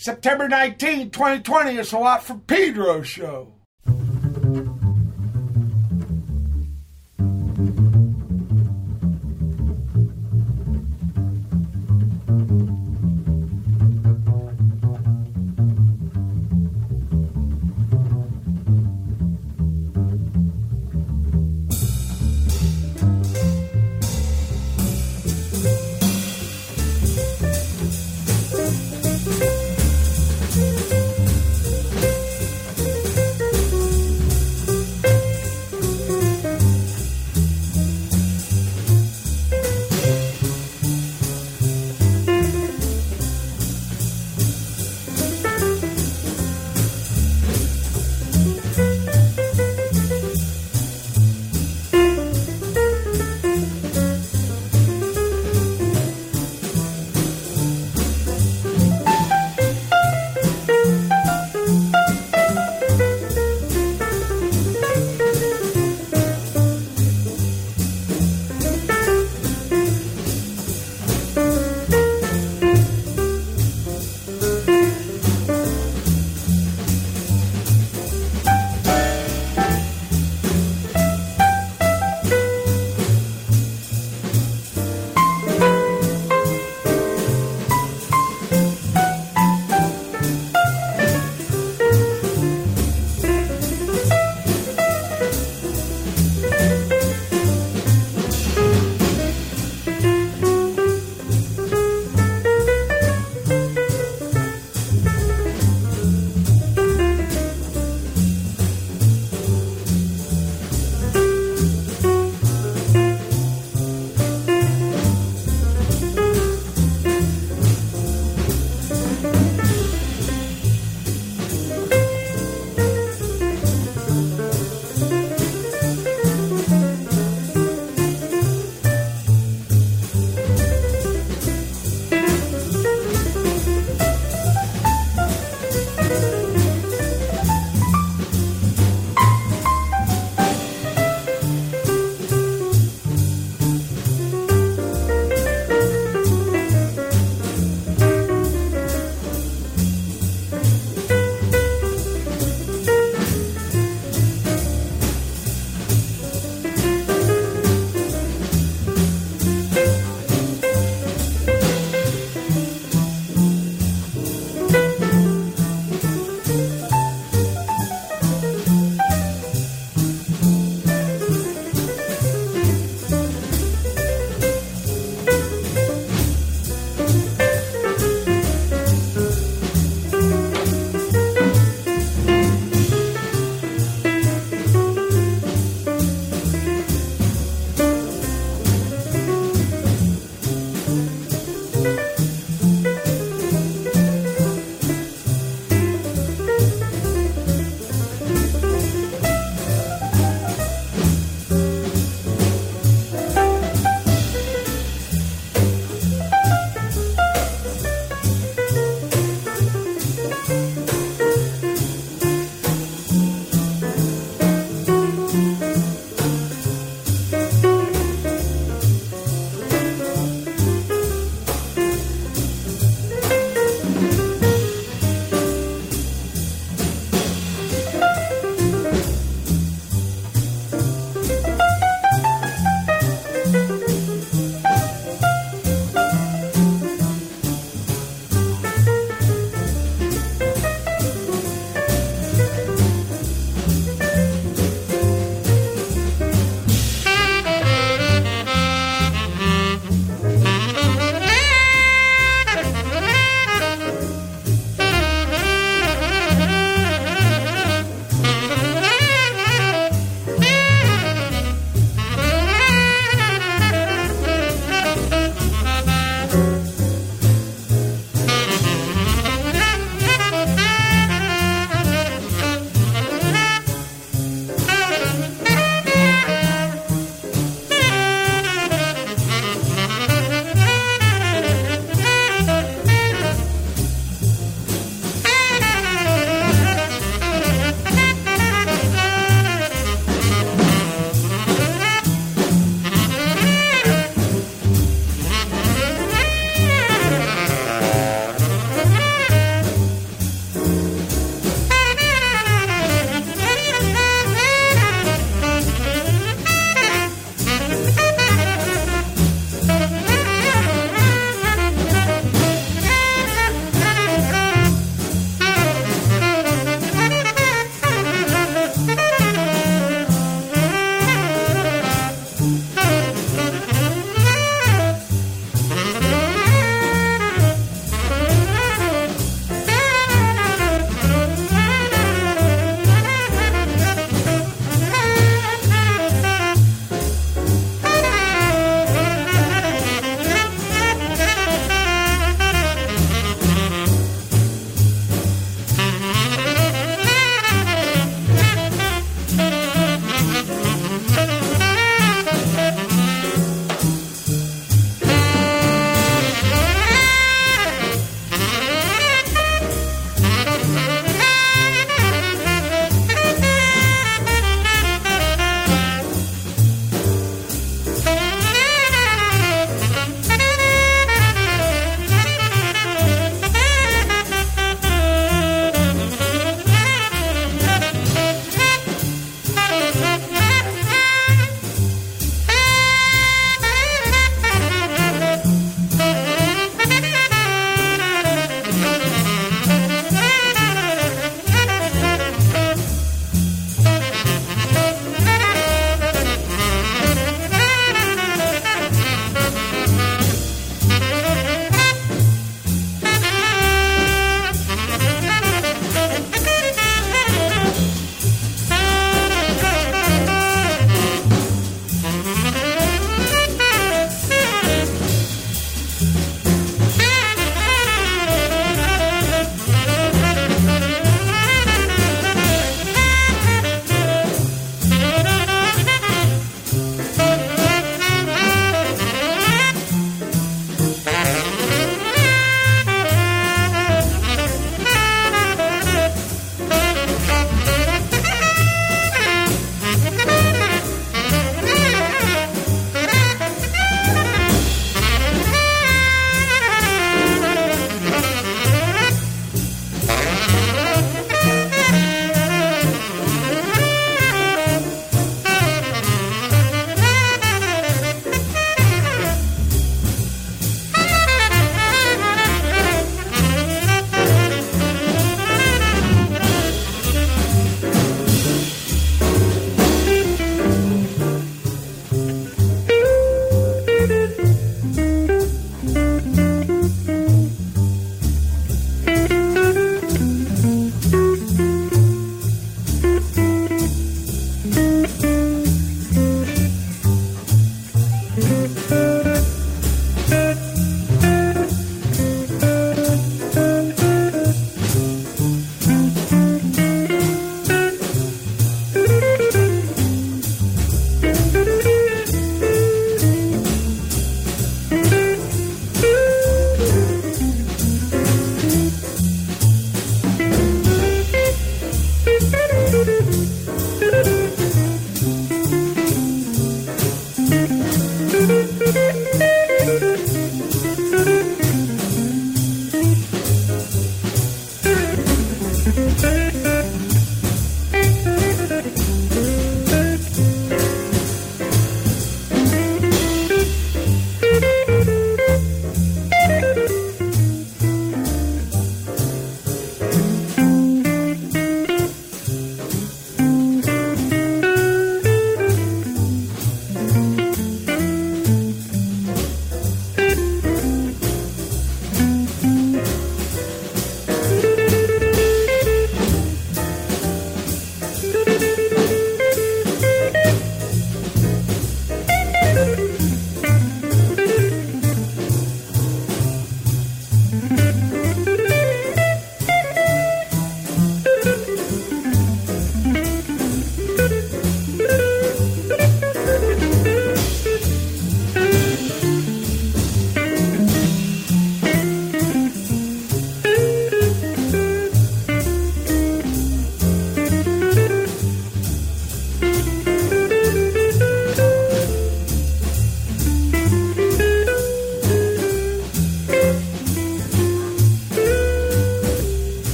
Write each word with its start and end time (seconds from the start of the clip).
September 0.00 0.48
19, 0.48 1.10
2020, 1.10 1.76
it's 1.76 1.90
a 1.90 1.98
lot 1.98 2.22
for 2.22 2.36
Pedro 2.36 3.02
show. 3.02 3.57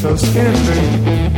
so 0.00 0.16
scary. 0.16 1.29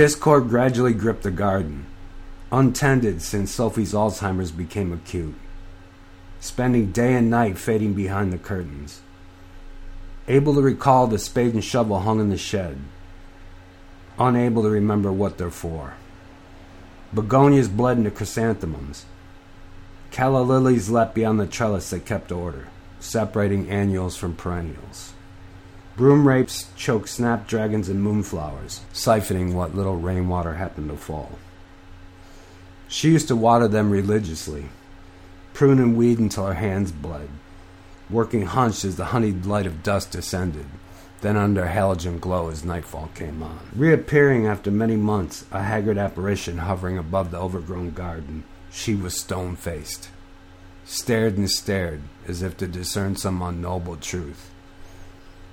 Discord 0.00 0.48
gradually 0.48 0.94
gripped 0.94 1.24
the 1.24 1.30
garden, 1.30 1.84
untended 2.50 3.20
since 3.20 3.50
Sophie's 3.50 3.92
Alzheimer's 3.92 4.50
became 4.50 4.94
acute, 4.94 5.34
spending 6.40 6.90
day 6.90 7.12
and 7.12 7.28
night 7.28 7.58
fading 7.58 7.92
behind 7.92 8.32
the 8.32 8.38
curtains. 8.38 9.02
Able 10.26 10.54
to 10.54 10.62
recall 10.62 11.06
the 11.06 11.18
spade 11.18 11.52
and 11.52 11.62
shovel 11.62 12.00
hung 12.00 12.18
in 12.18 12.30
the 12.30 12.38
shed, 12.38 12.78
unable 14.18 14.62
to 14.62 14.70
remember 14.70 15.12
what 15.12 15.36
they're 15.36 15.50
for. 15.50 15.92
Begonias 17.12 17.68
bled 17.68 17.98
into 17.98 18.10
chrysanthemums. 18.10 19.04
Calla 20.10 20.40
lilies 20.40 20.88
leapt 20.88 21.14
beyond 21.14 21.38
the 21.38 21.46
trellis 21.46 21.90
that 21.90 22.06
kept 22.06 22.32
order, 22.32 22.68
separating 23.00 23.68
annuals 23.68 24.16
from 24.16 24.34
perennials. 24.34 25.12
Broom 26.00 26.26
rapes 26.26 26.70
choked 26.76 27.10
snapdragons 27.10 27.90
and 27.90 28.02
moonflowers, 28.02 28.80
siphoning 28.90 29.52
what 29.52 29.74
little 29.74 29.96
rainwater 29.96 30.54
happened 30.54 30.88
to 30.88 30.96
fall. 30.96 31.32
She 32.88 33.10
used 33.10 33.28
to 33.28 33.36
water 33.36 33.68
them 33.68 33.90
religiously, 33.90 34.70
prune 35.52 35.78
and 35.78 35.94
weed 35.94 36.18
until 36.18 36.46
her 36.46 36.54
hands 36.54 36.90
bled, 36.90 37.28
working 38.08 38.46
hunched 38.46 38.82
as 38.86 38.96
the 38.96 39.12
honeyed 39.12 39.44
light 39.44 39.66
of 39.66 39.82
dusk 39.82 40.12
descended, 40.12 40.64
then 41.20 41.36
under 41.36 41.66
halogen 41.66 42.18
glow 42.18 42.48
as 42.48 42.64
nightfall 42.64 43.10
came 43.14 43.42
on. 43.42 43.60
Reappearing 43.76 44.46
after 44.46 44.70
many 44.70 44.96
months, 44.96 45.44
a 45.52 45.64
haggard 45.64 45.98
apparition 45.98 46.56
hovering 46.56 46.96
above 46.96 47.30
the 47.30 47.38
overgrown 47.38 47.90
garden, 47.90 48.44
she 48.72 48.94
was 48.94 49.20
stone 49.20 49.54
faced. 49.54 50.08
Stared 50.86 51.36
and 51.36 51.50
stared, 51.50 52.00
as 52.26 52.40
if 52.40 52.56
to 52.56 52.66
discern 52.66 53.16
some 53.16 53.42
unknowable 53.42 53.96
truth. 53.96 54.49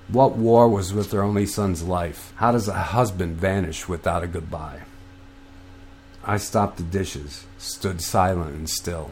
What 0.08 0.36
war 0.36 0.70
was 0.70 0.94
with 0.94 1.12
her 1.12 1.22
only 1.22 1.44
son's 1.44 1.82
life? 1.82 2.32
How 2.36 2.50
does 2.52 2.66
a 2.66 2.72
husband 2.72 3.36
vanish 3.36 3.88
without 3.88 4.24
a 4.24 4.26
goodbye? 4.26 4.80
I 6.24 6.38
stopped 6.38 6.78
the 6.78 6.82
dishes, 6.82 7.44
stood 7.58 8.00
silent 8.00 8.54
and 8.54 8.70
still. 8.70 9.10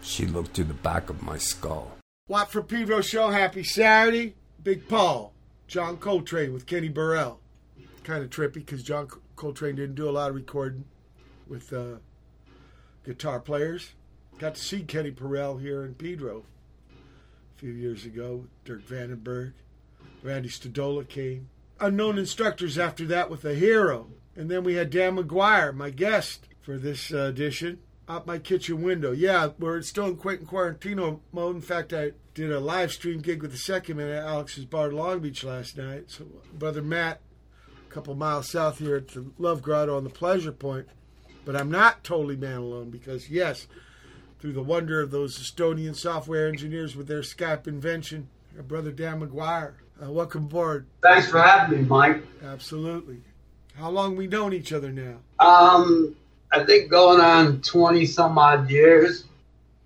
She 0.00 0.24
looked 0.24 0.54
through 0.54 0.64
the 0.64 0.74
back 0.74 1.10
of 1.10 1.22
my 1.22 1.36
skull. 1.36 1.98
Watt 2.28 2.52
for 2.52 2.62
Pedro 2.62 3.00
show. 3.00 3.30
Happy 3.30 3.64
Saturday. 3.64 4.34
Big 4.62 4.88
Paul. 4.88 5.32
John 5.66 5.96
Coltrane 5.96 6.52
with 6.52 6.66
Kenny 6.66 6.88
Burrell. 6.88 7.40
Kind 8.04 8.22
of 8.22 8.30
trippy 8.30 8.54
because 8.54 8.84
John 8.84 9.08
Coltrane 9.34 9.74
didn't 9.74 9.96
do 9.96 10.08
a 10.08 10.12
lot 10.12 10.30
of 10.30 10.36
recording 10.36 10.84
with 11.48 11.72
uh, 11.72 11.96
guitar 13.04 13.40
players. 13.40 13.94
Got 14.38 14.54
to 14.54 14.60
see 14.60 14.82
Kenny 14.82 15.10
Burrell 15.10 15.56
here 15.56 15.84
in 15.84 15.94
Pedro 15.94 16.44
a 17.56 17.58
few 17.58 17.72
years 17.72 18.04
ago. 18.04 18.46
Dirk 18.64 18.86
Vandenberg. 18.86 19.52
Randy 20.22 20.48
Stadola 20.48 21.08
came. 21.08 21.48
Unknown 21.80 22.18
instructors 22.18 22.78
after 22.78 23.04
that 23.06 23.30
with 23.30 23.44
a 23.44 23.54
hero. 23.54 24.08
And 24.36 24.50
then 24.50 24.64
we 24.64 24.74
had 24.74 24.90
Dan 24.90 25.16
McGuire, 25.16 25.74
my 25.74 25.90
guest 25.90 26.48
for 26.62 26.78
this 26.78 27.12
uh, 27.12 27.24
edition. 27.24 27.80
out 28.08 28.26
my 28.26 28.38
kitchen 28.38 28.82
window. 28.82 29.12
Yeah, 29.12 29.50
we're 29.58 29.82
still 29.82 30.06
in 30.06 30.16
Quentin 30.16 30.46
Quarantino 30.46 31.20
mode. 31.32 31.56
In 31.56 31.62
fact, 31.62 31.92
I 31.92 32.12
did 32.34 32.50
a 32.50 32.60
live 32.60 32.92
stream 32.92 33.20
gig 33.20 33.42
with 33.42 33.50
the 33.50 33.58
second 33.58 33.96
man 33.96 34.08
at 34.08 34.24
Alex's 34.24 34.64
Bar 34.64 34.90
in 34.90 34.96
Long 34.96 35.20
Beach 35.20 35.44
last 35.44 35.76
night. 35.76 36.10
So, 36.10 36.26
brother 36.54 36.82
Matt, 36.82 37.20
a 37.88 37.92
couple 37.92 38.14
miles 38.14 38.48
south 38.48 38.78
here 38.78 38.96
at 38.96 39.08
the 39.08 39.30
Love 39.38 39.62
Grotto 39.62 39.96
on 39.96 40.04
the 40.04 40.10
Pleasure 40.10 40.52
Point. 40.52 40.88
But 41.44 41.56
I'm 41.56 41.70
not 41.70 42.04
totally 42.04 42.36
man 42.36 42.58
alone 42.58 42.90
because, 42.90 43.28
yes, 43.28 43.66
through 44.38 44.52
the 44.52 44.62
wonder 44.62 45.00
of 45.00 45.10
those 45.10 45.38
Estonian 45.38 45.96
software 45.96 46.46
engineers 46.46 46.94
with 46.94 47.08
their 47.08 47.20
Skype 47.20 47.66
invention, 47.66 48.28
brother 48.66 48.92
Dan 48.92 49.20
McGuire. 49.20 49.74
Uh, 50.02 50.10
welcome 50.10 50.44
aboard. 50.44 50.86
Thanks 51.02 51.28
for 51.30 51.40
having 51.40 51.82
me, 51.82 51.84
Mike. 51.86 52.22
Absolutely. 52.42 53.18
How 53.76 53.90
long 53.90 54.16
we 54.16 54.26
known 54.26 54.52
each 54.52 54.72
other 54.72 54.90
now? 54.90 55.18
Um, 55.38 56.16
I 56.52 56.64
think 56.64 56.90
going 56.90 57.20
on 57.20 57.60
20 57.62 58.04
some 58.06 58.36
odd 58.36 58.68
years. 58.70 59.24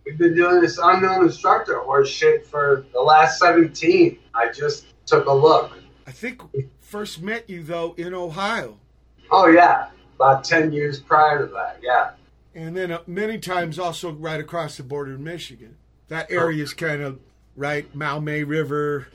We've 0.05 0.16
been 0.16 0.35
doing 0.35 0.61
this 0.61 0.79
unknown 0.83 1.24
instructor 1.26 1.79
horse 1.81 2.09
shit 2.09 2.46
for 2.46 2.87
the 2.92 3.00
last 3.00 3.38
17. 3.40 4.18
I 4.35 4.52
just 4.52 4.87
took 5.05 5.26
a 5.26 5.33
look. 5.33 5.72
I 6.07 6.12
think 6.12 6.52
we 6.55 6.68
first 6.81 7.20
met 7.20 7.50
you 7.50 7.62
though 7.62 7.94
in 7.96 8.14
Ohio, 8.14 8.79
Oh, 9.31 9.48
yeah. 9.48 9.88
About 10.14 10.44
10 10.44 10.72
years 10.72 11.00
prior 11.00 11.44
to 11.46 11.52
that. 11.52 11.81
Yeah. 11.83 12.11
and 12.55 12.76
then 12.76 12.90
uh, 12.92 13.00
many 13.07 13.38
times 13.38 13.79
also 13.79 14.12
right 14.12 14.40
across 14.40 14.76
the 14.76 14.83
border 14.85 15.14
in 15.14 15.24
Michigan. 15.24 15.76
That 16.09 16.31
area 16.31 16.62
is 16.62 16.72
kind 16.72 17.02
of 17.02 17.18
right, 17.57 17.92
Maumee 17.95 18.42
River. 18.42 19.09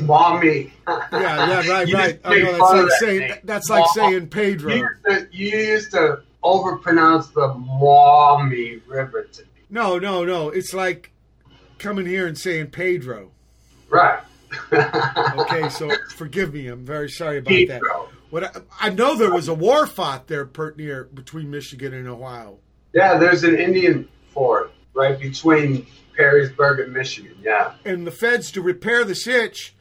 Maumee. 0.00 0.72
Yeah, 0.86 1.08
yeah, 1.12 1.68
right, 1.70 1.92
right. 1.92 2.20
I 2.24 2.38
know 2.38 2.50
oh, 2.52 2.52
that's 2.52 2.60
like 2.60 2.86
that 2.86 2.96
saying 3.00 3.20
name. 3.20 3.38
that's 3.44 3.70
like 3.70 3.84
saying 3.94 4.28
Pedro. 4.28 4.72
You 4.72 4.80
used, 4.82 5.04
to, 5.04 5.28
you 5.32 5.58
used 5.58 5.90
to 5.92 6.22
overpronounce 6.44 7.32
the 7.32 7.54
Maumee 7.54 8.80
River 8.86 9.24
to 9.24 9.42
me. 9.42 9.48
No, 9.70 9.98
no, 9.98 10.24
no. 10.24 10.50
It's 10.50 10.72
like 10.72 11.12
coming 11.78 12.06
here 12.06 12.26
and 12.26 12.38
saying 12.38 12.68
Pedro. 12.68 13.30
Right. 13.88 14.20
Okay, 14.72 15.68
so 15.68 15.90
forgive 16.16 16.54
me. 16.54 16.68
I'm 16.68 16.84
very 16.84 17.10
sorry 17.10 17.38
about 17.38 17.52
that. 17.68 17.82
What 18.30 18.44
I, 18.44 18.60
I 18.80 18.90
know 18.90 19.14
there 19.14 19.32
was 19.32 19.48
a 19.48 19.54
war 19.54 19.86
fought 19.86 20.26
there 20.26 20.46
pert 20.46 20.76
near 20.76 21.04
between 21.04 21.50
Michigan 21.50 21.94
and 21.94 22.08
Ohio. 22.08 22.58
Yeah, 22.94 23.18
there's 23.18 23.44
an 23.44 23.58
Indian 23.58 24.08
fort 24.32 24.72
right 24.94 25.18
between 25.18 25.86
Perrysburg 26.18 26.82
and 26.82 26.92
Michigan. 26.92 27.36
Yeah. 27.42 27.74
and 27.84 28.06
the 28.06 28.10
feds 28.10 28.50
to 28.52 28.62
repair 28.62 29.04
the 29.04 29.14
sitch 29.14 29.74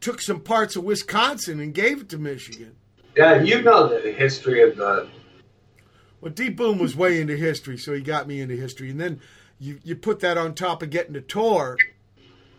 took 0.00 0.20
some 0.20 0.40
parts 0.40 0.76
of 0.76 0.84
Wisconsin 0.84 1.60
and 1.60 1.74
gave 1.74 2.02
it 2.02 2.08
to 2.10 2.18
Michigan. 2.18 2.76
Yeah, 3.16 3.42
you 3.42 3.62
know 3.62 3.88
the 3.88 4.12
history 4.12 4.62
of 4.62 4.76
the. 4.76 5.08
Well, 6.20 6.32
D. 6.32 6.48
Boon 6.48 6.78
was 6.78 6.94
way 6.94 7.20
into 7.20 7.36
history, 7.36 7.76
so 7.76 7.92
he 7.92 8.00
got 8.00 8.26
me 8.26 8.40
into 8.40 8.54
history. 8.56 8.90
And 8.90 9.00
then 9.00 9.20
you, 9.58 9.78
you 9.82 9.96
put 9.96 10.20
that 10.20 10.38
on 10.38 10.54
top 10.54 10.82
of 10.82 10.90
getting 10.90 11.14
to 11.14 11.20
tour 11.20 11.76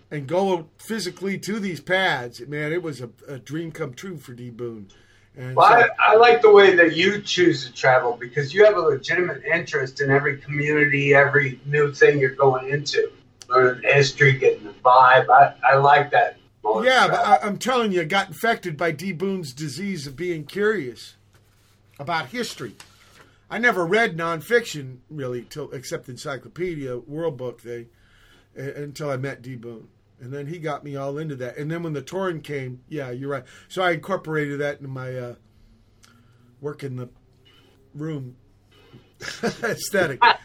and 0.09 0.27
go 0.27 0.67
physically 0.77 1.37
to 1.39 1.59
these 1.59 1.79
pads. 1.79 2.41
Man, 2.47 2.73
it 2.73 2.83
was 2.83 3.01
a, 3.01 3.09
a 3.27 3.39
dream 3.39 3.71
come 3.71 3.93
true 3.93 4.17
for 4.17 4.33
D. 4.33 4.49
Boon. 4.49 4.89
And 5.37 5.55
Well, 5.55 5.67
so- 5.69 5.87
I, 5.99 6.13
I 6.13 6.15
like 6.17 6.41
the 6.41 6.51
way 6.51 6.75
that 6.75 6.95
you 6.95 7.21
choose 7.21 7.65
to 7.65 7.73
travel 7.73 8.17
because 8.19 8.53
you 8.53 8.65
have 8.65 8.75
a 8.75 8.81
legitimate 8.81 9.43
interest 9.45 10.01
in 10.01 10.11
every 10.11 10.37
community, 10.37 11.13
every 11.13 11.59
new 11.65 11.93
thing 11.93 12.19
you're 12.19 12.35
going 12.35 12.69
into. 12.69 13.11
Learning 13.49 13.83
history, 13.83 14.33
getting 14.33 14.63
the 14.63 14.73
vibe. 14.83 15.29
I, 15.29 15.53
I 15.63 15.75
like 15.75 16.11
that. 16.11 16.37
yeah, 16.63 17.07
but. 17.09 17.19
I, 17.19 17.39
I'm 17.43 17.57
telling 17.57 17.91
you, 17.91 18.01
I 18.01 18.05
got 18.05 18.27
infected 18.29 18.77
by 18.77 18.91
D. 18.91 19.11
Boon's 19.11 19.51
disease 19.53 20.07
of 20.07 20.15
being 20.15 20.45
curious 20.45 21.15
about 21.99 22.27
history. 22.27 22.75
I 23.49 23.57
never 23.57 23.85
read 23.85 24.15
nonfiction 24.15 24.99
really, 25.09 25.41
till 25.41 25.69
except 25.71 26.07
encyclopedia, 26.07 26.97
World 26.99 27.35
Book 27.35 27.59
thing, 27.59 27.87
uh, 28.57 28.61
until 28.75 29.09
I 29.09 29.17
met 29.17 29.41
D. 29.41 29.55
Boon, 29.57 29.89
and 30.21 30.31
then 30.31 30.45
he 30.45 30.59
got 30.59 30.83
me 30.83 30.95
all 30.95 31.17
into 31.17 31.35
that. 31.37 31.57
And 31.57 31.69
then 31.69 31.81
when 31.83 31.93
the 31.93 32.01
touring 32.01 32.41
came, 32.41 32.81
yeah, 32.87 33.09
you're 33.09 33.29
right. 33.29 33.43
So 33.67 33.81
I 33.81 33.91
incorporated 33.91 34.59
that 34.59 34.77
into 34.77 34.87
my 34.87 35.15
uh, 35.15 35.35
work 36.61 36.83
in 36.83 36.95
the 36.95 37.09
room 37.95 38.35
aesthetic. 39.43 40.19
but, 40.19 40.37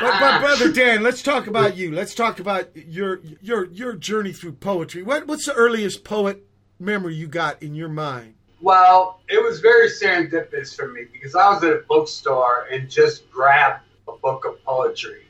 but 0.00 0.40
brother 0.40 0.72
Dan, 0.72 1.02
let's 1.02 1.22
talk 1.22 1.46
about 1.46 1.76
you. 1.76 1.92
Let's 1.92 2.14
talk 2.14 2.40
about 2.40 2.76
your 2.76 3.20
your 3.40 3.66
your 3.70 3.94
journey 3.94 4.32
through 4.32 4.52
poetry. 4.52 5.02
What 5.02 5.26
what's 5.26 5.46
the 5.46 5.54
earliest 5.54 6.04
poet 6.04 6.44
memory 6.78 7.14
you 7.14 7.26
got 7.26 7.62
in 7.62 7.74
your 7.74 7.88
mind? 7.88 8.34
Well, 8.60 9.20
it 9.28 9.42
was 9.42 9.60
very 9.60 9.88
serendipitous 9.88 10.76
for 10.76 10.88
me 10.88 11.06
because 11.10 11.34
I 11.34 11.48
was 11.50 11.64
at 11.64 11.72
a 11.72 11.82
bookstore 11.88 12.66
and 12.70 12.90
just 12.90 13.30
grabbed 13.30 13.84
a 14.06 14.12
book 14.12 14.44
of 14.44 14.62
poetry 14.64 15.26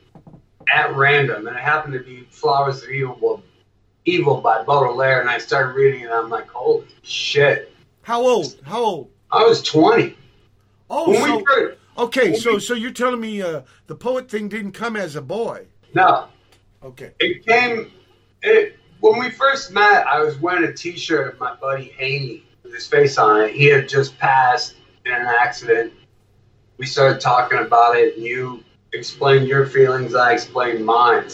at 0.72 0.94
random, 0.96 1.46
and 1.46 1.56
it 1.56 1.62
happened 1.62 1.94
to 1.94 2.00
be 2.00 2.26
Flowers 2.30 2.82
of 2.82 2.90
Evil, 2.90 3.42
Evil 4.10 4.40
by 4.40 4.62
Baudelaire, 4.64 5.20
and 5.20 5.30
I 5.30 5.38
started 5.38 5.74
reading 5.74 6.00
it. 6.02 6.04
and 6.04 6.12
I'm 6.14 6.28
like, 6.30 6.48
holy 6.48 6.86
shit! 7.02 7.72
How 8.02 8.20
old? 8.26 8.56
How 8.64 8.82
old? 8.82 9.10
I 9.30 9.44
was 9.44 9.62
20 9.62 10.16
Oh, 10.92 11.10
when 11.10 11.22
so, 11.22 11.36
we 11.36 11.44
first. 11.44 11.78
okay. 11.98 12.34
So 12.34 12.58
so 12.58 12.74
you're 12.74 12.90
telling 12.90 13.20
me 13.20 13.40
uh, 13.42 13.62
the 13.86 13.94
poet 13.94 14.28
thing 14.28 14.48
didn't 14.48 14.72
come 14.72 14.96
as 14.96 15.14
a 15.16 15.22
boy? 15.22 15.66
No, 15.94 16.26
Okay. 16.82 17.12
it 17.20 17.46
came. 17.46 17.92
It 18.42 18.76
when 19.00 19.18
we 19.20 19.30
first 19.30 19.70
met, 19.72 20.06
I 20.06 20.20
was 20.20 20.36
wearing 20.38 20.64
a 20.64 20.72
T-shirt 20.72 21.32
of 21.34 21.40
my 21.40 21.54
buddy 21.54 21.94
Haney 21.96 22.42
with 22.64 22.74
his 22.74 22.86
face 22.86 23.16
on 23.18 23.40
it. 23.42 23.52
He 23.54 23.66
had 23.66 23.88
just 23.88 24.18
passed 24.18 24.74
in 25.06 25.12
an 25.12 25.26
accident. 25.26 25.92
We 26.76 26.86
started 26.86 27.20
talking 27.20 27.58
about 27.58 27.96
it, 27.96 28.16
and 28.16 28.24
you 28.24 28.64
explained 28.92 29.46
your 29.46 29.64
feelings. 29.66 30.14
I 30.16 30.32
explained 30.32 30.84
mine, 30.84 31.28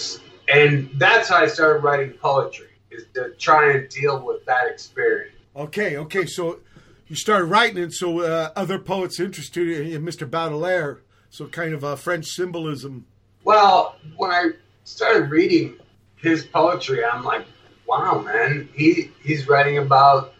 and 0.53 0.91
that's 0.95 1.29
how 1.31 1.37
I 1.37 1.47
started 1.47 1.83
writing 1.83 2.11
poetry. 2.13 2.66
Is 2.97 3.05
to 3.15 3.31
try 3.39 3.73
and 3.73 3.89
deal 3.89 4.25
with 4.25 4.45
that 4.47 4.69
experience. 4.69 5.37
Okay. 5.55 5.97
Okay. 5.97 6.27
So 6.27 6.61
you 7.07 7.17
started 7.17 7.47
writing 7.47 7.83
it, 7.83 7.93
so 7.93 8.21
uh, 8.21 8.51
other 8.57 8.79
poets 8.79 9.21
interested 9.21 9.69
in 9.69 10.03
Mr. 10.03 10.29
Baudelaire. 10.29 11.03
So 11.31 11.47
kind 11.47 11.75
of 11.75 11.85
a 11.85 11.97
French 11.97 12.27
symbolism. 12.27 13.07
Well, 13.45 13.97
when 14.17 14.31
I 14.31 14.51
started 14.85 15.31
reading 15.31 15.77
his 16.17 16.45
poetry, 16.45 17.05
I'm 17.05 17.23
like, 17.25 17.47
wow, 17.87 18.21
man, 18.21 18.69
he 18.75 19.11
he's 19.23 19.49
writing 19.49 19.79
about 19.79 20.35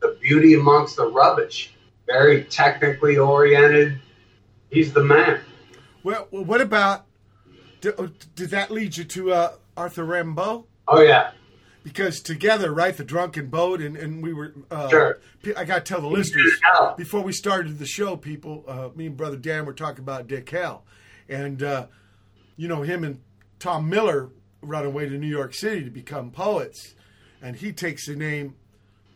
the 0.00 0.16
beauty 0.20 0.54
amongst 0.54 0.96
the 0.96 1.06
rubbish. 1.06 1.72
Very 2.06 2.44
technically 2.44 3.16
oriented. 3.16 4.00
He's 4.70 4.92
the 4.92 5.02
man. 5.02 5.40
Well, 6.02 6.28
well, 6.30 6.44
what 6.44 6.60
about? 6.60 7.06
Did, 7.80 7.94
did 8.34 8.50
that 8.50 8.70
lead 8.70 8.96
you 8.96 9.04
to 9.04 9.32
uh, 9.32 9.52
Arthur 9.76 10.04
Rimbaud? 10.04 10.64
Oh 10.88 11.00
yeah, 11.00 11.30
because 11.82 12.20
together, 12.20 12.72
right, 12.72 12.96
the 12.96 13.04
drunken 13.04 13.48
boat, 13.48 13.80
and, 13.80 13.96
and 13.96 14.22
we 14.22 14.32
were. 14.32 14.54
Uh, 14.70 14.88
Sure. 14.88 15.18
I 15.56 15.64
got 15.64 15.84
to 15.84 15.92
tell 15.92 16.00
the 16.00 16.06
listeners 16.08 16.52
before 16.96 17.22
we 17.22 17.32
started 17.32 17.78
the 17.78 17.86
show, 17.86 18.16
people. 18.16 18.64
Uh, 18.66 18.90
me 18.94 19.06
and 19.06 19.16
brother 19.16 19.36
Dan 19.36 19.66
were 19.66 19.72
talking 19.72 20.02
about 20.02 20.26
Dick 20.28 20.48
Hell, 20.48 20.84
and 21.28 21.62
uh, 21.62 21.86
you 22.56 22.68
know 22.68 22.82
him 22.82 23.04
and 23.04 23.20
Tom 23.58 23.88
Miller 23.88 24.30
run 24.60 24.84
away 24.86 25.08
to 25.08 25.16
New 25.18 25.26
York 25.28 25.54
City 25.54 25.84
to 25.84 25.90
become 25.90 26.30
poets, 26.30 26.94
and 27.40 27.56
he 27.56 27.72
takes 27.72 28.06
the 28.06 28.16
name. 28.16 28.54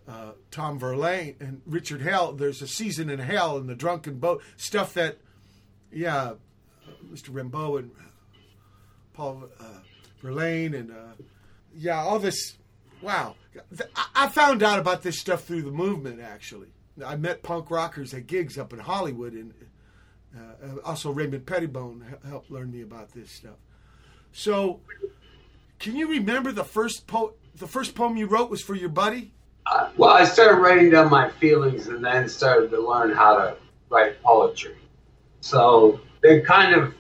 Uh, 0.08 0.32
Tom 0.52 0.78
Verlaine 0.78 1.34
and 1.40 1.62
Richard 1.66 2.00
Hell. 2.00 2.32
There's 2.32 2.62
a 2.62 2.68
season 2.68 3.10
in 3.10 3.18
Hell 3.18 3.56
and 3.56 3.68
the 3.68 3.74
Drunken 3.74 4.20
Boat 4.20 4.40
stuff 4.56 4.94
that, 4.94 5.18
yeah, 5.90 6.16
uh, 6.16 6.34
Mr. 7.10 7.30
Rimbaud 7.30 7.78
and 7.80 7.90
Paul 9.14 9.48
uh, 9.58 9.64
Verlaine 10.22 10.74
and 10.74 10.92
uh, 10.92 11.14
yeah, 11.76 12.00
all 12.02 12.18
this. 12.18 12.56
Wow, 13.02 13.36
I- 14.14 14.28
found 14.28 14.62
out 14.62 14.78
about 14.78 15.02
this 15.02 15.18
stuff 15.18 15.44
through 15.44 15.62
the 15.62 15.70
movement. 15.70 16.20
Actually, 16.20 16.68
I 17.04 17.16
met 17.16 17.42
punk 17.42 17.70
rockers 17.70 18.12
at 18.14 18.26
gigs 18.26 18.58
up 18.58 18.72
in 18.72 18.78
Hollywood, 18.78 19.32
and 19.32 19.52
uh, 20.36 20.80
also 20.84 21.10
Raymond 21.10 21.46
Pettibon 21.46 22.04
helped 22.26 22.50
learn 22.50 22.70
me 22.72 22.82
about 22.82 23.12
this 23.12 23.30
stuff. 23.30 23.56
So, 24.32 24.80
can 25.78 25.96
you 25.96 26.08
remember 26.08 26.52
the 26.52 26.64
first 26.64 27.06
po- 27.06 27.34
the 27.54 27.66
first 27.66 27.94
poem 27.94 28.16
you 28.16 28.26
wrote 28.26 28.50
was 28.50 28.62
for 28.62 28.74
your 28.74 28.88
buddy? 28.90 29.32
Uh, 29.66 29.90
well, 29.96 30.10
I 30.10 30.24
started 30.24 30.60
writing 30.60 30.90
down 30.90 31.10
my 31.10 31.30
feelings, 31.30 31.88
and 31.88 32.04
then 32.04 32.28
started 32.28 32.70
to 32.70 32.80
learn 32.80 33.10
how 33.12 33.36
to 33.36 33.56
write 33.90 34.22
poetry. 34.22 34.76
So 35.40 36.00
they 36.22 36.40
kind 36.40 36.74
of 36.74 36.94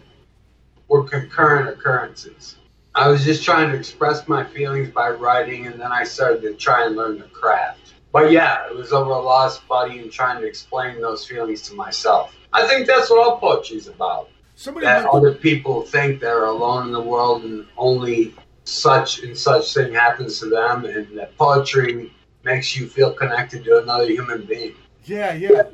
were 0.88 1.04
concurrent 1.04 1.68
occurrences. 1.68 2.55
I 2.96 3.08
was 3.08 3.24
just 3.24 3.44
trying 3.44 3.70
to 3.72 3.76
express 3.76 4.26
my 4.26 4.42
feelings 4.42 4.88
by 4.90 5.10
writing, 5.10 5.66
and 5.66 5.78
then 5.78 5.92
I 5.92 6.02
started 6.04 6.40
to 6.42 6.54
try 6.54 6.86
and 6.86 6.96
learn 6.96 7.18
the 7.18 7.26
craft. 7.26 7.92
But 8.10 8.32
yeah, 8.32 8.66
it 8.70 8.74
was 8.74 8.90
over 8.90 9.10
a 9.10 9.20
lost 9.20 9.68
buddy 9.68 9.98
and 9.98 10.10
trying 10.10 10.40
to 10.40 10.46
explain 10.46 11.02
those 11.02 11.26
feelings 11.26 11.60
to 11.68 11.74
myself. 11.74 12.34
I 12.54 12.66
think 12.66 12.86
that's 12.86 13.10
what 13.10 13.18
all 13.18 13.38
poetry 13.38 13.76
is 13.76 13.86
about. 13.88 14.30
Somebody 14.54 14.86
That 14.86 15.04
other 15.04 15.34
people 15.34 15.82
think 15.82 16.20
they're 16.20 16.46
alone 16.46 16.86
in 16.86 16.92
the 16.94 17.00
world 17.02 17.44
and 17.44 17.66
only 17.76 18.34
such 18.64 19.22
and 19.22 19.36
such 19.36 19.74
thing 19.74 19.92
happens 19.92 20.40
to 20.40 20.46
them, 20.46 20.86
and 20.86 21.18
that 21.18 21.36
poetry 21.36 22.14
makes 22.44 22.74
you 22.74 22.86
feel 22.88 23.12
connected 23.12 23.64
to 23.64 23.82
another 23.82 24.06
human 24.06 24.46
being. 24.46 24.74
Yeah, 25.04 25.34
yeah. 25.34 25.64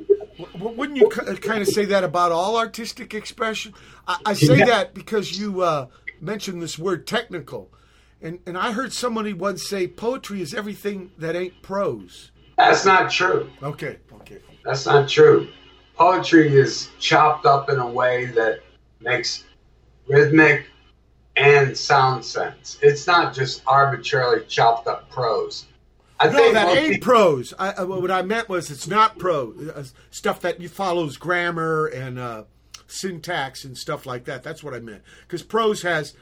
Wouldn't 0.59 0.97
you 0.97 1.07
kind 1.07 1.61
of 1.61 1.67
say 1.67 1.85
that 1.85 2.03
about 2.03 2.33
all 2.33 2.57
artistic 2.57 3.13
expression? 3.13 3.73
I, 4.07 4.17
I 4.25 4.33
say 4.33 4.57
Yeah. 4.57 4.65
that 4.65 4.93
because 4.93 5.39
you 5.39 5.61
uh, 5.61 5.87
mentioned 6.23 6.61
this 6.61 6.79
word 6.79 7.05
technical, 7.05 7.71
and 8.21 8.39
and 8.45 8.57
I 8.57 8.71
heard 8.71 8.93
somebody 8.93 9.33
once 9.33 9.67
say 9.67 9.87
poetry 9.87 10.41
is 10.41 10.53
everything 10.53 11.11
that 11.17 11.35
ain't 11.35 11.61
prose. 11.61 12.31
That's 12.57 12.85
not 12.85 13.11
true. 13.11 13.49
Okay, 13.61 13.97
okay. 14.13 14.39
That's 14.63 14.85
not 14.85 15.09
true. 15.09 15.49
Poetry 15.95 16.55
is 16.55 16.89
chopped 16.99 17.45
up 17.45 17.69
in 17.69 17.79
a 17.79 17.87
way 17.87 18.25
that 18.27 18.59
makes 18.99 19.43
rhythmic 20.07 20.65
and 21.35 21.75
sound 21.77 22.23
sense. 22.23 22.77
It's 22.81 23.05
not 23.07 23.33
just 23.33 23.63
arbitrarily 23.67 24.45
chopped 24.47 24.87
up 24.87 25.09
prose. 25.09 25.65
I 26.19 26.29
No, 26.29 26.53
that 26.53 26.77
ain't 26.77 26.93
people- 26.95 27.05
prose. 27.05 27.53
I, 27.59 27.71
I, 27.71 27.83
what 27.83 28.11
I 28.11 28.21
meant 28.21 28.47
was 28.49 28.69
it's 28.71 28.87
not 28.87 29.17
prose. 29.17 29.67
Uh, 29.69 29.83
stuff 30.11 30.39
that 30.41 30.63
follows 30.69 31.17
grammar 31.17 31.87
and 31.87 32.17
uh, 32.19 32.43
syntax 32.87 33.63
and 33.63 33.77
stuff 33.77 34.05
like 34.05 34.25
that. 34.25 34.43
That's 34.43 34.63
what 34.63 34.73
I 34.73 34.79
meant. 34.79 35.01
Because 35.21 35.43
prose 35.43 35.81
has 35.81 36.15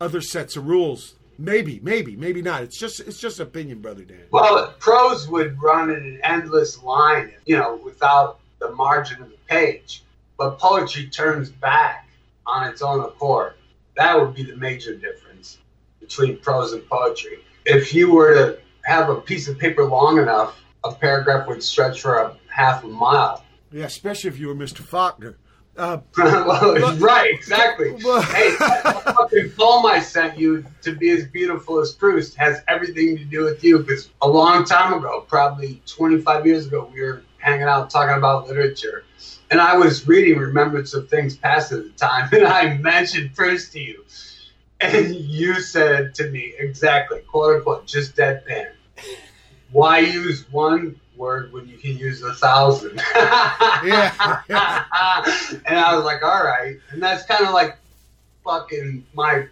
other 0.00 0.20
sets 0.20 0.56
of 0.56 0.66
rules. 0.66 1.14
Maybe, 1.38 1.80
maybe, 1.82 2.16
maybe 2.16 2.42
not. 2.42 2.62
It's 2.62 2.78
just 2.78 3.00
it's 3.00 3.20
just 3.20 3.38
opinion, 3.38 3.80
brother 3.80 4.04
Dan. 4.04 4.24
Well, 4.30 4.74
prose 4.80 5.28
would 5.28 5.60
run 5.62 5.90
in 5.90 5.96
an 5.96 6.20
endless 6.24 6.82
line, 6.82 7.32
you 7.46 7.56
know, 7.56 7.76
without 7.76 8.40
the 8.58 8.72
margin 8.72 9.22
of 9.22 9.30
the 9.30 9.36
page. 9.46 10.02
But 10.36 10.58
poetry 10.58 11.06
turns 11.06 11.50
back 11.50 12.08
on 12.46 12.68
its 12.68 12.82
own 12.82 13.00
accord. 13.00 13.54
That 13.96 14.20
would 14.20 14.34
be 14.34 14.42
the 14.42 14.56
major 14.56 14.96
difference 14.96 15.58
between 16.00 16.38
prose 16.38 16.72
and 16.72 16.84
poetry. 16.88 17.38
If 17.66 17.94
you 17.94 18.12
were 18.12 18.34
to 18.34 18.58
have 18.82 19.08
a 19.08 19.20
piece 19.20 19.48
of 19.48 19.58
paper 19.58 19.84
long 19.84 20.18
enough, 20.18 20.60
a 20.84 20.92
paragraph 20.92 21.46
would 21.46 21.62
stretch 21.62 22.00
for 22.00 22.16
a 22.18 22.36
half 22.48 22.82
a 22.82 22.88
mile. 22.88 23.44
Yeah, 23.70 23.84
especially 23.84 24.30
if 24.30 24.38
you 24.38 24.48
were 24.48 24.54
Mr. 24.54 24.78
Faulkner. 24.78 25.36
Uh, 25.78 26.00
well, 26.16 26.96
right, 26.96 27.32
exactly. 27.32 27.90
Well- 28.04 28.20
hey, 28.22 28.50
that 28.58 29.04
fucking 29.16 29.50
poem 29.56 29.86
I 29.86 30.00
sent 30.00 30.36
you 30.36 30.64
to 30.82 30.92
be 30.96 31.10
as 31.10 31.26
beautiful 31.26 31.78
as 31.78 31.92
Proust 31.92 32.34
has 32.34 32.62
everything 32.66 33.16
to 33.16 33.24
do 33.24 33.44
with 33.44 33.62
you 33.62 33.78
because 33.78 34.10
a 34.20 34.28
long 34.28 34.64
time 34.64 34.92
ago, 34.92 35.24
probably 35.28 35.80
25 35.86 36.46
years 36.46 36.66
ago, 36.66 36.90
we 36.92 37.00
were 37.00 37.22
hanging 37.38 37.68
out 37.68 37.90
talking 37.90 38.16
about 38.16 38.48
literature. 38.48 39.04
And 39.52 39.60
I 39.60 39.76
was 39.76 40.08
reading 40.08 40.36
Remembrance 40.38 40.94
of 40.94 41.08
Things 41.08 41.36
Past 41.36 41.70
at 41.70 41.84
the 41.84 41.90
time, 41.90 42.28
and 42.32 42.44
I 42.44 42.76
mentioned 42.78 43.34
Proust 43.36 43.72
to 43.72 43.80
you. 43.80 44.04
And 44.80 45.14
you 45.14 45.60
said 45.60 46.12
to 46.16 46.28
me, 46.30 46.54
exactly, 46.58 47.20
quote 47.20 47.56
unquote, 47.56 47.86
just 47.86 48.16
deadpan. 48.16 48.70
Why 49.70 50.00
use 50.00 50.44
one 50.50 50.98
word 51.18 51.52
when 51.52 51.68
you 51.68 51.76
can 51.76 51.98
use 51.98 52.22
a 52.22 52.32
thousand? 52.34 53.02
Yeah. 53.84 54.12
and 55.66 55.78
I 55.78 55.94
was 55.94 56.04
like, 56.04 56.22
all 56.22 56.42
right. 56.42 56.76
And 56.90 57.02
that's 57.02 57.24
kind 57.24 57.44
of 57.46 57.52
like 57.52 57.76
fucking 58.44 59.06
my 59.14 59.46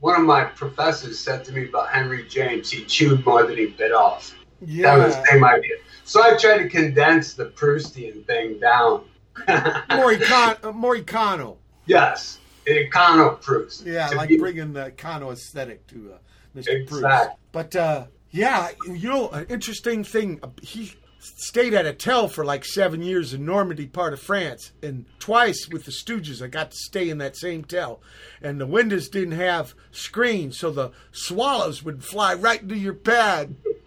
one 0.00 0.18
of 0.18 0.26
my 0.26 0.44
professors 0.44 1.18
said 1.18 1.44
to 1.44 1.52
me 1.52 1.68
about 1.68 1.90
Henry 1.90 2.26
James. 2.28 2.70
He 2.70 2.84
chewed 2.84 3.24
more 3.24 3.44
than 3.44 3.56
he 3.56 3.66
bit 3.66 3.92
off. 3.92 4.34
That 4.60 4.96
was 4.98 5.14
the 5.14 5.22
yeah, 5.22 5.30
same 5.30 5.44
idea. 5.44 5.76
So 6.04 6.22
I 6.22 6.36
tried 6.36 6.58
to 6.58 6.68
condense 6.68 7.34
the 7.34 7.46
Proustian 7.46 8.24
thing 8.26 8.58
down. 8.58 9.04
Morricano, 9.48 10.64
uh, 10.64 10.72
Morricano. 10.72 11.56
yes, 11.86 12.38
econo 12.66 13.40
Proust. 13.40 13.86
Yeah, 13.86 14.08
like 14.10 14.28
be- 14.28 14.38
bringing 14.38 14.72
the 14.72 14.90
Kano 14.92 15.30
aesthetic 15.30 15.86
to 15.88 16.14
uh, 16.14 16.18
Mr. 16.58 16.86
Proust. 16.86 17.30
But 17.52 17.74
uh, 17.76 18.06
yeah, 18.30 18.68
you 18.86 19.08
know, 19.08 19.28
an 19.30 19.46
interesting 19.48 20.04
thing. 20.04 20.38
uh, 20.42 20.48
He 20.62 20.92
stayed 21.22 21.74
at 21.74 21.84
a 21.84 21.92
tel 21.92 22.28
for 22.28 22.44
like 22.44 22.64
seven 22.64 23.02
years 23.02 23.34
in 23.34 23.44
Normandy, 23.44 23.86
part 23.86 24.12
of 24.14 24.20
France, 24.20 24.72
and 24.82 25.04
twice 25.18 25.68
with 25.70 25.84
the 25.84 25.90
Stooges, 25.92 26.42
I 26.42 26.46
got 26.48 26.70
to 26.70 26.76
stay 26.78 27.10
in 27.10 27.18
that 27.18 27.36
same 27.36 27.62
tel. 27.64 28.00
And 28.40 28.58
the 28.60 28.66
windows 28.66 29.08
didn't 29.10 29.32
have 29.38 29.74
screens, 29.90 30.58
so 30.58 30.70
the 30.70 30.92
swallows 31.12 31.82
would 31.82 32.02
fly 32.04 32.32
right 32.34 32.62
into 32.62 32.76
your 32.76 32.94
pad. 32.94 33.54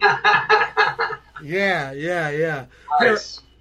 yeah, 1.42 1.92
yeah, 1.92 2.30
yeah. 2.30 2.66
Here, 3.00 3.18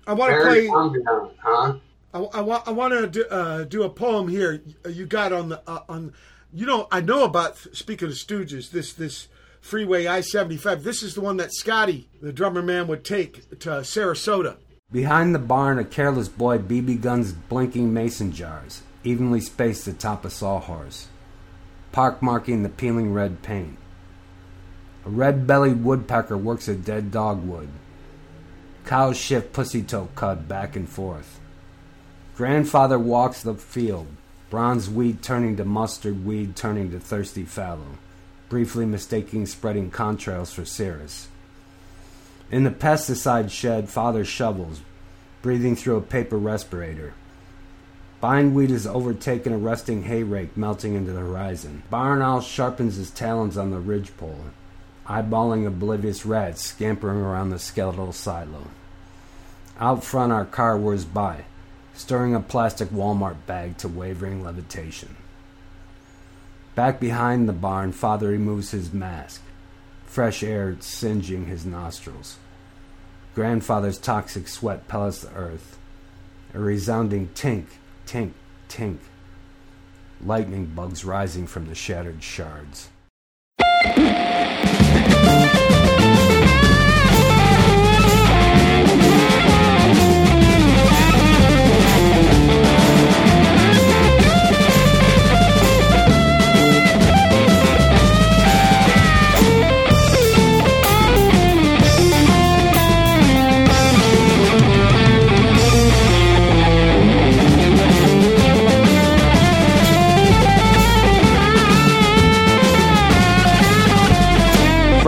I 0.07 0.13
want 0.13 0.33
to 0.33 0.41
play. 0.41 0.67
ambient, 0.69 1.07
huh? 1.41 1.73
I, 2.13 2.19
I, 2.19 2.41
wa- 2.41 2.63
I 2.67 2.71
want 2.71 2.93
to 2.93 3.07
do, 3.07 3.25
uh, 3.25 3.63
do 3.63 3.83
a 3.83 3.89
poem 3.89 4.27
here. 4.27 4.61
You 4.87 5.05
got 5.05 5.33
on 5.33 5.49
the 5.49 5.61
uh, 5.67 5.79
on. 5.89 6.13
You 6.53 6.67
know, 6.67 6.87
I 6.91 7.01
know 7.01 7.23
about. 7.23 7.57
Speaking 7.57 8.09
of 8.09 8.13
Stooges, 8.13 8.69
this 8.69 8.93
this 8.93 9.27
freeway 9.63 10.05
I 10.05 10.21
seventy 10.21 10.57
five. 10.57 10.83
This 10.83 11.01
is 11.01 11.15
the 11.15 11.21
one 11.21 11.37
that 11.37 11.53
Scotty, 11.53 12.07
the 12.21 12.33
drummer 12.33 12.61
man, 12.61 12.87
would 12.87 13.03
take 13.03 13.49
to 13.61 13.69
Sarasota. 13.69 14.57
Behind 14.91 15.33
the 15.33 15.39
barn, 15.39 15.79
a 15.79 15.85
careless 15.85 16.27
boy 16.27 16.59
BB 16.59 17.01
guns 17.01 17.31
blinking 17.31 17.91
mason 17.91 18.31
jars, 18.31 18.83
evenly 19.03 19.39
spaced 19.39 19.87
atop 19.87 20.25
a 20.25 20.29
sawhorse, 20.29 21.07
park 21.91 22.21
marking 22.21 22.61
the 22.61 22.69
peeling 22.69 23.11
red 23.13 23.41
paint. 23.41 23.77
A 25.05 25.09
red 25.09 25.47
bellied 25.47 25.83
woodpecker 25.83 26.37
works 26.37 26.67
a 26.67 26.75
dead 26.75 27.09
dogwood. 27.09 27.69
Cows 28.85 29.17
shift 29.17 29.53
pussy 29.53 29.81
toe 29.81 30.09
cud 30.13 30.47
back 30.47 30.75
and 30.75 30.87
forth. 30.87 31.39
Grandfather 32.35 32.99
walks 32.99 33.41
the 33.41 33.55
field, 33.55 34.07
bronze 34.49 34.89
weed 34.89 35.21
turning 35.21 35.55
to 35.57 35.65
mustard 35.65 36.25
weed 36.25 36.55
turning 36.55 36.91
to 36.91 36.99
thirsty 36.99 37.43
fallow, 37.43 37.97
briefly 38.53 38.85
mistaking 38.85 39.47
spreading 39.47 39.89
contrails 39.89 40.53
for 40.53 40.63
cirrus. 40.63 41.27
In 42.51 42.63
the 42.63 42.69
pesticide 42.69 43.49
shed, 43.49 43.89
father 43.89 44.23
shovels, 44.23 44.81
breathing 45.41 45.75
through 45.75 45.95
a 45.95 46.01
paper 46.01 46.37
respirator. 46.37 47.15
Bindweed 48.21 48.69
has 48.69 48.85
overtaken 48.85 49.53
a 49.53 49.57
rusting 49.57 50.03
hay 50.03 50.21
rake 50.21 50.55
melting 50.55 50.93
into 50.93 51.11
the 51.11 51.21
horizon. 51.21 51.81
Barn 51.89 52.21
owl 52.21 52.41
sharpens 52.41 52.97
his 52.97 53.09
talons 53.09 53.57
on 53.57 53.71
the 53.71 53.79
ridgepole, 53.79 54.51
eyeballing 55.07 55.65
oblivious 55.65 56.23
rats 56.23 56.61
scampering 56.61 57.21
around 57.21 57.49
the 57.49 57.57
skeletal 57.57 58.13
silo. 58.13 58.67
Out 59.79 60.03
front, 60.03 60.31
our 60.31 60.45
car 60.45 60.77
whirs 60.77 61.05
by, 61.05 61.45
stirring 61.95 62.35
a 62.35 62.39
plastic 62.39 62.89
Walmart 62.89 63.47
bag 63.47 63.79
to 63.79 63.87
wavering 63.87 64.43
levitation. 64.43 65.15
Back 66.75 66.99
behind 66.99 67.47
the 67.47 67.53
barn, 67.53 67.91
father 67.91 68.29
removes 68.29 68.71
his 68.71 68.91
mask, 68.91 69.43
fresh 70.07 70.41
air 70.41 70.75
singeing 70.79 71.45
his 71.45 71.67
nostrils. 71.67 72.37
Grandfather's 73.35 73.99
toxic 73.99 74.47
sweat 74.47 74.87
pellets 74.87 75.21
the 75.21 75.31
earth. 75.35 75.77
A 76.55 76.59
resounding 76.59 77.29
tink, 77.35 77.65
tink, 78.07 78.31
tink. 78.69 78.97
Lightning 80.19 80.65
bugs 80.65 81.05
rising 81.05 81.45
from 81.45 81.67
the 81.67 81.75
shattered 81.75 82.23
shards. 82.23 82.89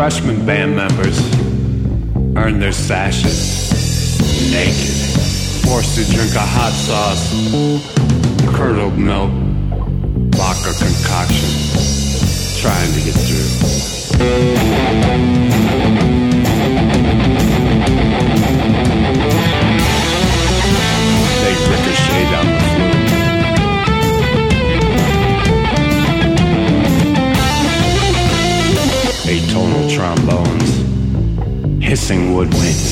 Freshman 0.05 0.45
band 0.45 0.75
members 0.75 1.17
earn 2.37 2.59
their 2.59 2.71
sashes 2.71 3.71
naked, 4.51 4.93
forced 5.65 5.95
to 5.95 6.05
drink 6.13 6.35
a 6.35 6.45
hot 6.45 6.73
sauce, 6.73 7.31
curdled 8.55 8.99
milk, 8.99 9.31
vodka 10.29 10.73
concoction, 10.77 11.49
trying 12.61 12.93
to 12.93 13.01
get 13.03 13.15
through. 15.89 15.94
Hissing 31.95 32.33
woodwinds. 32.33 32.91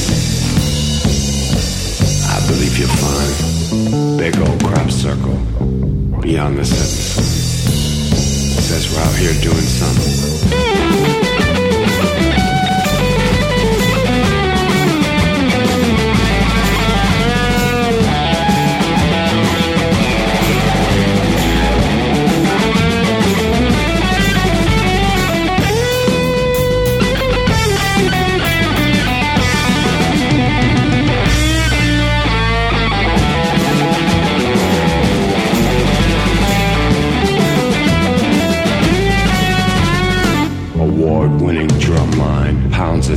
I 2.34 2.40
believe 2.48 2.80
you'll 2.80 2.88
find 2.88 4.18
big 4.18 4.38
old 4.38 4.64
crop 4.64 4.90
circle 4.90 5.36
beyond 6.22 6.58
the 6.58 6.64
sun. 6.64 6.88
Says 8.62 8.90
we're 8.94 9.04
out 9.04 9.16
here 9.18 9.34
doing 9.42 9.68
something. 9.82 11.43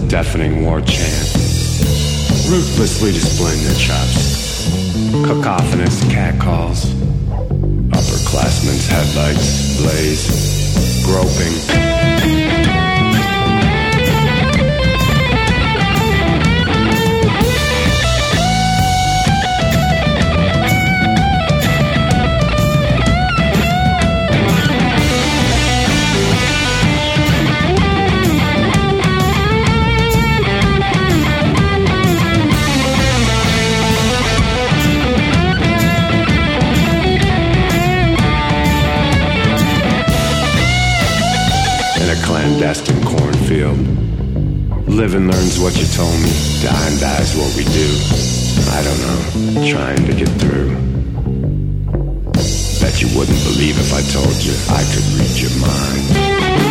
deafening 0.09 0.65
war 0.65 0.81
chant, 0.81 1.35
ruthlessly 2.49 3.13
displaying 3.13 3.63
their 3.65 3.75
chops, 3.75 4.69
cacophonous 5.27 6.01
catcalls, 6.11 6.87
upperclassmen's 7.91 8.87
headlights 8.87 9.81
blaze, 9.81 11.05
groping. 11.05 11.96
living 45.07 45.31
learns 45.31 45.61
what 45.61 45.73
you 45.79 45.87
told 45.87 46.13
me. 46.21 46.33
Dying 46.63 46.99
dies 46.99 47.37
what 47.37 47.55
we 47.57 47.63
do. 47.63 47.89
I 48.75 48.83
don't 48.83 49.01
know. 49.07 49.71
Trying 49.71 50.05
to 50.05 50.13
get 50.13 50.29
through. 50.41 50.71
Bet 52.81 53.01
you 53.01 53.09
wouldn't 53.17 53.43
believe 53.45 53.79
if 53.79 53.95
I 53.95 54.03
told 54.11 54.35
you 54.43 54.55
I 54.69 54.83
could 54.83 55.07
read 55.15 55.37
your 55.39 55.55
mind. 55.61 56.66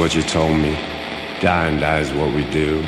what 0.00 0.14
you 0.14 0.22
told 0.22 0.56
me. 0.56 0.72
Dying, 1.42 1.78
that 1.80 2.00
is 2.00 2.10
what 2.14 2.34
we 2.34 2.44
do. 2.50 2.82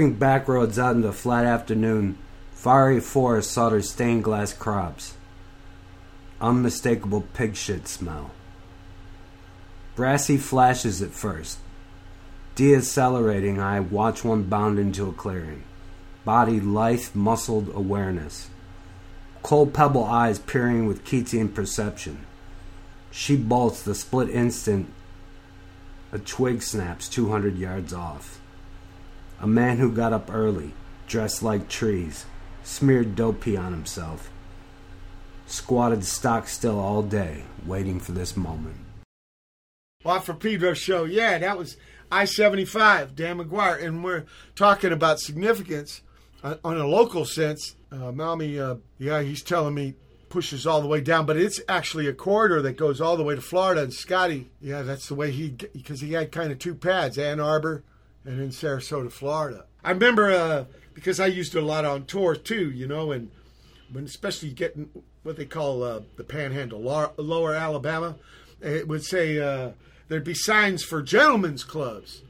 Driving 0.00 0.18
back 0.18 0.48
roads 0.48 0.78
out 0.78 0.96
into 0.96 1.08
the 1.08 1.12
flat 1.12 1.44
afternoon, 1.44 2.16
fiery 2.52 3.00
forest 3.00 3.50
sought 3.50 3.72
her 3.72 3.82
stained 3.82 4.24
glass 4.24 4.50
crops. 4.54 5.12
Unmistakable 6.40 7.20
pig 7.34 7.54
shit 7.54 7.86
smell. 7.86 8.30
Brassy 9.96 10.38
flashes 10.38 11.02
at 11.02 11.10
first. 11.10 11.58
Deaccelerating, 12.56 13.58
I 13.58 13.80
watch 13.80 14.24
one 14.24 14.44
bound 14.44 14.78
into 14.78 15.06
a 15.06 15.12
clearing. 15.12 15.64
Body 16.24 16.60
lithe, 16.60 17.14
muscled 17.14 17.70
awareness. 17.74 18.48
Cold 19.42 19.74
pebble 19.74 20.04
eyes 20.04 20.38
peering 20.38 20.86
with 20.86 21.04
Keatsian 21.04 21.54
perception. 21.54 22.24
She 23.10 23.36
bolts 23.36 23.82
the 23.82 23.94
split 23.94 24.30
instant. 24.30 24.90
A 26.10 26.18
twig 26.18 26.62
snaps 26.62 27.06
200 27.06 27.58
yards 27.58 27.92
off. 27.92 28.40
A 29.42 29.46
man 29.46 29.78
who 29.78 29.90
got 29.90 30.12
up 30.12 30.30
early, 30.30 30.74
dressed 31.06 31.42
like 31.42 31.68
trees, 31.68 32.26
smeared 32.62 33.16
dope 33.16 33.40
pee 33.40 33.56
on 33.56 33.72
himself, 33.72 34.30
squatted 35.46 36.04
stock 36.04 36.46
still 36.46 36.78
all 36.78 37.02
day, 37.02 37.44
waiting 37.64 38.00
for 38.00 38.12
this 38.12 38.36
moment. 38.36 38.76
Watt 40.04 40.26
for 40.26 40.34
Pedro 40.34 40.74
show. 40.74 41.04
Yeah, 41.04 41.38
that 41.38 41.56
was 41.56 41.78
I 42.12 42.26
75, 42.26 43.16
Dan 43.16 43.38
McGuire. 43.38 43.82
And 43.82 44.04
we're 44.04 44.26
talking 44.54 44.92
about 44.92 45.20
significance 45.20 46.02
uh, 46.44 46.56
on 46.62 46.76
a 46.76 46.86
local 46.86 47.24
sense. 47.24 47.76
Uh, 47.90 48.12
Malmy, 48.12 48.58
uh, 48.58 48.76
yeah, 48.98 49.22
he's 49.22 49.42
telling 49.42 49.74
me 49.74 49.94
pushes 50.28 50.66
all 50.66 50.80
the 50.80 50.86
way 50.86 51.00
down, 51.00 51.26
but 51.26 51.36
it's 51.36 51.60
actually 51.68 52.06
a 52.06 52.12
corridor 52.12 52.62
that 52.62 52.76
goes 52.76 53.00
all 53.00 53.16
the 53.16 53.24
way 53.24 53.34
to 53.34 53.40
Florida. 53.40 53.82
And 53.82 53.92
Scotty, 53.92 54.50
yeah, 54.60 54.82
that's 54.82 55.08
the 55.08 55.14
way 55.14 55.30
he, 55.30 55.48
because 55.48 56.00
he 56.02 56.12
had 56.12 56.30
kind 56.30 56.52
of 56.52 56.58
two 56.58 56.74
pads, 56.74 57.18
Ann 57.18 57.40
Arbor 57.40 57.82
and 58.24 58.40
in 58.40 58.48
Sarasota, 58.50 59.10
Florida. 59.10 59.64
I 59.84 59.90
remember 59.92 60.30
uh, 60.30 60.64
because 60.94 61.20
I 61.20 61.26
used 61.26 61.54
it 61.54 61.62
a 61.62 61.66
lot 61.66 61.84
on 61.84 62.04
tour 62.04 62.34
too, 62.36 62.70
you 62.70 62.86
know, 62.86 63.12
and 63.12 63.30
when 63.92 64.04
especially 64.04 64.50
getting 64.50 64.90
what 65.22 65.36
they 65.36 65.46
call 65.46 65.82
uh, 65.82 66.00
the 66.16 66.24
Panhandle, 66.24 66.80
lower, 66.80 67.12
lower 67.16 67.54
Alabama, 67.54 68.16
it 68.60 68.86
would 68.88 69.04
say 69.04 69.38
uh, 69.38 69.70
there'd 70.08 70.24
be 70.24 70.34
signs 70.34 70.82
for 70.84 71.02
gentlemen's 71.02 71.64
clubs, 71.64 72.22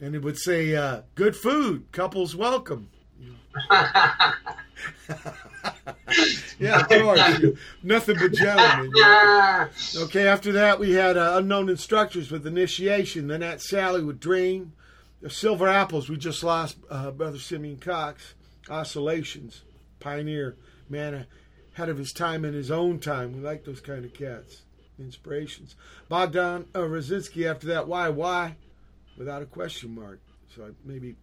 and 0.00 0.14
it 0.14 0.22
would 0.22 0.38
say 0.38 0.74
uh, 0.76 1.02
"Good 1.14 1.36
food, 1.36 1.84
couples 1.92 2.34
welcome." 2.36 2.88
yeah, 6.58 6.80
of 6.80 6.88
course. 6.88 7.38
you- 7.40 7.56
Nothing 7.82 8.16
but 8.18 8.32
gentlemen. 8.32 8.92
Okay, 9.96 10.26
after 10.26 10.52
that, 10.52 10.78
we 10.78 10.92
had 10.92 11.16
uh, 11.16 11.34
unknown 11.36 11.68
instructors 11.68 12.30
with 12.30 12.46
initiation. 12.46 13.28
Then 13.28 13.42
Aunt 13.42 13.60
Sally 13.60 14.02
with 14.02 14.20
Dream. 14.20 14.72
Silver 15.28 15.68
Apples, 15.68 16.08
we 16.08 16.16
just 16.16 16.42
lost 16.42 16.78
uh, 16.90 17.10
Brother 17.10 17.38
Simeon 17.38 17.78
Coxe. 17.78 18.34
Oscillations, 18.68 19.62
Pioneer 20.00 20.56
man 20.88 21.26
ahead 21.74 21.88
of 21.88 21.98
his 21.98 22.12
time 22.12 22.44
in 22.44 22.54
his 22.54 22.70
own 22.70 22.98
time. 22.98 23.32
We 23.32 23.40
like 23.40 23.64
those 23.64 23.80
kind 23.80 24.04
of 24.04 24.14
cats. 24.14 24.62
Inspirations. 24.98 25.74
Bogdan 26.08 26.66
uh, 26.74 26.80
Raczynski 26.80 27.50
after 27.50 27.66
that. 27.68 27.88
Why? 27.88 28.08
Why? 28.08 28.56
Without 29.16 29.42
a 29.42 29.46
question 29.46 29.94
mark. 29.94 30.20
So 30.54 30.64
I 30.64 30.68
maybe 30.84 31.16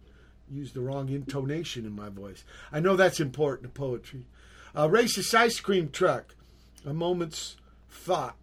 used 0.50 0.74
the 0.74 0.80
wrong 0.80 1.08
intonation 1.08 1.86
in 1.86 1.92
my 1.92 2.08
voice. 2.08 2.44
I 2.72 2.80
know 2.80 2.96
that's 2.96 3.20
important 3.20 3.74
to 3.74 3.80
poetry. 3.80 4.26
Uh, 4.74 4.88
racist 4.88 5.32
ice 5.34 5.60
cream 5.60 5.88
truck. 5.88 6.34
A 6.84 6.92
moment's 6.92 7.56
thought. 7.88 8.36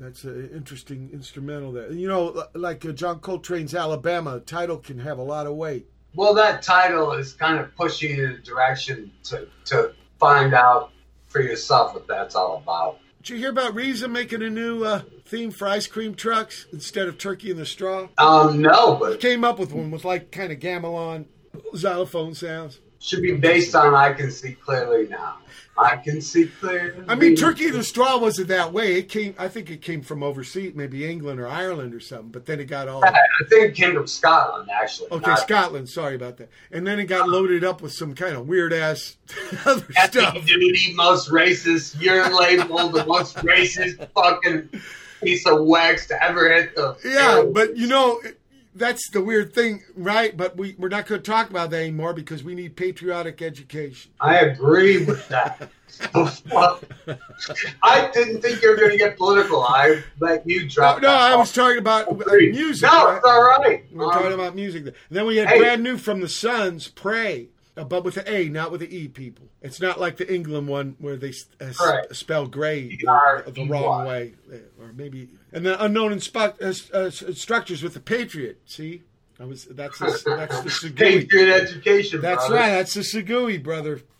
That's 0.00 0.24
an 0.24 0.50
interesting 0.54 1.10
instrumental 1.12 1.72
there. 1.72 1.92
You 1.92 2.08
know, 2.08 2.44
like 2.54 2.86
uh, 2.86 2.92
John 2.92 3.20
Coltrane's 3.20 3.74
Alabama 3.74 4.40
title 4.40 4.78
can 4.78 4.98
have 4.98 5.18
a 5.18 5.22
lot 5.22 5.46
of 5.46 5.54
weight. 5.56 5.88
Well, 6.14 6.32
that 6.34 6.62
title 6.62 7.12
is 7.12 7.34
kind 7.34 7.60
of 7.60 7.76
pushing 7.76 8.16
you 8.16 8.24
in 8.24 8.30
a 8.32 8.38
direction 8.38 9.12
to 9.24 9.46
to 9.66 9.92
find 10.18 10.54
out 10.54 10.90
for 11.26 11.42
yourself 11.42 11.92
what 11.94 12.08
that's 12.08 12.34
all 12.34 12.56
about. 12.64 12.98
Did 13.18 13.28
you 13.28 13.36
hear 13.36 13.50
about 13.50 13.74
RZA 13.74 14.10
making 14.10 14.42
a 14.42 14.48
new 14.48 14.82
uh, 14.84 15.02
theme 15.26 15.50
for 15.50 15.68
ice 15.68 15.86
cream 15.86 16.14
trucks 16.14 16.66
instead 16.72 17.06
of 17.06 17.18
Turkey 17.18 17.50
in 17.50 17.58
the 17.58 17.66
Straw? 17.66 18.08
Um, 18.16 18.62
no, 18.62 18.96
but 18.96 19.20
Came 19.20 19.44
up 19.44 19.58
with 19.58 19.72
one 19.74 19.90
with 19.90 20.06
like 20.06 20.32
kind 20.32 20.50
of 20.50 20.58
gamelan 20.58 21.26
xylophone 21.76 22.32
sounds. 22.34 22.80
should 23.00 23.20
be 23.20 23.32
based 23.36 23.74
on 23.74 23.94
I 23.94 24.14
can 24.14 24.30
see 24.30 24.52
clearly 24.54 25.06
now. 25.08 25.36
I 25.80 25.96
can 25.96 26.20
see 26.20 26.46
clearly. 26.46 27.04
I 27.08 27.14
mean, 27.14 27.34
Turkey 27.36 27.70
the 27.70 27.82
Straw 27.82 28.18
wasn't 28.18 28.48
that 28.48 28.72
way. 28.72 28.96
It 28.96 29.08
came, 29.08 29.34
I 29.38 29.48
think 29.48 29.70
it 29.70 29.80
came 29.82 30.02
from 30.02 30.22
overseas, 30.22 30.74
maybe 30.74 31.08
England 31.10 31.40
or 31.40 31.48
Ireland 31.48 31.94
or 31.94 32.00
something. 32.00 32.28
But 32.30 32.46
then 32.46 32.60
it 32.60 32.66
got 32.66 32.88
all 32.88 33.04
I 33.04 33.12
think 33.48 33.70
it 33.70 33.74
came 33.74 33.94
from 33.94 34.06
Scotland 34.06 34.68
actually. 34.70 35.08
okay, 35.10 35.30
not- 35.30 35.38
Scotland. 35.40 35.88
Sorry 35.88 36.14
about 36.14 36.36
that. 36.36 36.50
And 36.70 36.86
then 36.86 36.98
it 37.00 37.04
got 37.06 37.28
loaded 37.28 37.64
up 37.64 37.80
with 37.82 37.92
some 37.92 38.14
kind 38.14 38.36
of 38.36 38.46
weird 38.46 38.72
ass 38.72 39.16
other 39.64 39.86
stuff. 40.04 40.44
duty, 40.46 40.92
most 40.94 41.30
racist, 41.30 42.00
you're 42.00 42.28
labeled 42.38 42.92
the 42.92 43.04
most 43.06 43.36
racist 43.36 44.06
fucking 44.14 44.68
piece 45.22 45.46
of 45.46 45.64
wax 45.64 46.06
to 46.08 46.22
ever 46.22 46.52
hit 46.52 46.74
the. 46.76 46.96
Yeah, 47.04 47.44
but 47.50 47.76
you 47.76 47.86
know, 47.86 48.20
that's 48.74 49.10
the 49.10 49.20
weird 49.20 49.52
thing, 49.52 49.82
right? 49.96 50.36
But 50.36 50.56
we, 50.56 50.74
we're 50.78 50.88
not 50.88 51.06
going 51.06 51.20
to 51.22 51.30
talk 51.30 51.50
about 51.50 51.70
that 51.70 51.80
anymore 51.80 52.12
because 52.14 52.44
we 52.44 52.54
need 52.54 52.76
patriotic 52.76 53.42
education. 53.42 54.12
I 54.20 54.38
agree 54.40 55.04
with 55.04 55.26
that. 55.28 55.70
I 57.82 58.10
didn't 58.14 58.42
think 58.42 58.62
you 58.62 58.70
were 58.70 58.76
going 58.76 58.90
to 58.90 58.96
get 58.96 59.16
political. 59.16 59.62
I 59.64 60.02
let 60.20 60.46
you 60.48 60.62
No, 60.62 60.68
drop. 60.68 61.02
no, 61.02 61.08
that 61.08 61.32
I 61.32 61.36
was 61.36 61.52
talking 61.52 61.78
about 61.78 62.10
Agreed. 62.10 62.52
music. 62.54 62.88
No, 62.90 63.06
right? 63.08 63.16
it's 63.16 63.26
all 63.26 63.42
right. 63.42 63.84
We're 63.92 64.06
Um, 64.06 64.12
talking 64.12 64.32
about 64.32 64.54
music. 64.54 64.94
Then 65.10 65.26
we 65.26 65.36
had 65.38 65.48
hey. 65.48 65.58
brand 65.58 65.82
new 65.82 65.96
from 65.96 66.20
the 66.20 66.28
Suuns, 66.28 66.88
"Pray," 66.94 67.48
but 67.74 68.04
with 68.04 68.14
the 68.16 68.30
A, 68.30 68.48
not 68.48 68.70
with 68.70 68.80
the 68.80 68.94
E. 68.96 69.08
People, 69.08 69.46
it's 69.62 69.80
not 69.80 69.98
like 70.00 70.16
the 70.16 70.32
England 70.32 70.68
one 70.68 70.96
where 70.98 71.16
they 71.16 71.32
uh, 71.60 72.02
spell 72.12 72.46
"gray" 72.46 72.88
the, 72.96 73.42
the 73.52 73.66
wrong 73.68 74.06
way, 74.06 74.34
Uh, 74.52 74.56
or 74.82 74.92
maybe 74.92 75.28
and 75.52 75.64
the 75.64 75.82
unknown 75.82 76.12
inspe- 76.12 76.60
uh, 76.60 76.96
uh, 76.96 77.06
s- 77.06 77.22
instructors 77.22 77.82
with 77.82 77.94
the 77.94 78.00
Patriot. 78.00 78.60
See, 78.66 79.02
I 79.38 79.44
was 79.44 79.64
that's 79.66 79.98
the, 79.98 80.22
that's 80.36 80.60
the 80.62 80.68
segue. 80.90 80.96
Patriot 80.96 81.54
education. 81.62 82.20
That's 82.20 82.46
brother. 82.48 82.54
right. 82.62 82.70
That's 82.70 82.94
the 82.94 83.00
segue, 83.00 83.62
brother. 83.62 84.00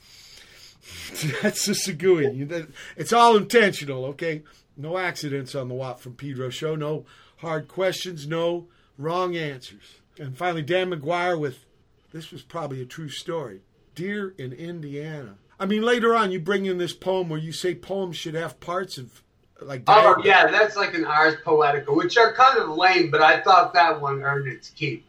That's 1.42 1.66
the 1.66 1.72
segue. 1.72 2.72
It's 2.96 3.12
all 3.12 3.36
intentional, 3.36 4.04
okay? 4.06 4.42
No 4.76 4.96
accidents 4.96 5.54
on 5.54 5.68
the 5.68 5.74
Watt 5.74 6.00
from 6.00 6.14
Pedro 6.14 6.48
show. 6.50 6.74
No 6.74 7.04
hard 7.38 7.68
questions. 7.68 8.26
No 8.26 8.66
wrong 8.96 9.36
answers. 9.36 10.00
And 10.18 10.36
finally, 10.38 10.62
Dan 10.62 10.90
McGuire 10.90 11.38
with 11.38 11.64
this 12.12 12.30
was 12.30 12.42
probably 12.42 12.82
a 12.82 12.86
true 12.86 13.08
story. 13.08 13.60
Deer 13.94 14.34
in 14.38 14.52
Indiana. 14.52 15.36
I 15.58 15.66
mean, 15.66 15.82
later 15.82 16.14
on, 16.14 16.32
you 16.32 16.40
bring 16.40 16.66
in 16.66 16.78
this 16.78 16.92
poem 16.92 17.28
where 17.28 17.38
you 17.38 17.52
say 17.52 17.74
poems 17.74 18.16
should 18.16 18.34
have 18.34 18.60
parts 18.60 18.96
of 18.98 19.22
like. 19.60 19.82
Oh 19.86 20.20
yeah, 20.24 20.50
that's 20.50 20.76
like 20.76 20.94
an 20.94 21.04
Ars 21.04 21.36
Poetica, 21.44 21.94
which 21.94 22.16
are 22.16 22.32
kind 22.32 22.58
of 22.58 22.70
lame, 22.70 23.10
but 23.10 23.20
I 23.20 23.40
thought 23.40 23.74
that 23.74 24.00
one 24.00 24.22
earned 24.22 24.48
its 24.48 24.70
keep. 24.70 25.04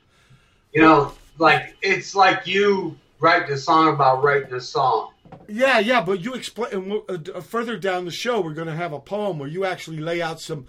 You 0.74 0.82
know, 0.82 1.14
like 1.38 1.76
it's 1.82 2.16
like 2.16 2.48
you 2.48 2.98
write 3.20 3.48
the 3.48 3.58
song 3.58 3.94
about 3.94 4.24
writing 4.24 4.54
a 4.54 4.60
song. 4.60 5.12
Yeah, 5.48 5.80
yeah, 5.80 6.02
but 6.02 6.20
you 6.20 6.34
explain 6.34 7.02
uh, 7.08 7.18
uh, 7.34 7.42
further 7.42 7.78
down 7.78 8.06
the 8.06 8.12
show. 8.12 8.42
We're 8.42 8.54
going 8.54 8.68
to 8.68 8.76
have 8.76 8.94
a 8.94 9.00
poem 9.00 9.40
where 9.40 9.48
you 9.48 9.66
actually 9.66 10.00
lay 10.00 10.22
out 10.22 10.40
some. 10.40 10.68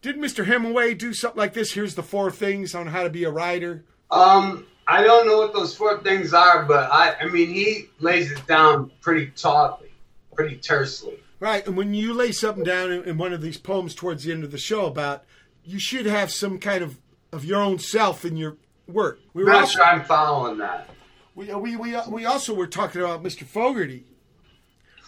Did 0.00 0.16
Mr. 0.16 0.46
Hemingway 0.46 0.94
do 0.94 1.12
something 1.12 1.38
like 1.38 1.54
this? 1.54 1.72
Here's 1.72 1.94
the 1.94 2.02
four 2.02 2.30
things 2.30 2.74
on 2.74 2.88
how 2.88 3.02
to 3.04 3.10
be 3.10 3.24
a 3.24 3.30
writer. 3.30 3.84
Um, 4.10 4.66
I 4.86 5.02
don't 5.02 5.26
know 5.26 5.38
what 5.38 5.52
those 5.52 5.74
four 5.74 6.02
things 6.02 6.34
are, 6.34 6.64
but 6.64 6.90
I, 6.90 7.14
I 7.20 7.26
mean, 7.26 7.48
he 7.48 7.88
lays 8.00 8.32
it 8.32 8.46
down 8.46 8.90
pretty 9.00 9.26
tautly, 9.36 9.90
pretty 10.34 10.56
tersely. 10.56 11.18
Right, 11.38 11.66
and 11.66 11.76
when 11.76 11.94
you 11.94 12.14
lay 12.14 12.32
something 12.32 12.64
down 12.64 12.92
in, 12.92 13.04
in 13.04 13.18
one 13.18 13.32
of 13.32 13.42
these 13.42 13.58
poems 13.58 13.94
towards 13.94 14.24
the 14.24 14.32
end 14.32 14.44
of 14.44 14.50
the 14.50 14.58
show 14.58 14.86
about, 14.86 15.24
you 15.64 15.78
should 15.78 16.06
have 16.06 16.30
some 16.32 16.58
kind 16.58 16.82
of 16.82 16.98
of 17.32 17.44
your 17.44 17.60
own 17.60 17.78
self 17.78 18.24
in 18.24 18.36
your 18.36 18.56
work. 18.86 19.18
We 19.32 19.44
were 19.44 19.50
not 19.50 19.62
also, 19.62 19.72
sure 19.76 19.84
I'm 19.84 20.04
following 20.04 20.58
that. 20.58 20.88
we, 21.34 21.50
uh, 21.50 21.58
we, 21.58 21.76
we, 21.76 21.96
we 22.08 22.26
also 22.26 22.54
were 22.54 22.66
talking 22.66 23.00
about 23.00 23.22
Mr. 23.22 23.44
Fogerty. 23.44 24.04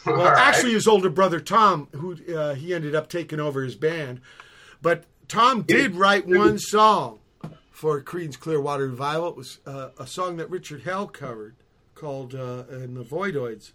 Well, 0.07 0.17
right. 0.17 0.37
actually, 0.37 0.75
his 0.75 0.87
older 0.87 1.09
brother 1.09 1.41
Tom, 1.41 1.89
who 1.93 2.19
uh, 2.37 2.55
he 2.55 2.75
ended 2.75 2.95
up 2.95 3.09
taking 3.09 3.41
over 3.41 3.63
his 3.63 3.75
band, 3.75 4.21
but 4.83 5.05
Tom 5.29 5.63
did 5.63 5.95
write 5.95 6.27
one 6.27 6.59
song 6.59 7.21
for 7.85 8.01
Creedence 8.01 8.41
Clearwater 8.41 8.87
Revival. 8.87 9.29
It 9.29 9.37
was 9.37 9.59
uh, 9.67 9.91
a 9.99 10.07
song 10.07 10.39
that 10.39 10.49
Richard 10.49 10.85
Hell 10.85 11.07
covered 11.07 11.55
called 11.95 12.35
uh, 12.35 12.65
"In 12.71 12.95
the 12.95 13.05
Voidoids," 13.05 13.73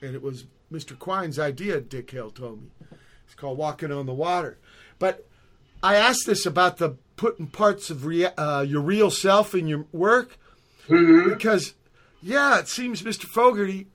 and 0.00 0.14
it 0.14 0.22
was 0.22 0.46
Mr. 0.72 0.98
Quine's 0.98 1.38
idea. 1.38 1.78
Dick 1.82 2.10
Hale 2.12 2.30
told 2.30 2.62
me 2.62 2.68
it's 3.26 3.34
called 3.34 3.58
"Walking 3.58 3.92
on 3.92 4.06
the 4.06 4.14
Water." 4.14 4.56
But 4.98 5.28
I 5.82 5.96
asked 5.96 6.24
this 6.24 6.46
about 6.46 6.78
the 6.78 6.96
putting 7.16 7.46
parts 7.46 7.90
of 7.90 8.06
rea- 8.06 8.34
uh, 8.38 8.62
your 8.62 8.80
real 8.80 9.10
self 9.10 9.54
in 9.54 9.66
your 9.66 9.84
work 9.92 10.38
because, 10.88 11.74
yeah, 12.22 12.58
it 12.58 12.68
seems 12.68 13.02
Mr. 13.02 13.24
Fogerty, 13.24 13.86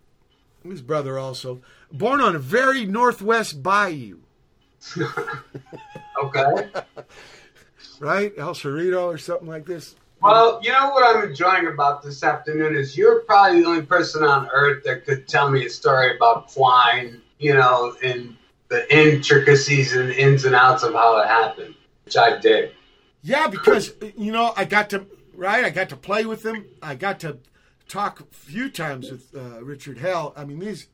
his 0.63 0.83
brother 0.83 1.17
also, 1.17 1.61
born 1.91 2.21
on 2.21 2.35
a 2.35 2.39
very 2.39 2.85
northwest 2.85 3.63
bayou, 3.63 4.19
Okay. 6.23 6.69
right? 7.99 8.33
El 8.37 8.53
Cerrito 8.53 9.03
or 9.03 9.17
something 9.17 9.47
like 9.47 9.65
this. 9.65 9.95
Well, 10.21 10.59
you 10.63 10.71
know 10.71 10.89
what 10.89 11.15
I'm 11.15 11.29
enjoying 11.29 11.67
about 11.67 12.01
this 12.01 12.23
afternoon 12.23 12.75
is 12.75 12.97
you're 12.97 13.19
probably 13.21 13.61
the 13.61 13.67
only 13.67 13.81
person 13.83 14.23
on 14.23 14.49
earth 14.51 14.83
that 14.85 15.05
could 15.05 15.27
tell 15.27 15.49
me 15.51 15.65
a 15.65 15.69
story 15.69 16.15
about 16.15 16.47
Quine, 16.47 17.21
you 17.37 17.53
know, 17.53 17.95
and 18.03 18.35
the 18.69 18.91
intricacies 18.95 19.95
and 19.95 20.09
ins 20.11 20.45
and 20.45 20.55
outs 20.55 20.83
of 20.83 20.93
how 20.93 21.19
it 21.19 21.27
happened, 21.27 21.75
which 22.05 22.17
I 22.17 22.39
did. 22.39 22.71
Yeah, 23.21 23.47
because 23.47 23.93
you 24.17 24.31
know 24.31 24.53
I 24.57 24.65
got 24.65 24.89
to 24.91 25.05
right. 25.35 25.63
I 25.63 25.69
got 25.69 25.89
to 25.89 25.95
play 25.97 26.25
with 26.25 26.43
him. 26.43 26.65
I 26.81 26.95
got 26.95 27.19
to 27.21 27.37
talk 27.87 28.19
a 28.19 28.23
few 28.31 28.69
times 28.69 29.11
with 29.11 29.35
uh, 29.35 29.63
Richard 29.63 29.97
Hell. 29.99 30.33
I 30.35 30.45
mean, 30.45 30.59
these 30.59 30.87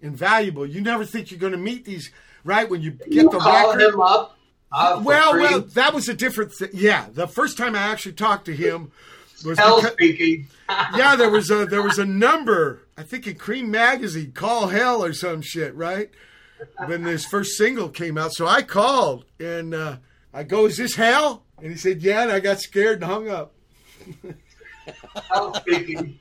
invaluable. 0.00 0.66
You 0.66 0.80
never 0.80 1.04
think 1.04 1.30
you're 1.30 1.40
going 1.40 1.52
to 1.52 1.58
meet 1.58 1.84
these 1.84 2.10
right 2.44 2.68
when 2.68 2.80
you 2.80 2.92
get 2.92 3.08
You 3.12 3.30
the 3.30 3.38
call 3.38 3.72
record. 3.74 3.94
him 3.94 4.00
up. 4.00 4.36
Well, 4.72 5.02
well, 5.04 5.60
that 5.60 5.92
was 5.92 6.08
a 6.08 6.14
different 6.14 6.52
thing. 6.52 6.70
Yeah, 6.72 7.08
the 7.12 7.26
first 7.26 7.58
time 7.58 7.74
I 7.76 7.82
actually 7.82 8.12
talked 8.12 8.46
to 8.46 8.56
him 8.56 8.90
was 9.44 9.58
Hell 9.58 9.80
because, 9.80 9.92
speaking. 9.92 10.46
yeah, 10.96 11.16
there 11.16 11.30
was 11.30 11.50
a 11.50 11.66
there 11.66 11.82
was 11.82 11.98
a 11.98 12.06
number. 12.06 12.86
I 12.96 13.02
think 13.02 13.26
in 13.26 13.34
Creem 13.34 13.68
Magazine, 13.68 14.32
"Call 14.32 14.68
Hell" 14.68 15.04
or 15.04 15.12
some 15.12 15.42
shit, 15.42 15.74
right? 15.74 16.10
When 16.86 17.02
this 17.02 17.24
first 17.26 17.56
single 17.56 17.88
came 17.88 18.16
out, 18.16 18.32
so 18.32 18.46
I 18.46 18.62
called 18.62 19.24
and 19.40 19.74
uh, 19.74 19.96
I 20.32 20.44
go, 20.44 20.66
"Is 20.66 20.76
this 20.76 20.94
Hell?" 20.94 21.42
And 21.58 21.70
he 21.70 21.76
said, 21.76 22.02
"Yeah," 22.02 22.22
and 22.22 22.30
I 22.30 22.40
got 22.40 22.60
scared 22.60 23.02
and 23.02 23.10
hung 23.10 23.28
up. 23.28 23.52
Hell 25.30 25.54
speaking. 25.54 26.18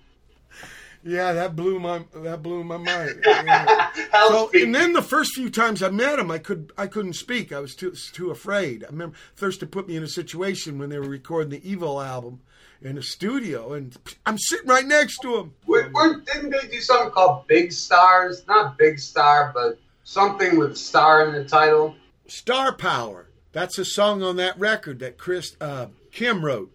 Yeah, 1.03 1.33
that 1.33 1.55
blew 1.55 1.79
my 1.79 2.03
that 2.15 2.43
blew 2.43 2.63
my 2.63 2.77
mind. 2.77 3.23
Yeah. 3.25 3.89
So, 4.27 4.51
and 4.53 4.73
then 4.73 4.93
the 4.93 5.01
first 5.01 5.33
few 5.33 5.49
times 5.49 5.81
I 5.81 5.89
met 5.89 6.19
him, 6.19 6.29
I 6.29 6.37
could 6.37 6.71
I 6.77 6.87
couldn't 6.87 7.13
speak. 7.13 7.51
I 7.51 7.59
was 7.59 7.75
too 7.75 7.91
too 8.13 8.29
afraid. 8.31 8.83
I 8.83 8.87
remember 8.87 9.15
Thurston 9.35 9.69
put 9.69 9.87
me 9.87 9.95
in 9.95 10.03
a 10.03 10.07
situation 10.07 10.77
when 10.77 10.89
they 10.89 10.99
were 10.99 11.07
recording 11.09 11.49
the 11.49 11.59
EVOL 11.61 12.05
album 12.05 12.41
in 12.81 12.97
a 12.97 13.03
studio, 13.03 13.73
and 13.73 13.95
I'm 14.25 14.37
sitting 14.37 14.67
right 14.67 14.85
next 14.85 15.19
to 15.19 15.37
him. 15.37 15.53
Were- 15.65 15.89
were- 15.93 16.21
didn't 16.21 16.51
they 16.51 16.67
do 16.67 16.79
something 16.81 17.11
called 17.11 17.47
Big 17.47 17.71
Stars? 17.71 18.43
Not 18.47 18.77
Big 18.77 18.99
Star, 18.99 19.51
but 19.53 19.79
something 20.03 20.57
with 20.57 20.77
star 20.77 21.25
in 21.27 21.33
the 21.33 21.43
title. 21.43 21.95
Star 22.27 22.73
Power. 22.75 23.27
That's 23.53 23.77
a 23.77 23.85
song 23.85 24.23
on 24.23 24.37
that 24.37 24.57
record 24.59 24.99
that 24.99 25.17
Chris 25.17 25.55
uh, 25.59 25.87
Kim 26.11 26.43
wrote. 26.45 26.71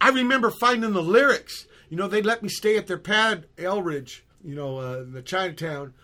I 0.00 0.10
remember 0.10 0.50
finding 0.50 0.92
the 0.92 1.02
lyrics. 1.02 1.66
You 1.94 2.00
know, 2.00 2.08
they'd 2.08 2.26
let 2.26 2.42
me 2.42 2.48
stay 2.48 2.76
at 2.76 2.88
their 2.88 2.98
pad, 2.98 3.46
Eldridge. 3.56 4.24
You 4.42 4.56
know, 4.56 4.78
uh, 4.78 5.04
the 5.08 5.22
Chinatown 5.22 5.94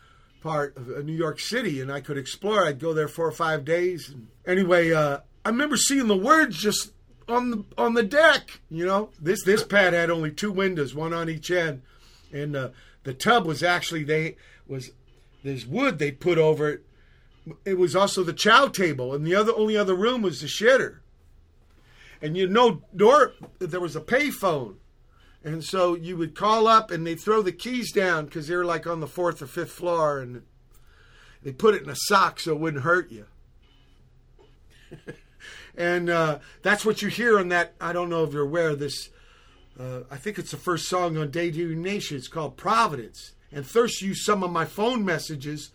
part 0.40 0.76
of 0.76 0.88
uh, 0.88 1.00
New 1.00 1.16
York 1.16 1.40
City, 1.40 1.80
and 1.80 1.90
I 1.90 2.00
could 2.00 2.16
explore. 2.16 2.64
I'd 2.64 2.78
go 2.78 2.94
there 2.94 3.08
four 3.08 3.26
or 3.26 3.32
five 3.32 3.64
days. 3.64 4.08
And 4.08 4.28
anyway, 4.46 4.92
uh, 4.92 5.18
I 5.44 5.48
remember 5.48 5.76
seeing 5.76 6.06
the 6.06 6.16
words 6.16 6.56
just 6.56 6.92
on 7.26 7.50
the 7.50 7.64
on 7.76 7.94
the 7.94 8.04
deck. 8.04 8.60
You 8.70 8.86
know, 8.86 9.10
this 9.20 9.42
this 9.42 9.64
pad 9.64 9.92
had 9.92 10.10
only 10.10 10.30
two 10.30 10.52
windows, 10.52 10.94
one 10.94 11.12
on 11.12 11.28
each 11.28 11.50
end, 11.50 11.82
and 12.32 12.54
uh, 12.54 12.68
the 13.02 13.12
tub 13.12 13.44
was 13.44 13.64
actually 13.64 14.04
they 14.04 14.36
was 14.68 14.92
there's 15.42 15.66
wood 15.66 15.98
they 15.98 16.12
put 16.12 16.38
over 16.38 16.70
it. 16.70 16.84
It 17.64 17.78
was 17.78 17.96
also 17.96 18.22
the 18.22 18.32
chow 18.32 18.68
table, 18.68 19.12
and 19.12 19.26
the 19.26 19.34
other 19.34 19.52
only 19.56 19.76
other 19.76 19.96
room 19.96 20.22
was 20.22 20.40
the 20.40 20.46
shitter. 20.46 20.98
And 22.22 22.36
you 22.36 22.46
know, 22.46 22.82
door 22.94 23.32
there 23.58 23.80
was 23.80 23.96
a 23.96 24.00
payphone, 24.00 24.76
and 25.42 25.64
so 25.64 25.94
you 25.94 26.16
would 26.16 26.34
call 26.34 26.66
up, 26.66 26.90
and 26.90 27.06
they 27.06 27.12
would 27.12 27.20
throw 27.20 27.42
the 27.42 27.52
keys 27.52 27.92
down 27.92 28.26
because 28.26 28.48
they 28.48 28.56
were 28.56 28.64
like 28.64 28.86
on 28.86 29.00
the 29.00 29.06
fourth 29.06 29.40
or 29.40 29.46
fifth 29.46 29.72
floor, 29.72 30.20
and 30.20 30.42
they 31.42 31.52
put 31.52 31.74
it 31.74 31.82
in 31.82 31.90
a 31.90 31.96
sock 31.96 32.40
so 32.40 32.52
it 32.52 32.60
wouldn't 32.60 32.82
hurt 32.82 33.10
you. 33.10 33.26
and 35.76 36.10
uh, 36.10 36.38
that's 36.62 36.84
what 36.84 37.02
you 37.02 37.08
hear 37.08 37.38
on 37.38 37.48
that. 37.48 37.74
I 37.80 37.92
don't 37.92 38.10
know 38.10 38.24
if 38.24 38.32
you're 38.32 38.42
aware 38.42 38.70
of 38.70 38.78
this. 38.78 39.10
Uh, 39.78 40.00
I 40.10 40.16
think 40.16 40.38
it's 40.38 40.50
the 40.50 40.56
first 40.56 40.88
song 40.88 41.16
on 41.16 41.30
Daydream 41.30 41.82
Nation. 41.82 42.18
It's 42.18 42.28
called 42.28 42.56
Providence. 42.56 43.32
And 43.52 43.66
Thirst 43.66 44.02
used 44.02 44.24
some 44.24 44.42
of 44.42 44.50
my 44.50 44.64
phone 44.64 45.04
messages 45.04 45.70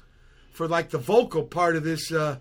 for 0.51 0.67
like 0.67 0.91
the 0.91 0.97
vocal 0.97 1.43
part 1.43 1.75
of 1.75 1.83
this 1.83 2.11
uh, 2.11 2.37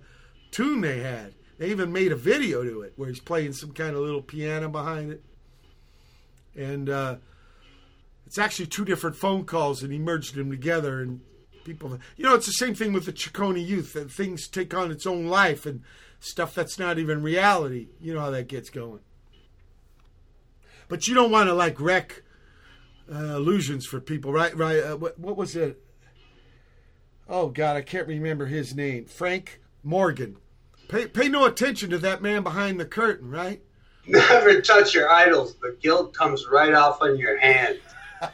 tune 0.50 0.82
they 0.82 1.00
had. 1.00 1.34
They 1.58 1.70
even 1.70 1.92
made 1.92 2.12
a 2.12 2.16
video 2.16 2.62
to 2.62 2.82
it 2.82 2.92
where 2.96 3.08
he's 3.08 3.20
playing 3.20 3.54
some 3.54 3.72
kind 3.72 3.94
of 3.94 4.02
little 4.02 4.22
piano 4.22 4.68
behind 4.68 5.12
it. 5.12 5.24
And 6.56 6.88
uh, 6.88 7.16
it's 8.26 8.38
actually 8.38 8.66
two 8.66 8.84
different 8.84 9.16
phone 9.16 9.44
calls, 9.44 9.82
and 9.82 9.92
he 9.92 9.98
merged 9.98 10.34
them 10.34 10.50
together. 10.50 11.00
And 11.00 11.20
people, 11.64 11.98
you 12.16 12.24
know, 12.24 12.34
it's 12.34 12.46
the 12.46 12.52
same 12.52 12.74
thing 12.74 12.92
with 12.92 13.06
the 13.06 13.12
Ciccone 13.12 13.64
Youth. 13.64 13.92
That 13.94 14.10
things 14.10 14.48
take 14.48 14.74
on 14.74 14.90
its 14.90 15.06
own 15.06 15.26
life 15.26 15.66
and 15.66 15.82
stuff 16.20 16.54
that's 16.54 16.78
not 16.78 16.98
even 16.98 17.22
reality. 17.22 17.88
You 18.00 18.14
know 18.14 18.20
how 18.20 18.30
that 18.30 18.48
gets 18.48 18.70
going. 18.70 19.00
But 20.88 21.08
you 21.08 21.14
don't 21.14 21.30
want 21.30 21.48
to 21.48 21.54
like 21.54 21.80
wreck 21.80 22.22
uh, 23.12 23.36
illusions 23.36 23.86
for 23.86 24.00
people, 24.00 24.32
right? 24.32 24.56
Right? 24.56 24.78
Uh, 24.78 24.96
what, 24.96 25.18
what 25.18 25.36
was 25.36 25.56
it? 25.56 25.80
Oh 27.28 27.48
God, 27.48 27.76
I 27.76 27.82
can't 27.82 28.06
remember 28.06 28.46
his 28.46 28.74
name. 28.74 29.06
Frank 29.06 29.60
Morgan. 29.82 30.36
Pay 30.88 31.06
pay 31.06 31.28
no 31.28 31.46
attention 31.46 31.90
to 31.90 31.98
that 31.98 32.22
man 32.22 32.42
behind 32.42 32.78
the 32.78 32.84
curtain, 32.84 33.30
right? 33.30 33.62
Never 34.06 34.60
touch 34.60 34.94
your 34.94 35.10
idols. 35.10 35.54
The 35.56 35.76
gilt 35.80 36.12
comes 36.14 36.46
right 36.46 36.74
off 36.74 37.00
on 37.02 37.16
your 37.18 37.38
hand. 37.38 37.78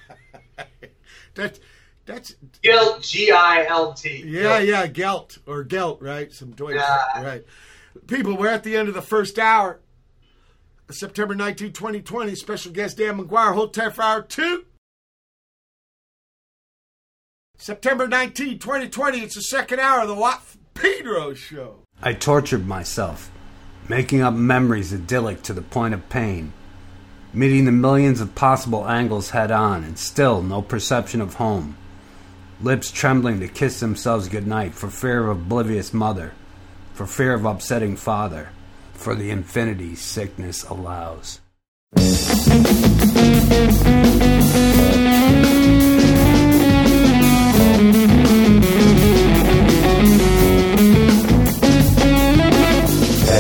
That 1.37 1.61
that's 2.07 2.35
Gilt, 2.61 3.03
G 3.03 3.31
I 3.31 3.65
L 3.67 3.95
T. 3.95 4.25
yeah, 4.27 4.59
yeah, 4.59 4.89
Gelt 4.89 5.39
or 5.47 5.63
Gelt, 5.63 6.03
right? 6.03 6.33
Some 6.33 6.51
Deutsch, 6.51 6.75
Yeah. 6.75 7.23
right? 7.23 7.45
People, 8.09 8.37
we're 8.37 8.49
at 8.49 8.65
the 8.65 8.77
end 8.77 8.89
of 8.89 8.95
the 8.95 9.01
first 9.03 9.39
hour. 9.39 9.79
September 10.91 11.37
19, 11.37 11.73
2020. 11.73 12.35
Special 12.35 12.73
guest 12.73 12.97
Dan 12.99 13.17
McGuire. 13.19 13.55
Hold 13.55 13.73
tight 13.75 13.95
for 13.95 14.03
hour 14.03 14.23
two. 14.23 14.65
September 17.57 18.09
19, 18.09 18.59
2020. 18.59 19.21
It's 19.21 19.35
the 19.37 19.43
second 19.43 19.79
hour 19.81 20.01
of 20.03 20.09
the 20.09 20.15
Watt 20.15 20.43
Pedro 20.75 21.33
Show. 21.35 21.85
I 22.03 22.15
tortured 22.15 22.67
myself, 22.67 23.31
making 23.89 24.21
up 24.23 24.35
memories 24.35 24.93
idyllic 24.93 25.43
to 25.43 25.53
the 25.53 25.63
point 25.63 25.95
of 25.95 26.09
pain, 26.09 26.53
meeting 27.33 27.65
the 27.65 27.73
millions 27.73 28.21
of 28.21 28.35
possible 28.35 28.89
angles 28.89 29.31
head 29.31 29.51
on, 29.51 29.85
and 29.85 29.99
still 29.99 30.43
no 30.43 30.63
perception 30.63 31.21
of 31.21 31.35
home. 31.35 31.77
Lips 32.61 32.91
trembling 32.91 33.41
to 33.41 33.49
kiss 33.49 33.81
themselves 33.81 34.29
goodnight 34.29 34.75
for 34.75 34.91
fear 34.91 35.23
of 35.25 35.39
oblivious 35.39 35.95
mother, 35.95 36.33
for 36.95 37.07
fear 37.07 37.35
of 37.35 37.45
upsetting 37.45 37.97
father, 37.97 38.51
for 38.93 39.15
the 39.15 39.31
infinity 39.31 39.95
sickness 39.95 40.65
allows. 40.65 41.41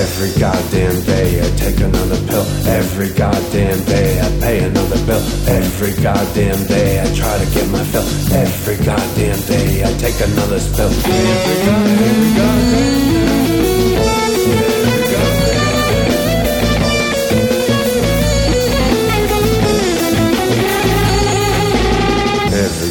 Every 0.00 0.32
goddamn 0.40 0.98
day 1.04 1.40
I 1.40 1.56
take 1.56 1.78
another 1.80 2.16
pill. 2.26 2.46
Every 2.66 3.10
goddamn 3.12 3.84
day 3.84 4.18
I 4.18 4.30
pay 4.40 4.64
another 4.64 4.96
bill. 5.04 5.22
Every 5.46 5.92
goddamn 6.02 6.66
day 6.66 7.00
I 7.02 7.14
try 7.14 7.36
to 7.36 7.46
get 7.52 7.68
my 7.68 7.84
fill. 7.84 8.08
Every 8.34 8.76
goddamn 8.82 9.40
day 9.42 9.84
I 9.84 9.92
take 9.98 10.18
another 10.20 10.58
spill. 10.58 10.88
Every 10.88 11.66
god, 11.66 11.86
every 12.00 12.34
goddamn 12.36 13.10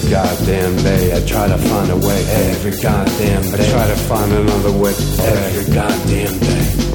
goddamn 0.09 0.75
day 0.77 1.15
I 1.15 1.25
try 1.25 1.47
to 1.47 1.57
find 1.57 1.91
a 1.91 1.97
way. 1.97 2.25
Every 2.49 2.71
goddamn 2.81 3.41
day 3.51 3.67
I 3.67 3.69
try 3.71 3.87
to 3.87 3.95
find 3.95 4.31
another 4.31 4.71
way. 4.71 4.93
Every 5.19 5.73
goddamn 5.73 6.39
day. 6.39 6.88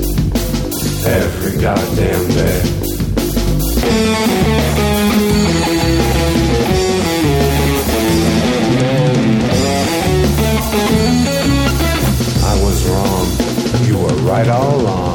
Every 1.06 1.60
goddamn 1.60 2.28
day. 2.30 2.62
I 12.42 12.62
was 12.64 12.86
wrong. 12.88 13.86
You 13.86 13.98
were 13.98 14.16
right 14.30 14.48
all 14.48 14.80
along. 14.80 15.13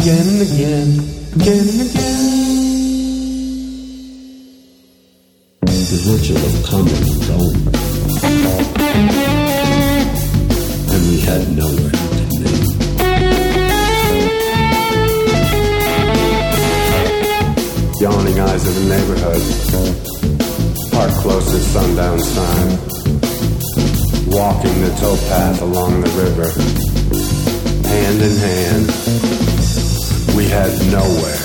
Again, 0.00 0.26
and 0.28 0.42
again, 0.42 0.88
again 1.34 1.66
and 1.68 1.80
again. 1.90 2.26
The 5.90 5.98
ritual 6.06 6.42
of 6.44 6.54
coming 6.68 7.02
and 7.08 7.20
going. 7.26 7.58
And 10.92 11.02
we 11.08 11.16
had 11.20 11.42
nowhere 11.56 11.90
to 11.90 11.98
name. 12.44 12.68
Yawning 18.00 18.38
eyes 18.38 18.64
of 18.68 18.74
the 18.74 18.84
neighborhood. 18.94 19.42
Park 20.92 21.12
close 21.22 21.54
at 21.54 21.62
sundown 21.74 22.18
sign. 22.20 22.68
Walking 24.30 24.80
the 24.82 24.90
towpath 25.00 25.62
along 25.62 26.00
the 26.02 26.10
river. 26.10 26.48
Hand 27.88 28.22
in 28.22 28.36
hand. 28.36 29.37
We 30.58 30.64
had 30.64 30.74
nowhere. 30.90 31.42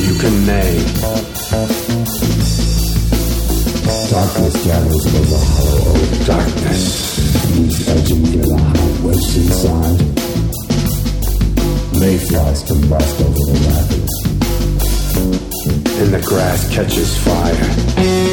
You 0.00 0.14
can 0.18 0.46
name. 0.46 0.86
Darkness 4.08 4.56
gathers 4.64 5.04
over 5.06 5.26
the 5.28 5.40
hollow 5.52 5.82
oak. 5.92 6.26
Darkness. 6.26 6.82
Leaves 7.54 7.88
edging 7.88 8.22
near 8.22 8.46
the 8.46 8.56
hot 8.56 8.94
west 9.04 9.36
inside. 9.36 10.00
Mayflies 12.00 12.60
combust 12.64 13.16
over 13.26 13.44
the 13.44 13.56
rapids. 13.68 14.14
and 16.00 16.10
the 16.14 16.22
grass 16.26 16.60
catches 16.74 17.18
fire. 17.18 18.25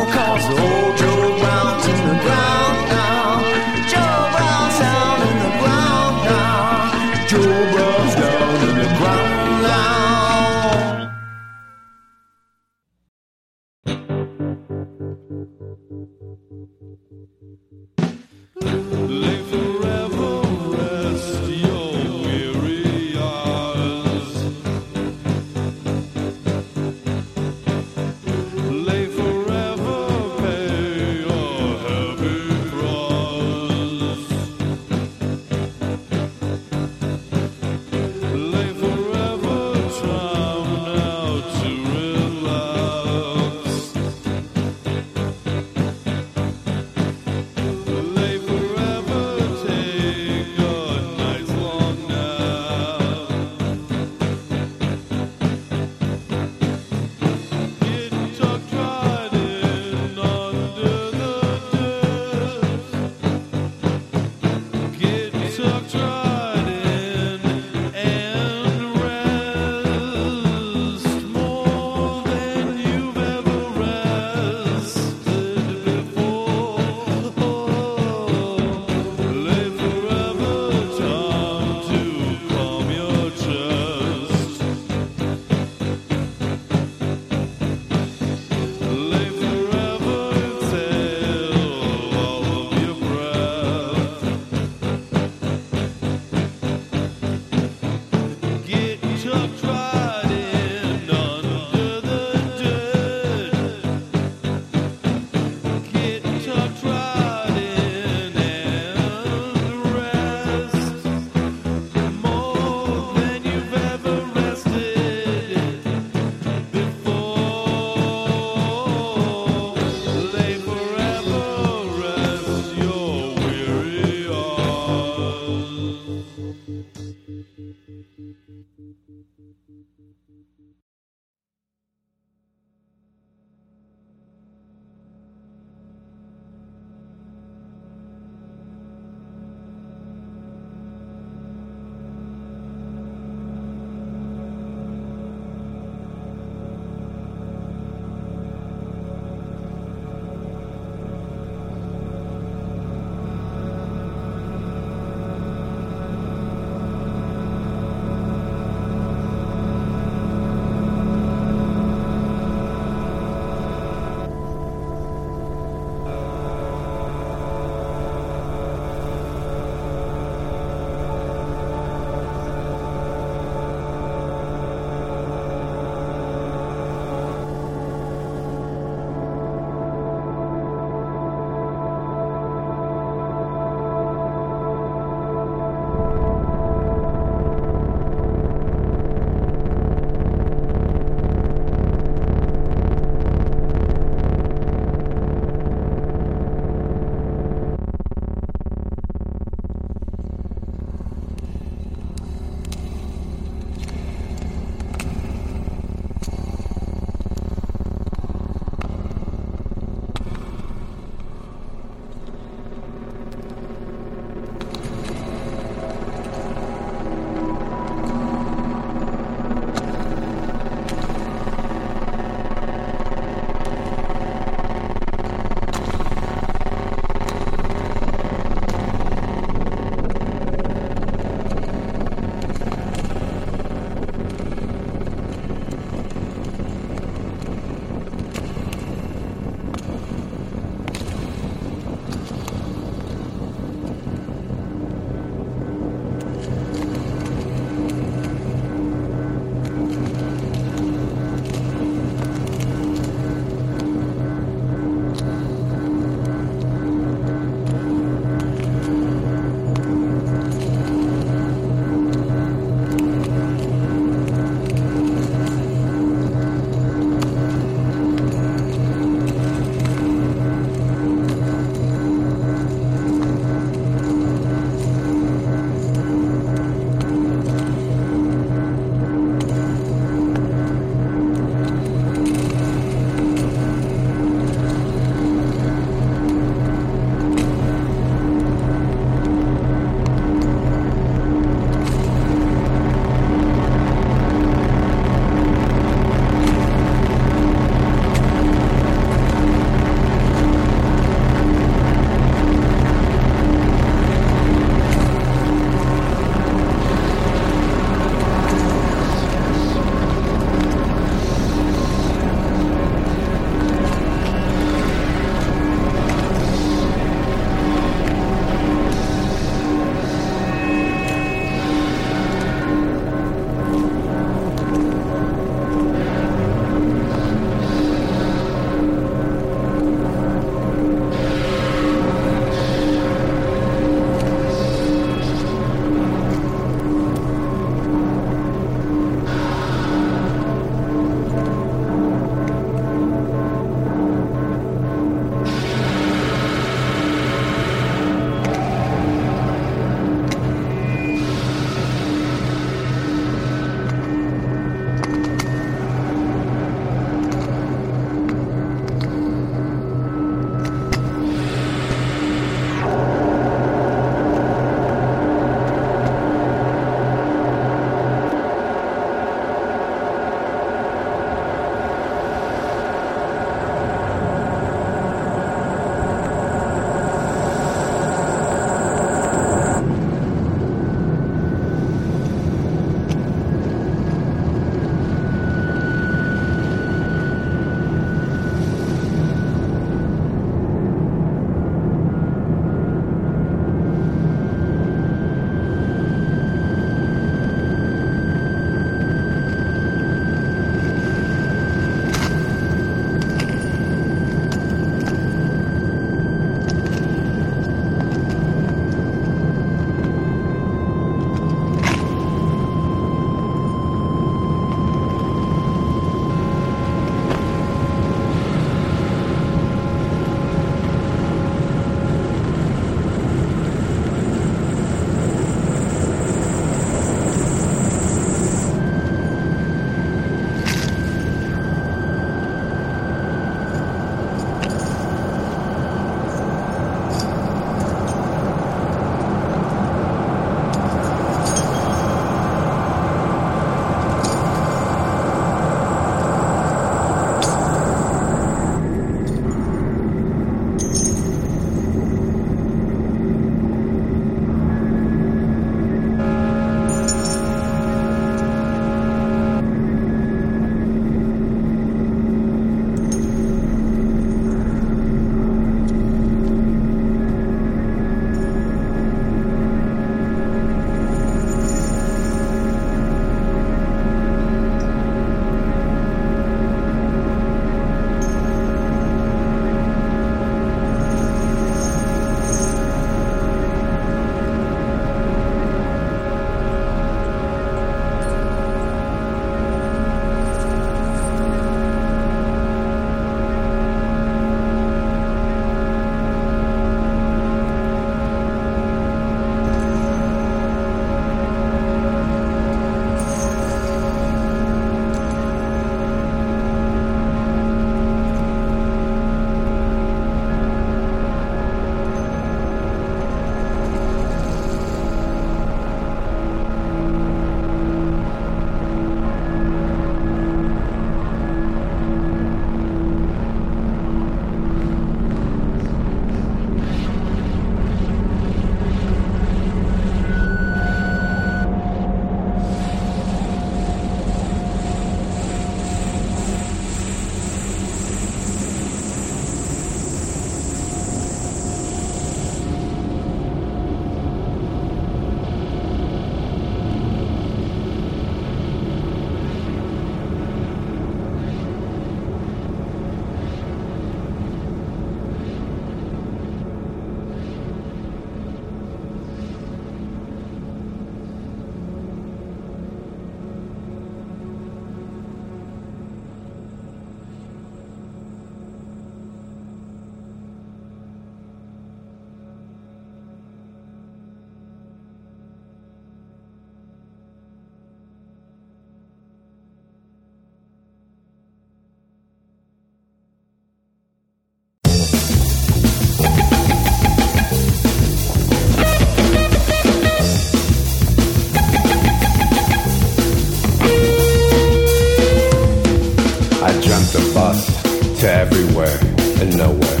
Everywhere 598.40 598.98
and 599.42 599.54
nowhere. 599.54 600.00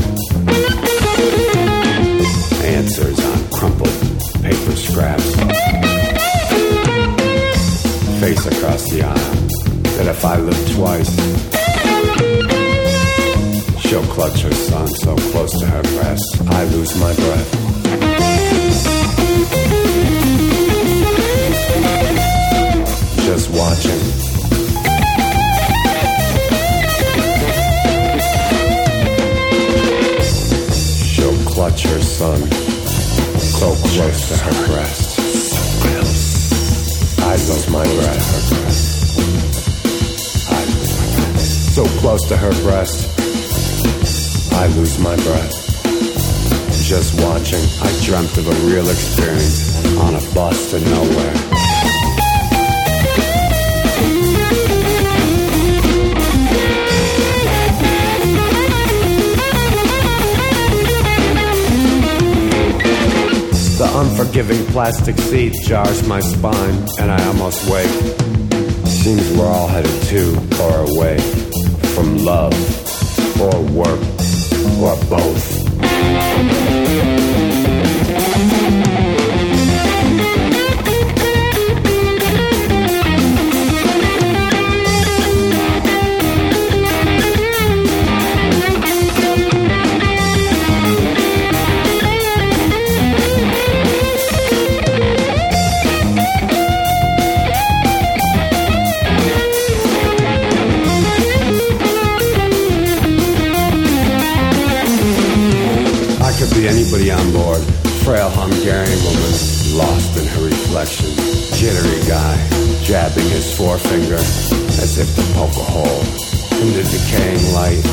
Answers 2.64 3.18
on 3.32 3.50
crumpled 3.50 3.98
paper 4.42 4.76
scraps. 4.76 5.30
Face 8.20 8.46
across 8.46 8.82
the 8.90 9.02
aisle. 9.04 9.36
That 9.96 10.06
if 10.06 10.24
I 10.24 10.36
live 10.38 10.60
twice, 10.74 11.12
she'll 13.82 14.08
clutch 14.14 14.40
her 14.40 14.54
son 14.54 14.88
so 14.88 15.16
close 15.32 15.52
to 15.60 15.66
her 15.66 15.82
breast, 15.82 16.40
I 16.48 16.64
lose 16.64 16.98
my 16.98 17.12
breath. 17.14 17.49
So 33.60 33.74
close 33.74 34.28
to 34.30 34.36
her 34.38 34.66
breast. 34.68 35.20
I 37.20 37.32
lose 37.32 37.68
my 37.68 37.84
breath. 37.84 38.24
I. 40.50 40.64
So 41.38 41.84
close 42.00 42.26
to 42.28 42.38
her 42.38 42.52
breast. 42.62 43.06
I 44.54 44.66
lose 44.68 44.98
my 44.98 45.14
breath. 45.16 45.52
Just 46.86 47.20
watching, 47.22 47.60
I 47.82 47.92
dreamt 48.02 48.38
of 48.38 48.48
a 48.48 48.66
real 48.66 48.88
experience 48.88 49.76
on 49.98 50.14
a 50.14 50.34
bus 50.34 50.70
to 50.70 50.80
nowhere. 50.80 51.69
The 63.80 63.98
unforgiving 63.98 64.62
plastic 64.66 65.16
seat 65.16 65.54
jars 65.64 66.06
my 66.06 66.20
spine, 66.20 66.86
and 66.98 67.10
I 67.10 67.26
almost 67.28 67.66
wake. 67.70 67.88
Seems 68.86 69.26
we're 69.38 69.46
all 69.46 69.68
headed 69.68 70.02
too 70.02 70.34
far 70.58 70.80
away 70.86 71.16
from 71.94 72.18
love 72.18 72.52
or 73.40 73.58
work 73.72 74.00
or 74.82 74.96
both. 75.08 75.60
Could 106.90 107.08
on 107.08 107.32
board. 107.32 107.62
Frail 108.02 108.30
Hungarian 108.30 108.98
woman, 109.06 109.32
lost 109.78 110.18
in 110.18 110.26
her 110.26 110.44
reflection. 110.44 111.06
Jittery 111.54 112.02
guy, 112.08 112.34
jabbing 112.82 113.28
his 113.30 113.56
forefinger 113.56 114.18
as 114.82 114.98
if 114.98 115.06
to 115.14 115.22
poke 115.34 115.54
a 115.54 115.66
hole 115.70 116.02
in 116.58 116.74
the 116.74 116.82
decaying 116.90 117.54
light. 117.54 117.84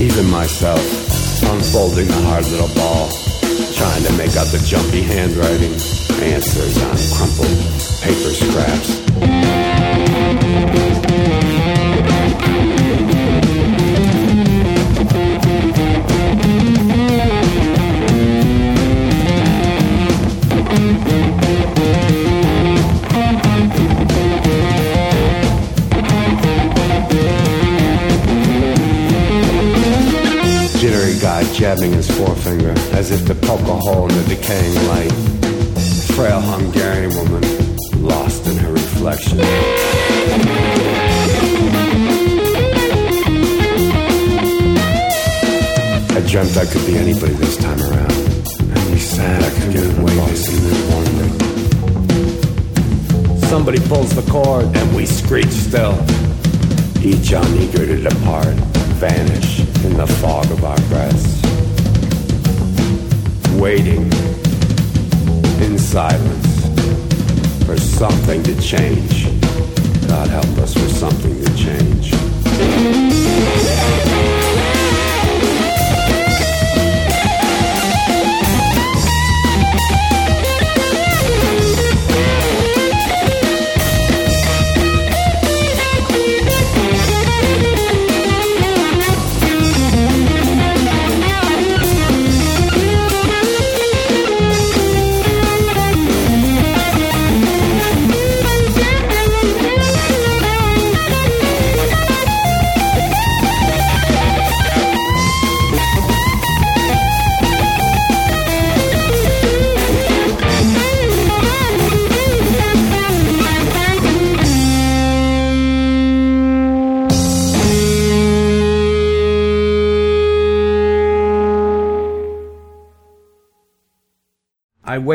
Even 0.00 0.30
myself, 0.30 0.80
unfolding 1.44 2.08
a 2.08 2.20
hard 2.24 2.46
little 2.48 2.72
ball, 2.74 3.10
trying 3.76 4.04
to 4.04 4.12
make 4.16 4.34
out 4.36 4.48
the 4.48 4.62
jumpy 4.64 5.02
handwriting. 5.02 5.74
Answers 6.24 6.80
on 6.88 6.96
crumpled 7.12 7.58
paper 8.00 8.32
scraps. 8.32 9.07
Jabbing 31.68 31.92
his 31.92 32.10
forefinger 32.16 32.72
as 32.96 33.10
if 33.10 33.26
to 33.26 33.34
poke 33.34 33.60
a 33.60 33.76
hole 33.76 34.08
in 34.08 34.16
the 34.16 34.24
decaying 34.34 34.74
light. 34.88 35.12
Frail 36.16 36.40
Hungarian 36.40 37.14
woman, 37.14 37.42
lost 38.02 38.46
in 38.46 38.56
her 38.56 38.72
reflection. 38.72 39.38
I 46.16 46.20
dreamt 46.26 46.56
I 46.56 46.64
could 46.64 46.86
be 46.86 46.96
anybody 46.96 47.34
this 47.34 47.58
time 47.58 47.82
around. 47.82 48.12
And 48.12 48.90
we 48.90 48.98
sat, 48.98 49.42
I 49.42 49.50
could 49.60 49.70
get 49.74 49.98
waves 49.98 50.48
and 50.48 50.58
then 50.64 50.80
wondered. 50.94 51.32
Somebody 53.44 53.80
pulls 53.88 54.14
the 54.14 54.24
cord 54.32 54.64
and 54.74 54.96
we 54.96 55.04
screech 55.04 55.50
still. 55.50 55.98
Each 57.04 57.30
uneager 57.32 57.84
to 57.84 57.96
depart, 58.08 58.56
vanish 58.96 59.60
in 59.84 59.98
the 59.98 60.06
fog 60.06 60.50
of 60.50 60.64
our 60.64 60.80
breaths. 60.88 61.37
Waiting 63.58 64.04
in 65.60 65.76
silence 65.76 66.66
for 67.66 67.76
something 67.76 68.40
to 68.44 68.60
change. 68.60 69.26
God 70.06 70.28
help 70.28 70.58
us 70.58 70.72
for 70.74 70.88
something 70.88 71.44
to 71.44 71.56
change. 71.56 73.07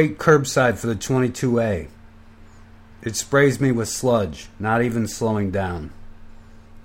Curbside 0.09 0.77
for 0.77 0.87
the 0.87 0.95
22A. 0.95 1.87
It 3.01 3.15
sprays 3.15 3.59
me 3.59 3.71
with 3.71 3.89
sludge, 3.89 4.49
not 4.59 4.81
even 4.81 5.07
slowing 5.07 5.51
down. 5.51 5.91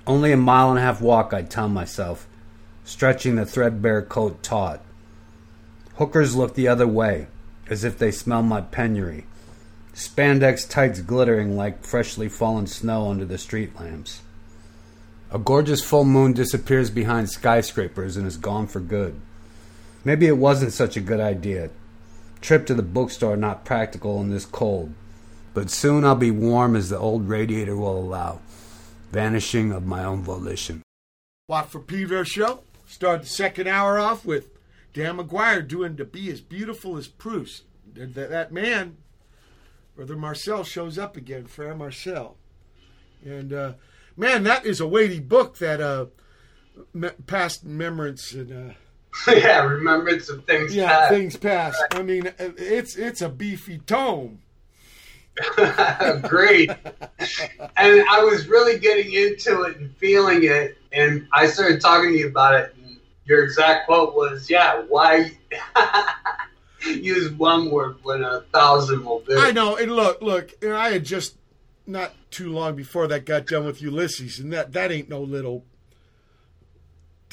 Only 0.07 0.33
a 0.33 0.37
mile 0.37 0.71
and 0.71 0.79
a 0.79 0.83
half 0.83 1.01
walk, 1.01 1.33
I 1.33 1.43
tell 1.43 1.69
myself, 1.69 2.27
stretching 2.85 3.37
the 3.37 3.47
threadbare 3.47 4.03
coat 4.03 4.43
taut. 4.43 4.81
Hookers 5.97 6.35
look 6.35 6.55
the 6.55 6.69
other 6.69 6.87
way, 6.87 7.27
as 7.69 7.85
if 7.85 7.99
they 7.99 8.11
smell 8.11 8.43
my 8.43 8.61
penury. 8.61 9.27
Spandex 9.95 10.69
tights 10.69 11.01
glittering 11.01 11.57
like 11.57 11.85
freshly 11.85 12.29
fallen 12.29 12.67
snow 12.67 13.11
under 13.11 13.25
the 13.25 13.37
street 13.37 13.79
lamps. 13.79 14.23
A 15.31 15.39
gorgeous 15.39 15.83
full 15.83 16.05
moon 16.05 16.33
disappears 16.33 16.89
behind 16.89 17.31
skyscrapers 17.31 18.17
and 18.17 18.27
is 18.27 18.37
gone 18.37 18.67
for 18.67 18.81
good. 18.81 19.21
Maybe 20.05 20.27
it 20.27 20.39
wasn't 20.39 20.73
such 20.73 20.97
a 20.97 21.01
good 21.01 21.21
idea. 21.21 21.71
Trip 22.41 22.67
to 22.67 22.75
the 22.75 22.83
bookstore 22.83 23.37
not 23.37 23.65
practical 23.65 24.21
in 24.21 24.31
this 24.31 24.47
cold. 24.47 24.95
But 25.55 25.71
soon 25.71 26.05
I'll 26.05 26.15
be 26.15 26.31
warm 26.31 26.77
as 26.77 26.89
the 26.89 26.99
old 26.99 27.29
radiator 27.29 27.77
will 27.77 27.99
allow, 27.99 28.41
vanishing 29.11 29.73
of 29.73 29.87
my 29.87 30.05
own 30.05 30.23
volition. 30.23 30.83
Watt 31.49 31.71
from 31.71 31.85
Pedro 31.85 32.23
show. 32.23 32.61
Start 32.87 33.23
the 33.23 33.29
second 33.29 33.67
hour 33.67 33.99
off 33.99 34.25
with 34.25 34.49
Dan 34.93 35.19
McGuire 35.19 35.67
doing 35.67 35.97
To 35.97 36.05
Be 36.05 36.31
As 36.31 36.41
Beautiful 36.41 36.97
as 36.97 37.09
Proust. 37.09 37.65
That, 37.95 38.15
that, 38.15 38.31
that 38.31 38.53
man, 38.53 38.99
Brother 39.97 40.17
Marcel, 40.17 40.65
shows 40.65 40.99
up 40.99 41.17
again, 41.17 41.47
Frere 41.47 41.75
Marcel. 41.75 42.37
And, 43.25 43.53
uh, 43.53 43.73
man, 44.17 44.45
that 44.45 44.65
is 44.65 44.81
a 44.81 44.87
weighty 44.87 45.21
book 45.21 45.59
that 45.59 45.81
uh, 45.81 46.07
me- 46.95 47.11
past 47.27 47.63
remembrance 47.65 48.33
and 48.33 48.71
uh, 48.71 48.75
yeah, 49.29 49.65
remembrance 49.65 50.29
of 50.29 50.45
things 50.45 50.75
yeah, 50.75 50.89
past. 50.89 51.11
things 51.11 51.37
past. 51.37 51.83
I 51.93 52.03
mean, 52.03 52.33
it's 52.39 52.97
it's 52.97 53.23
a 53.23 53.29
beefy 53.29 53.79
tome. 53.79 54.41
Great. 56.23 56.71
and 56.71 58.05
I 58.11 58.23
was 58.25 58.49
really 58.49 58.79
getting 58.79 59.13
into 59.13 59.63
it 59.63 59.77
and 59.77 59.95
feeling 59.97 60.41
it, 60.43 60.79
and 60.93 61.29
I 61.33 61.47
started 61.47 61.81
talking 61.81 62.13
to 62.13 62.19
you 62.19 62.29
about 62.29 62.55
it. 62.55 62.75
And 62.83 62.97
your 63.25 63.45
exact 63.45 63.87
quote 63.87 64.15
was, 64.15 64.51
"Yeah, 64.51 64.83
why 64.89 65.33
use 66.87 67.31
one 67.33 67.71
word 67.71 67.97
when 68.03 68.23
a 68.23 68.43
thousand 68.53 69.05
will 69.05 69.21
do?" 69.21 69.39
I 69.39 69.53
know. 69.53 69.77
And 69.77 69.93
look, 69.93 70.21
look, 70.23 70.53
and 70.63 70.73
I 70.73 70.91
had 70.91 71.05
just 71.05 71.37
not 71.87 72.13
too 72.31 72.53
long 72.53 72.77
before 72.77 73.07
that 73.09 73.25
got 73.25 73.47
done 73.47 73.65
with 73.65 73.81
Ulysses, 73.81 74.39
and 74.39 74.53
that 74.53 74.73
that 74.73 74.93
ain't 74.93 75.09
no 75.09 75.21
little, 75.23 75.65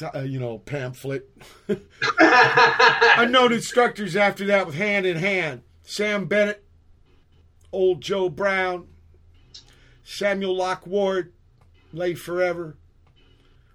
uh, 0.02 0.20
you 0.20 0.38
know, 0.38 0.58
pamphlet. 0.58 1.28
Unknown 2.18 3.52
instructors 3.52 4.16
after 4.16 4.44
that 4.46 4.66
with 4.66 4.74
hand 4.74 5.06
in 5.06 5.16
hand. 5.16 5.62
Samm 5.84 6.28
Bennett, 6.28 6.64
old 7.72 8.00
Joe 8.00 8.28
Brown, 8.28 8.88
Samuel 10.04 10.56
Locke 10.56 10.86
Ward, 10.86 11.32
lay 11.92 12.14
forever. 12.14 12.76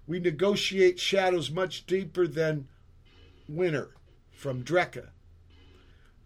We 0.06 0.18
negotiate 0.18 1.00
shadows 1.00 1.50
much 1.50 1.86
deeper 1.86 2.26
than 2.26 2.68
winter 3.48 3.94
from 4.32 4.62
Drekka. 4.62 5.10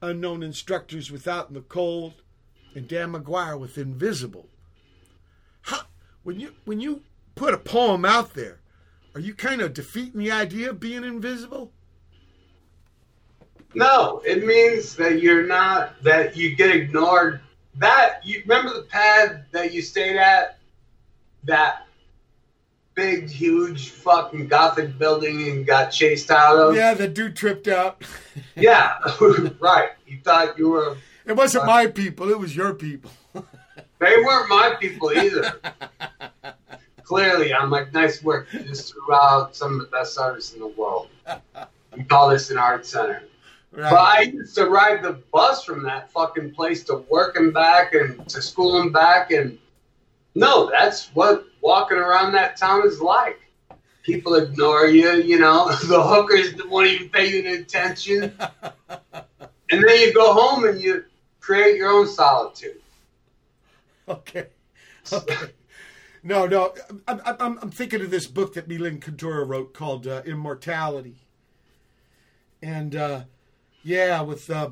Unknown 0.03 0.43
instructors 0.43 1.11
without 1.11 1.49
in 1.49 1.55
the 1.55 1.61
cold, 1.61 2.23
and 2.75 2.87
Dan 2.87 3.13
McGuire 3.13 3.59
with 3.59 3.79
Invisible. 3.79 4.49
When 6.27 6.41
you 6.41 6.55
when 6.65 6.81
you 6.81 7.03
put 7.37 7.55
a 7.55 7.59
poem 7.59 8.05
out 8.05 8.35
there, 8.35 8.59
are 9.17 9.21
you 9.21 9.33
kind 9.33 9.63
of 9.63 9.73
defeating 9.73 10.21
the 10.21 10.31
idea 10.31 10.69
of 10.69 10.79
being 10.79 11.03
invisible? 11.03 11.73
No, 13.75 14.21
it 14.27 14.45
means 14.45 14.95
that 14.97 15.23
you're 15.23 15.47
not 15.47 16.03
that 16.03 16.37
you 16.37 16.55
get 16.55 16.77
ignored. 16.77 17.41
That 17.77 18.21
you 18.25 18.43
remember 18.43 18.75
the 18.75 18.83
pad 18.83 19.47
that 19.53 19.73
you 19.73 19.81
stayed 19.81 20.19
at, 20.19 20.59
that 21.45 21.87
big, 22.95 23.31
huge, 23.31 23.89
fucking 23.89 24.49
gothic 24.49 24.99
building 24.99 25.49
and 25.49 25.67
got 25.67 25.89
chased 25.89 26.31
out 26.31 26.59
of. 26.59 26.77
Yeah, 26.77 26.93
the 26.93 27.09
dude 27.09 27.35
tripped 27.37 27.69
out. 27.69 28.03
Yeah, 28.55 28.99
right. 29.61 29.91
You 30.07 30.19
thought 30.23 30.59
you 30.59 30.69
were. 30.69 30.99
It 31.25 31.37
wasn't 31.37 31.65
my 31.65 31.87
people; 31.87 32.31
it 32.31 32.39
was 32.39 32.55
your 32.55 32.75
people. 32.75 33.11
They 33.35 34.17
weren't 34.19 34.49
my 34.51 34.77
people 34.79 35.11
either. 35.13 35.59
Clearly, 37.07 37.55
I'm 37.55 37.71
like, 37.71 37.93
nice 37.93 38.21
work. 38.23 38.49
You 38.53 38.61
just 38.61 38.93
threw 38.93 39.15
out 39.15 39.55
some 39.55 39.75
of 39.75 39.79
the 39.79 39.87
best 39.87 40.19
artists 40.19 40.55
in 40.55 40.61
the 40.61 40.67
world. 40.67 41.09
We 41.97 42.03
call 42.03 42.31
this 42.31 42.51
an 42.51 42.59
art 42.59 42.85
center. 42.85 43.23
Right. 43.71 43.91
But 43.91 44.01
I 44.01 44.21
used 44.23 44.57
to 44.57 44.67
ride 44.67 45.03
the 45.03 45.13
bus 45.33 45.63
from 45.63 45.85
that 45.85 46.11
fucking 46.11 46.53
place 46.53 46.83
to 46.85 46.97
work 47.09 47.37
and 47.37 47.55
back 47.55 47.95
and 47.95 48.29
to 48.29 48.43
school 48.43 48.81
and 48.81 48.93
back. 48.93 49.31
And 49.31 49.57
no, 50.35 50.69
that's 50.69 51.09
what 51.15 51.47
walking 51.61 51.99
around 51.99 52.33
that 52.33 52.57
town 52.57 52.85
is 52.85 53.01
like. 53.01 53.39
People 54.03 54.35
ignore 54.35 54.87
you, 54.87 55.13
you 55.13 55.39
know, 55.39 55.69
the 55.85 56.03
hookers 56.03 56.55
won't 56.67 56.89
even 56.89 57.09
pay 57.11 57.31
you 57.31 57.39
any 57.45 57.63
attention. 57.63 58.37
And 59.69 59.83
then 59.83 60.01
you 60.01 60.15
go 60.15 60.33
home 60.33 60.65
and 60.65 60.81
you 60.81 61.05
create 61.41 61.77
your 61.77 61.91
own 61.91 62.07
solitude. 62.07 62.81
Okay. 64.09 64.47
Okay. 65.13 65.37
No, 66.27 66.45
no. 66.45 66.75
I'm, 67.07 67.21
I'm, 67.25 67.59
I'm 67.63 67.71
thinking 67.71 68.01
of 68.01 68.11
this 68.11 68.27
book 68.27 68.55
that 68.55 68.67
Milan 68.67 68.99
Kundera 68.99 69.47
wrote 69.47 69.73
called 69.73 70.09
uh, 70.09 70.23
Immortality. 70.27 71.19
And, 72.61 72.97
uh, 72.97 73.21
yeah, 73.85 74.23
with 74.23 74.51
uh, 74.51 74.71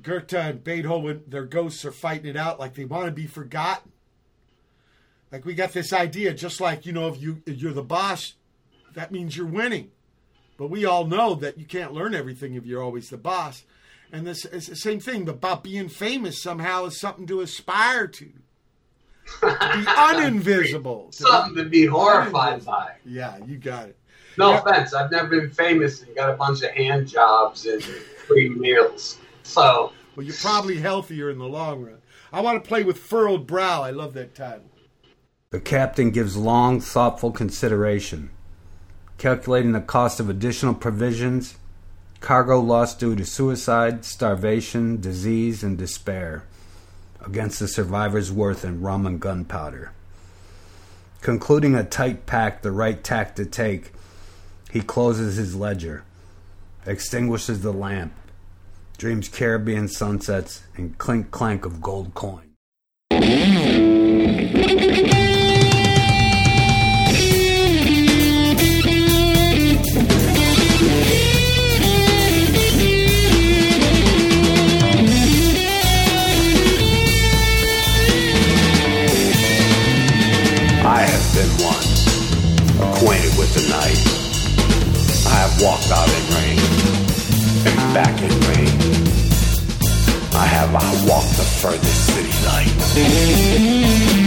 Goethe 0.00 0.32
and 0.32 0.64
Beethoven, 0.64 1.24
their 1.26 1.44
ghosts 1.44 1.84
are 1.84 1.92
fighting 1.92 2.30
it 2.30 2.38
out 2.38 2.58
like 2.58 2.72
they 2.72 2.86
want 2.86 3.04
to 3.04 3.12
be 3.12 3.26
forgotten. 3.26 3.92
Like 5.30 5.44
we 5.44 5.52
got 5.52 5.74
this 5.74 5.92
idea, 5.92 6.32
just 6.32 6.58
like, 6.58 6.86
you 6.86 6.92
know, 6.94 7.08
if 7.08 7.20
you, 7.20 7.42
if 7.44 7.60
you're 7.60 7.74
the 7.74 7.82
boss, 7.82 8.32
that 8.94 9.12
means 9.12 9.36
you're 9.36 9.44
winning. 9.44 9.90
But 10.56 10.70
we 10.70 10.86
all 10.86 11.06
know 11.06 11.34
that 11.34 11.58
you 11.58 11.66
can't 11.66 11.92
learn 11.92 12.14
everything 12.14 12.54
if 12.54 12.64
you're 12.64 12.82
always 12.82 13.10
the 13.10 13.18
boss. 13.18 13.62
And 14.10 14.26
this 14.26 14.46
it's 14.46 14.68
the 14.68 14.76
same 14.76 15.00
thing 15.00 15.28
about 15.28 15.62
being 15.62 15.90
famous 15.90 16.42
somehow 16.42 16.86
is 16.86 16.98
something 16.98 17.26
to 17.26 17.42
aspire 17.42 18.06
to 18.06 18.32
to 19.40 19.46
be 19.46 19.84
uninvisible. 19.86 21.12
Something 21.14 21.64
to 21.64 21.68
be 21.70 21.86
horrified 21.86 22.64
by. 22.64 22.92
Yeah, 23.04 23.36
you 23.46 23.56
got 23.58 23.88
it. 23.88 23.96
No 24.36 24.50
Yeah. 24.52 24.58
offense, 24.60 24.94
I've 24.94 25.10
never 25.10 25.28
been 25.28 25.50
famous 25.50 26.02
and 26.02 26.14
got 26.14 26.30
a 26.30 26.36
bunch 26.36 26.62
of 26.62 26.70
hand 26.70 27.08
jobs 27.08 27.66
and 27.66 27.82
free 27.82 28.48
meals. 28.50 29.18
So, 29.42 29.92
Well, 30.16 30.24
you're 30.26 30.36
probably 30.36 30.76
healthier 30.78 31.30
in 31.30 31.38
the 31.38 31.46
long 31.46 31.82
run. 31.82 31.98
I 32.32 32.40
want 32.40 32.62
to 32.62 32.68
play 32.68 32.84
with 32.84 32.98
furrowed 32.98 33.46
brow. 33.46 33.82
I 33.82 33.90
love 33.90 34.14
that 34.14 34.34
title. 34.34 34.64
The 35.50 35.60
captain 35.60 36.10
gives 36.10 36.36
long, 36.36 36.78
thoughtful 36.80 37.32
consideration, 37.32 38.30
calculating 39.16 39.72
the 39.72 39.80
cost 39.80 40.20
of 40.20 40.28
additional 40.28 40.74
provisions, 40.74 41.56
cargo 42.20 42.60
lost 42.60 43.00
due 43.00 43.16
to 43.16 43.24
suicide, 43.24 44.04
starvation, 44.04 45.00
disease, 45.00 45.62
and 45.62 45.78
despair, 45.78 46.44
against 47.24 47.58
the 47.58 47.68
survivor's 47.68 48.30
worth 48.32 48.64
in 48.64 48.80
rum 48.80 49.06
and 49.06 49.20
gunpowder. 49.20 49.92
Concluding 51.20 51.74
a 51.74 51.84
tight 51.84 52.26
pack, 52.26 52.62
the 52.62 52.70
right 52.70 53.02
tack 53.02 53.34
to 53.36 53.44
take, 53.44 53.92
he 54.70 54.80
closes 54.80 55.36
his 55.36 55.54
ledger, 55.56 56.04
extinguishes 56.86 57.62
the 57.62 57.72
lamp, 57.72 58.12
dreams 58.98 59.28
Caribbean 59.28 59.88
sunsets 59.88 60.62
and 60.76 60.96
clink 60.98 61.30
clank 61.30 61.64
of 61.64 61.80
gold 61.80 62.14
coin. 62.14 62.54
I 85.48 85.50
have 85.50 85.62
walked 85.62 85.90
out 85.90 86.08
in 86.08 86.24
rain 86.34 86.58
and 87.68 87.94
back 87.94 88.20
in 88.20 88.28
rain. 88.28 88.68
I 90.34 90.44
have 90.44 90.74
I 90.74 90.90
walked 91.08 91.36
the 91.36 91.44
furthest 91.62 92.06
city 92.06 92.34
light. 92.44 94.17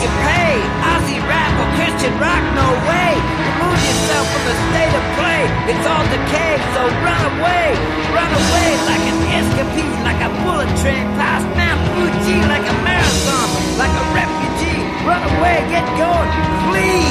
You 0.00 0.08
pay. 0.24 0.56
Aussie 0.80 1.20
rap 1.28 1.52
or 1.60 1.68
Christian 1.76 2.16
rock, 2.16 2.40
no 2.56 2.68
way. 2.88 3.12
Remove 3.20 3.80
yourself 3.84 4.24
from 4.32 4.42
the 4.48 4.56
state 4.72 4.94
of 4.96 5.04
play. 5.20 5.42
It's 5.68 5.84
all 5.84 6.04
decay, 6.08 6.56
so 6.72 6.88
run 7.04 7.22
away, 7.36 7.76
run 8.16 8.32
away 8.32 8.68
like 8.88 9.04
an 9.12 9.20
escapade, 9.28 10.00
like 10.00 10.20
a 10.24 10.32
bullet 10.40 10.72
train 10.80 11.04
past 11.20 11.44
Mount 11.52 11.80
Fuji, 11.92 12.40
like 12.48 12.64
a 12.64 12.76
marathon, 12.80 13.48
like 13.76 13.92
a 13.92 14.04
refugee. 14.16 14.80
Run 15.04 15.20
away, 15.36 15.68
get 15.68 15.84
going, 16.00 16.30
flee. 16.64 17.04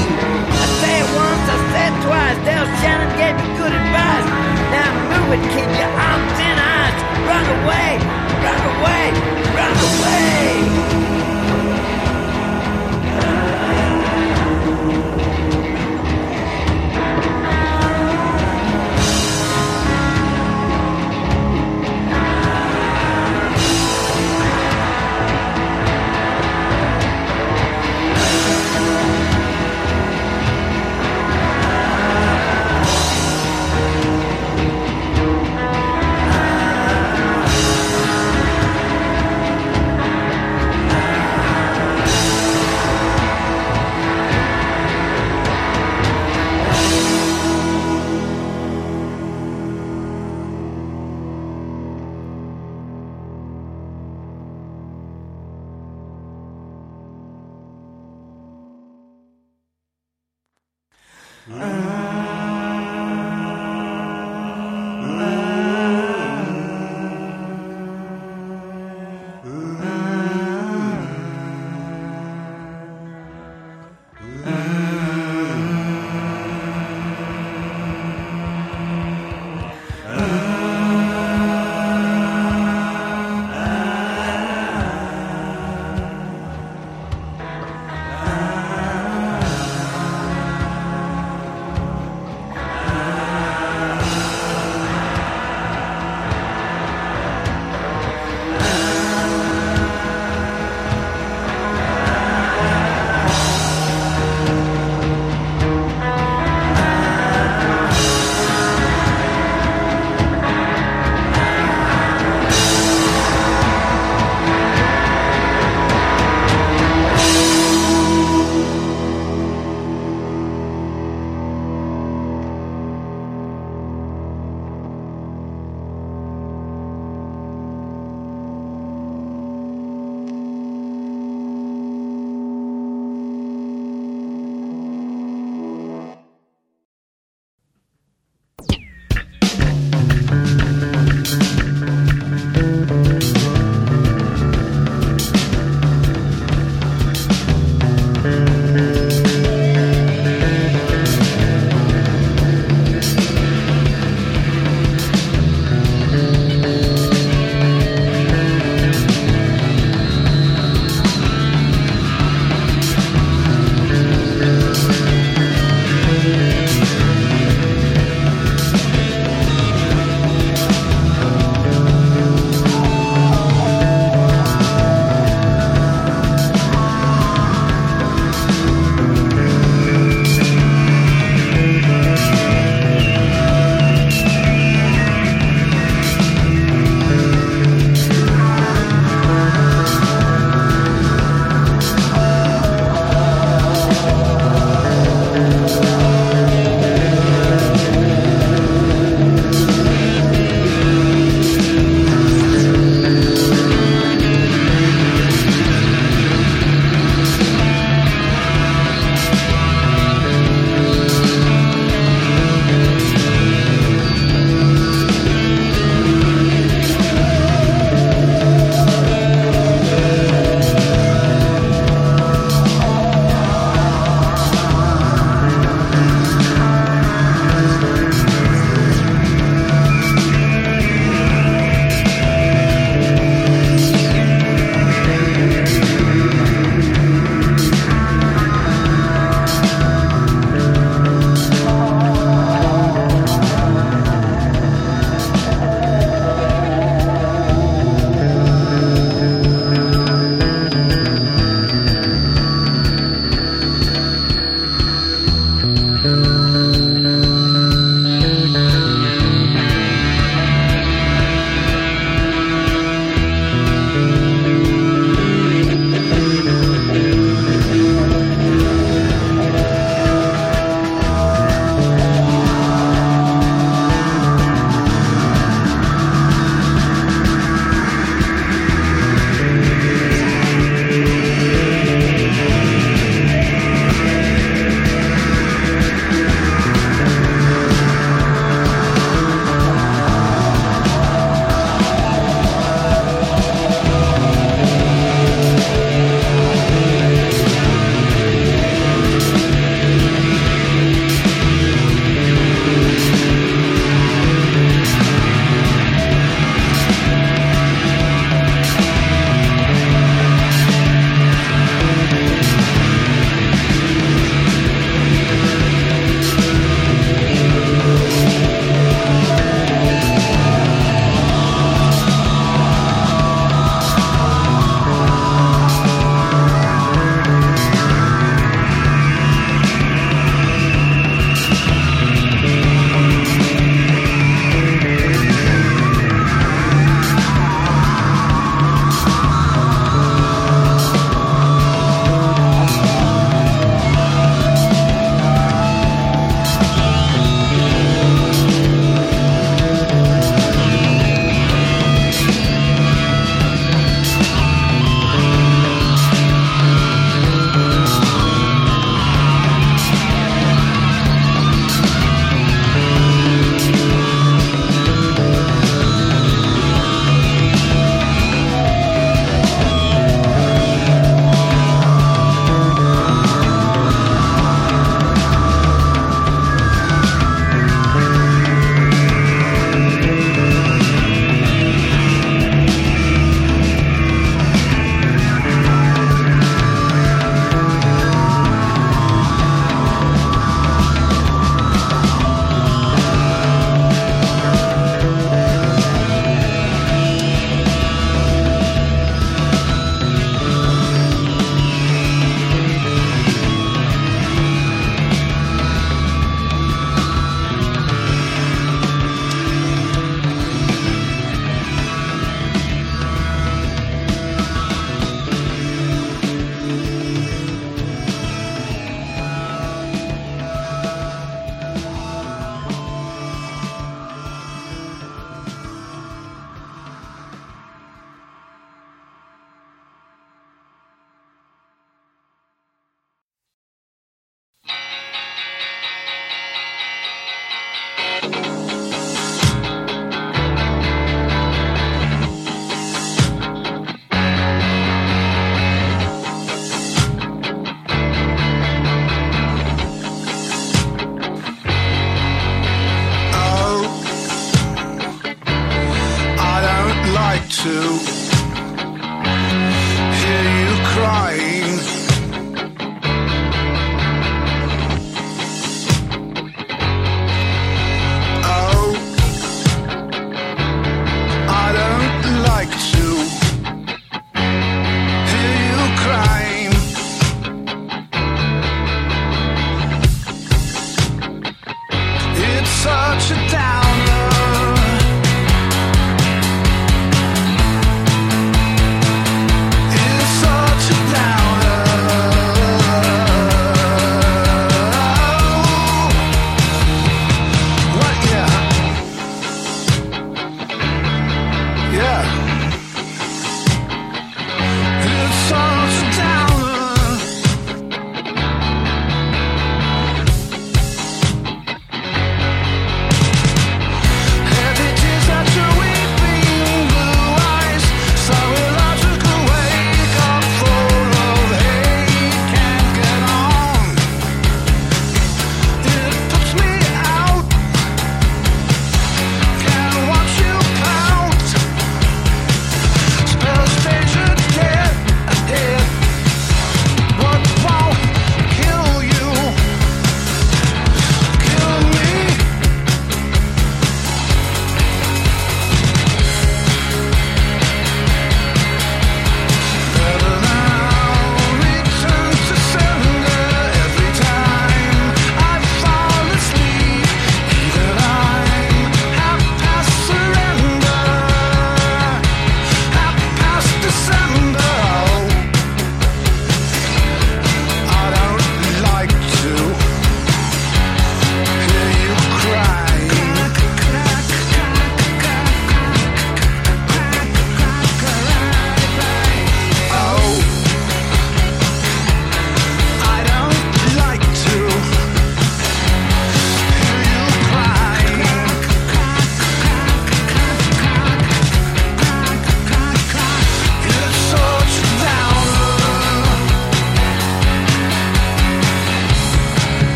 I 0.49 0.65
say 0.81 0.95
it 1.05 1.09
once, 1.13 1.45
I 1.45 1.57
said 1.69 1.93
twice. 2.09 2.37
Del 2.41 2.65
Shannon 2.81 3.11
gave 3.21 3.37
me 3.37 3.47
good 3.53 3.73
advice. 3.73 4.27
Now 4.73 4.89
move 5.13 5.37
it, 5.37 5.43
keep 5.53 5.69
your 5.77 5.93
arms 5.93 6.37
in 6.41 6.57
eyes. 6.57 6.97
Run 7.29 7.45
away, 7.61 7.89
run 8.41 8.61
away, 8.73 9.03
run 9.53 9.77
away. 9.77 11.18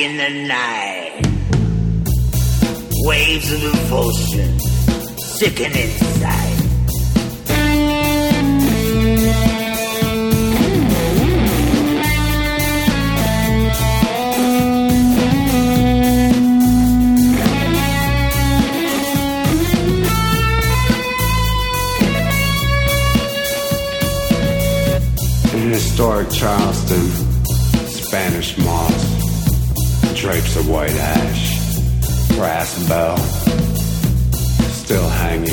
Attacking 0.00 0.16
the 0.16 0.46
night. 0.46 1.26
Waves 3.04 3.52
of 3.52 3.64
revulsion 3.64 4.58
sickening 5.18 5.88
sight. 5.88 6.56
In 25.54 25.70
historic 25.70 26.30
Charleston, 26.30 27.10
Spanish 27.86 28.58
moss 28.58 29.09
drapes 30.20 30.54
of 30.56 30.68
white 30.68 30.90
ash, 30.90 31.78
brass 32.36 32.86
bell 32.86 33.16
still 34.68 35.08
hanging 35.08 35.46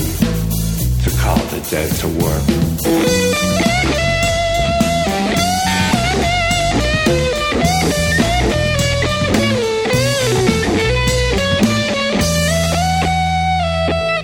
to 1.04 1.10
call 1.22 1.38
the 1.38 1.66
dead 1.72 1.90
to 1.96 2.08
work. 2.20 2.44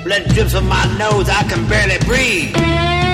Blood 0.03 0.23
drips 0.33 0.53
from 0.53 0.67
my 0.67 0.97
nose, 0.97 1.29
I 1.29 1.43
can 1.43 1.69
barely 1.69 1.97
breathe. 1.99 3.12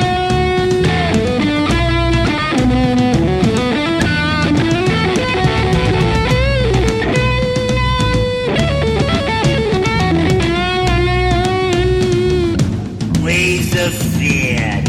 Of 13.71 13.93
fear. 13.93 14.83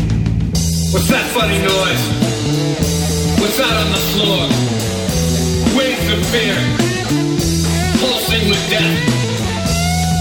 What's 0.90 1.09
that 1.09 1.24
funny 1.32 1.59
noise? 1.59 2.05
What's 3.39 3.57
that 3.59 3.77
on 3.77 3.93
the 3.93 4.02
floor? 4.11 4.48
Waves 5.78 6.09
of 6.11 6.24
fear, 6.32 6.57
pulsing 8.01 8.48
with 8.48 8.59
death. 8.69 8.98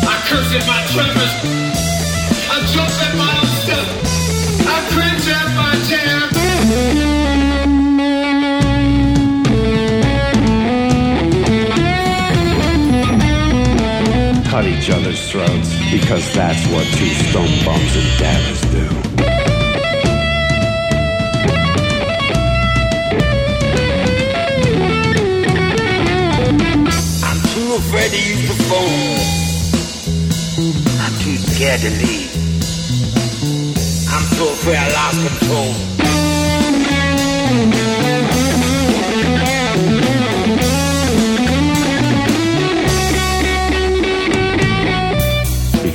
I 0.05 0.15
curse 0.27 0.53
at 0.53 0.67
my 0.67 0.81
tremors. 0.93 1.33
I 2.51 2.57
jump 2.75 2.93
at 3.01 3.15
my 3.17 3.31
own 3.39 3.49
step. 3.63 3.87
I 4.67 4.77
cringe 4.91 5.27
at 5.29 5.55
my 5.55 5.75
jam. 5.87 6.38
Cut 14.49 14.65
each 14.65 14.89
other's 14.89 15.29
throats 15.29 15.75
because 15.91 16.33
that's 16.33 16.65
what 16.71 16.83
two 16.97 17.05
stone 17.29 17.53
bums 17.63 17.95
and 17.95 18.17
daggers 18.17 18.61
do. 18.71 18.85
I'm 27.21 27.39
too 27.53 27.75
afraid 27.75 28.09
to 28.09 28.17
use 28.17 28.47
the 28.47 28.55
phone. 28.69 29.19
I'm 30.99 31.13
too 31.21 31.37
scared 31.37 31.81
to 31.81 31.91
leave. 31.91 32.33
I'm 34.09 34.25
so 34.35 34.51
afraid 34.51 34.77
I 34.77 34.89
lost 34.93 35.27
control. 35.27 35.98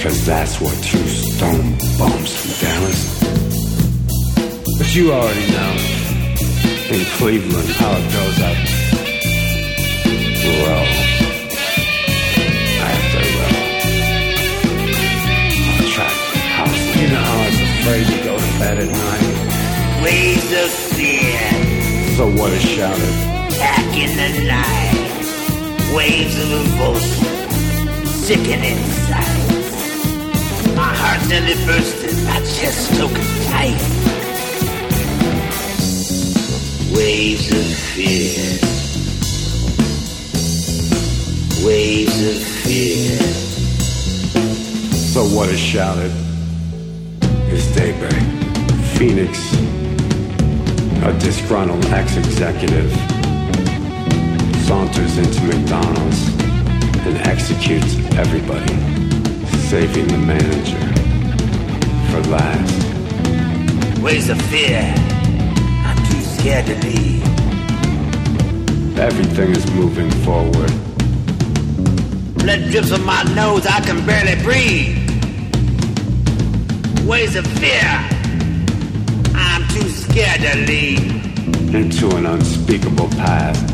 Because 0.04 0.26
that's 0.26 0.60
what 0.60 0.74
two 0.84 1.08
stone 1.08 1.78
bombs 1.96 2.36
from 2.36 2.50
Dallas. 2.60 3.20
But 4.76 4.94
you 4.94 5.10
already 5.14 5.50
know. 5.50 5.72
In 6.92 7.04
Cleveland, 7.16 7.68
how 7.80 7.90
it 7.96 8.12
goes 8.12 8.38
up. 8.44 8.58
Row. 10.60 10.84
After 12.84 13.24
row. 13.32 13.56
On 15.72 15.84
track 15.94 16.16
house. 16.52 16.84
You 17.00 17.08
know 17.08 17.24
how 17.24 17.40
I 17.40 17.46
was 17.48 17.60
afraid 17.64 18.06
to 18.06 18.24
go 18.24 18.36
to 18.36 18.50
bed 18.60 18.76
at 18.84 18.90
night. 18.92 20.04
Waves 20.04 20.52
of 20.52 20.70
fear, 20.98 21.40
So 22.18 22.26
what 22.26 22.36
what 22.40 22.52
is 22.52 22.60
shouted? 22.60 23.14
back 23.56 23.96
in 23.96 24.12
the 24.20 24.28
night. 24.52 25.96
Waves 25.96 26.36
of 26.38 26.52
revulsion, 26.52 27.24
sickening 28.04 28.76
sight. 29.08 29.33
Nearly 31.34 31.66
bursted, 31.66 32.16
my 32.26 32.38
chest 32.42 32.96
choking 32.96 33.16
tight. 33.50 33.80
Waves 36.94 37.50
of 37.50 37.66
fear, 37.90 38.38
waves 41.66 42.20
of 42.22 42.40
fear. 42.62 43.18
So 45.12 45.24
what 45.36 45.48
is 45.48 45.58
shouted 45.58 46.12
is 47.52 47.66
daybreak. 47.74 48.12
Phoenix, 48.96 49.52
a 51.02 51.12
disgruntled 51.18 51.84
ex-executive, 51.86 52.92
saunters 54.68 55.18
into 55.18 55.42
McDonald's 55.46 56.28
and 57.08 57.16
executes 57.26 57.96
everybody, 58.14 58.76
saving 59.66 60.06
the 60.06 60.18
manager 60.18 60.93
for 62.14 62.30
last. 62.30 64.00
Waves 64.00 64.28
of 64.28 64.40
fear, 64.42 64.82
I'm 65.86 65.96
too 66.08 66.20
scared 66.20 66.66
to 66.66 66.76
leave. 66.86 67.24
Everything 68.98 69.50
is 69.50 69.68
moving 69.72 70.10
forward. 70.26 70.72
Blood 72.38 72.70
drips 72.70 72.90
from 72.90 73.04
my 73.04 73.22
nose, 73.34 73.66
I 73.66 73.80
can 73.80 74.04
barely 74.06 74.40
breathe. 74.42 74.98
Waves 77.08 77.34
of 77.36 77.46
fear, 77.58 77.90
I'm 79.34 79.62
too 79.74 79.88
scared 79.88 80.40
to 80.42 80.54
leave. 80.70 81.12
into 81.74 82.14
an 82.16 82.26
unspeakable 82.26 83.08
path. 83.22 83.73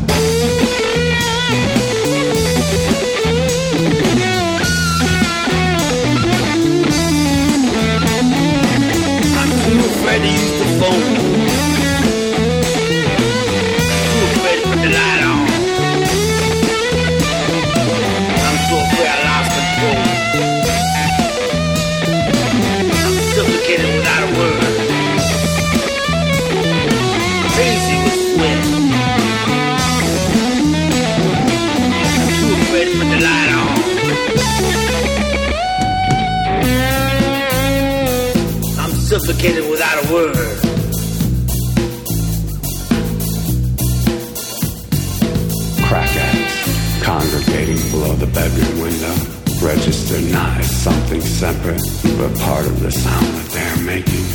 I'm 38.79 38.91
suffocating 38.93 39.69
without 39.69 40.05
a 40.05 40.13
word. 40.13 40.70
Bedroom 48.33 48.81
window 48.81 49.41
register 49.61 50.19
not 50.31 50.57
as 50.59 50.69
something 50.69 51.21
separate, 51.21 51.81
but 52.17 52.39
part 52.39 52.65
of 52.65 52.79
the 52.81 52.91
sound 52.91 53.25
that 53.27 53.49
they're 53.53 53.83
making. 53.85 54.25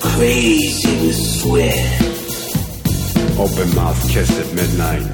Crazy 0.00 1.06
with 1.06 1.16
sweat. 1.16 2.00
Open 3.38 3.74
mouth 3.74 4.08
kiss 4.08 4.30
at 4.38 4.54
midnight. 4.54 5.04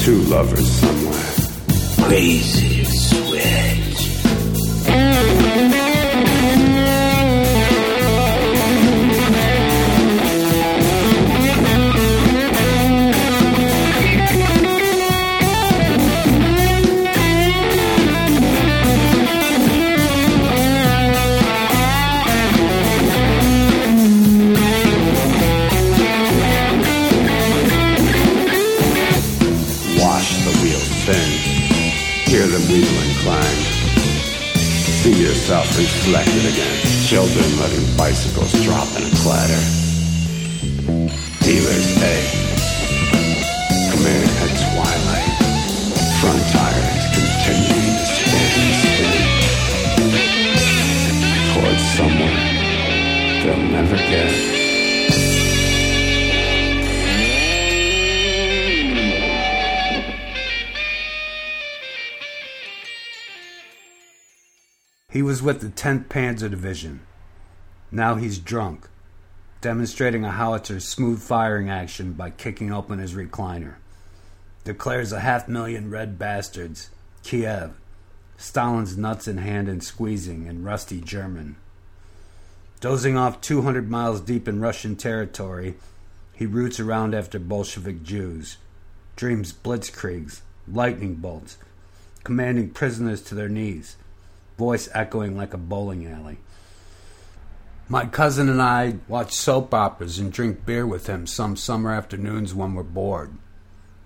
Two 0.00 0.18
lovers 0.22 0.68
somewhere. 0.68 2.08
Crazy 2.08 2.80
with 2.80 2.92
sweat. 2.92 3.69
Yourself 35.50 35.78
reflected 35.78 36.46
against 36.46 37.08
children 37.08 37.44
letting 37.58 37.96
bicycles 37.96 38.52
drop 38.62 38.86
in 38.96 39.02
a 39.02 39.10
clatter. 39.16 39.62
Dealers 41.42 41.90
A. 41.98 42.14
Command 43.90 44.30
at 44.44 44.52
twilight. 44.70 45.34
Front 46.20 46.42
tires 46.54 47.04
continuing 47.18 47.98
to 47.98 48.06
spin 48.14 48.50
and 48.60 48.74
spin. 48.86 49.18
Towards 51.52 51.84
someone 51.98 52.38
they'll 53.42 53.66
never 53.72 53.96
get. 53.96 54.59
He 65.20 65.24
was 65.24 65.42
with 65.42 65.60
the 65.60 65.68
10th 65.68 66.06
Panzer 66.06 66.48
Division. 66.48 67.00
Now 67.92 68.14
he's 68.14 68.38
drunk, 68.38 68.88
demonstrating 69.60 70.24
a 70.24 70.30
howitzer's 70.30 70.88
smooth 70.88 71.20
firing 71.20 71.68
action 71.68 72.14
by 72.14 72.30
kicking 72.30 72.72
open 72.72 72.98
his 72.98 73.12
recliner. 73.12 73.74
Declares 74.64 75.12
a 75.12 75.20
half 75.20 75.46
million 75.46 75.90
red 75.90 76.18
bastards, 76.18 76.88
Kiev, 77.22 77.72
Stalin's 78.38 78.96
nuts 78.96 79.28
in 79.28 79.36
hand 79.36 79.68
and 79.68 79.84
squeezing 79.84 80.46
in 80.46 80.64
rusty 80.64 81.02
German. 81.02 81.56
Dozing 82.80 83.18
off 83.18 83.42
200 83.42 83.90
miles 83.90 84.22
deep 84.22 84.48
in 84.48 84.62
Russian 84.62 84.96
territory, 84.96 85.74
he 86.32 86.46
roots 86.46 86.80
around 86.80 87.14
after 87.14 87.38
Bolshevik 87.38 88.02
Jews, 88.02 88.56
dreams 89.16 89.52
blitzkriegs, 89.52 90.40
lightning 90.66 91.16
bolts, 91.16 91.58
commanding 92.24 92.70
prisoners 92.70 93.20
to 93.20 93.34
their 93.34 93.50
knees, 93.50 93.98
voice 94.60 94.90
echoing 94.92 95.38
like 95.38 95.54
a 95.54 95.56
bowling 95.56 96.06
alley. 96.06 96.36
My 97.88 98.04
cousin 98.04 98.50
and 98.50 98.60
I 98.60 98.96
watch 99.08 99.32
soap 99.32 99.72
operas 99.72 100.18
and 100.18 100.30
drink 100.30 100.66
beer 100.66 100.86
with 100.86 101.06
him 101.06 101.26
some 101.26 101.56
summer 101.56 101.90
afternoons 101.90 102.54
when 102.54 102.74
we're 102.74 102.82
bored, 102.82 103.32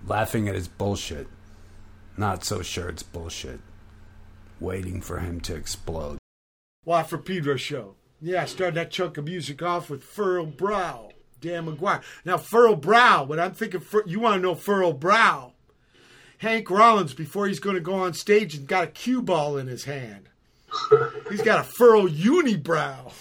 laughing 0.07 0.47
at 0.47 0.55
his 0.55 0.69
bullshit. 0.69 1.27
Not 2.15 2.45
so 2.45 2.61
sure 2.61 2.87
it's 2.87 3.03
bullshit. 3.03 3.59
Waiting 4.61 5.01
for 5.01 5.19
him 5.19 5.41
to 5.41 5.55
explode. 5.55 6.19
Watt 6.85 7.09
from 7.09 7.23
Pedro 7.23 7.57
show. 7.57 7.95
Yeah, 8.21 8.43
I 8.43 8.45
started 8.45 8.75
that 8.75 8.91
chunk 8.91 9.17
of 9.17 9.25
music 9.25 9.61
off 9.61 9.89
with 9.89 10.05
Furrow 10.05 10.45
Brow, 10.45 11.09
Dan 11.41 11.65
McGuire. 11.65 12.01
Now, 12.23 12.37
Furrow 12.37 12.77
Brow, 12.77 13.25
when 13.25 13.41
I'm 13.41 13.51
thinking, 13.51 13.81
you 14.05 14.21
want 14.21 14.35
to 14.35 14.41
know 14.41 14.55
Furrow 14.55 14.93
Brow. 14.93 15.51
Hank 16.37 16.69
Rollins, 16.71 17.13
before 17.13 17.45
he's 17.45 17.59
going 17.59 17.75
to 17.75 17.81
go 17.81 17.95
on 17.95 18.13
stage, 18.13 18.55
and 18.55 18.65
got 18.65 18.85
a 18.85 18.87
cue 18.87 19.21
ball 19.21 19.57
in 19.57 19.67
his 19.67 19.83
hand. 19.83 20.29
He's 21.29 21.41
got 21.41 21.59
a 21.59 21.63
furrow 21.63 22.07
unibrow. 22.07 23.11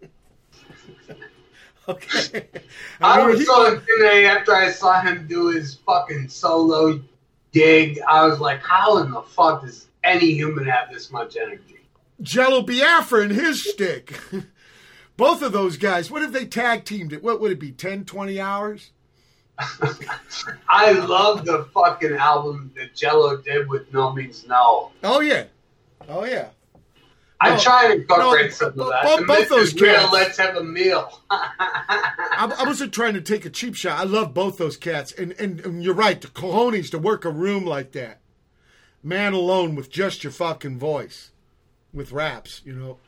okay. 1.88 2.48
I 3.00 3.18
mean, 3.18 3.36
was 3.36 3.46
so 3.46 3.66
intimidated 3.66 4.24
after 4.24 4.54
I 4.54 4.70
saw 4.70 5.00
him 5.00 5.26
do 5.26 5.48
his 5.48 5.74
fucking 5.74 6.28
solo 6.28 7.00
gig. 7.52 8.00
I 8.08 8.26
was 8.26 8.40
like, 8.40 8.60
how 8.62 8.98
in 8.98 9.10
the 9.10 9.22
fuck 9.22 9.62
does 9.62 9.86
any 10.04 10.32
human 10.32 10.66
have 10.66 10.90
this 10.92 11.10
much 11.10 11.36
energy? 11.36 11.80
Jello 12.20 12.62
Biafra 12.62 13.22
and 13.22 13.32
his 13.32 13.68
stick. 13.70 14.18
Both 15.16 15.42
of 15.42 15.52
those 15.52 15.76
guys, 15.76 16.10
what 16.10 16.22
if 16.22 16.32
they 16.32 16.46
tag 16.46 16.84
teamed 16.84 17.12
it? 17.12 17.22
What 17.22 17.40
would 17.40 17.50
it 17.50 17.58
be, 17.58 17.72
10, 17.72 18.04
20 18.04 18.40
hours? 18.40 18.90
I 20.68 20.92
love 20.92 21.44
the 21.44 21.64
fucking 21.74 22.12
album 22.12 22.72
that 22.76 22.94
Jello 22.94 23.38
did 23.38 23.68
with 23.68 23.92
No 23.92 24.12
Means 24.12 24.46
No. 24.46 24.92
Oh, 25.02 25.18
yeah. 25.20 25.44
Oh, 26.08 26.24
yeah. 26.24 26.50
I 27.40 27.50
No, 27.50 27.58
try 27.60 27.88
to 27.88 28.00
incorporate 28.00 28.46
no, 28.46 28.50
some 28.50 28.68
of 28.68 28.76
bo- 28.76 28.90
that. 28.90 29.04
bo- 29.04 29.16
The 29.18 29.24
both 29.26 29.48
those 29.48 29.72
is 29.74 29.80
real. 29.80 30.10
Let's 30.12 30.38
have 30.38 30.56
a 30.56 30.64
meal. 30.64 31.20
I, 31.30 32.52
I 32.58 32.64
wasn't 32.66 32.92
trying 32.92 33.14
to 33.14 33.20
take 33.20 33.44
a 33.44 33.50
cheap 33.50 33.74
shot. 33.76 33.98
I 33.98 34.04
love 34.04 34.34
both 34.34 34.58
those 34.58 34.76
cats. 34.76 35.12
And, 35.12 35.32
and, 35.38 35.60
and 35.60 35.82
you're 35.84 35.94
right, 35.94 36.20
the 36.20 36.28
cojones 36.28 36.90
to 36.90 36.98
work 36.98 37.24
a 37.24 37.30
room 37.30 37.64
like 37.64 37.92
that. 37.92 38.20
Man 39.02 39.32
alone 39.32 39.76
with 39.76 39.90
just 39.90 40.24
your 40.24 40.32
fucking 40.32 40.78
voice. 40.78 41.30
With 41.92 42.12
raps, 42.12 42.60
you 42.64 42.72
know. 42.74 42.98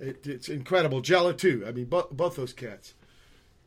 It, 0.00 0.26
it's 0.26 0.48
incredible. 0.48 1.00
Jello, 1.00 1.32
too. 1.32 1.64
I 1.66 1.72
mean, 1.72 1.86
both, 1.86 2.10
both 2.10 2.36
those 2.36 2.52
cats. 2.52 2.94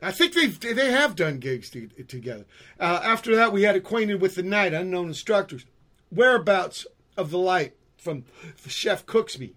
I 0.02 0.12
think 0.12 0.32
they've 0.34 0.58
they 0.60 0.92
have 0.92 1.14
done 1.16 1.38
gigs 1.40 1.68
to, 1.70 1.88
together. 2.06 2.44
Uh, 2.78 3.00
after 3.02 3.34
that, 3.36 3.52
we 3.52 3.62
had 3.64 3.76
acquainted 3.76 4.20
with 4.20 4.34
the 4.34 4.42
night, 4.42 4.72
unknown 4.72 5.08
instructors, 5.08 5.66
whereabouts 6.10 6.86
of 7.18 7.30
the 7.30 7.38
light 7.38 7.74
from 7.98 8.24
Chef 8.66 9.04
Cooks 9.04 9.38
Me, 9.38 9.52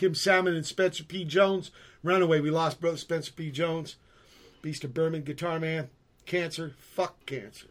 Kim 0.00 0.14
Salmon 0.14 0.56
and 0.56 0.64
Spencer 0.64 1.04
P. 1.04 1.26
Jones. 1.26 1.70
Runaway, 2.02 2.40
we 2.40 2.50
lost 2.50 2.80
brother 2.80 2.96
Spencer 2.96 3.32
P. 3.32 3.50
Jones, 3.50 3.96
Beasts 4.62 4.82
of 4.82 4.94
Bourbon, 4.94 5.24
Guitar 5.24 5.60
Man, 5.60 5.90
Cancer, 6.24 6.72
fuck 6.78 7.26
Cancer. 7.26 7.66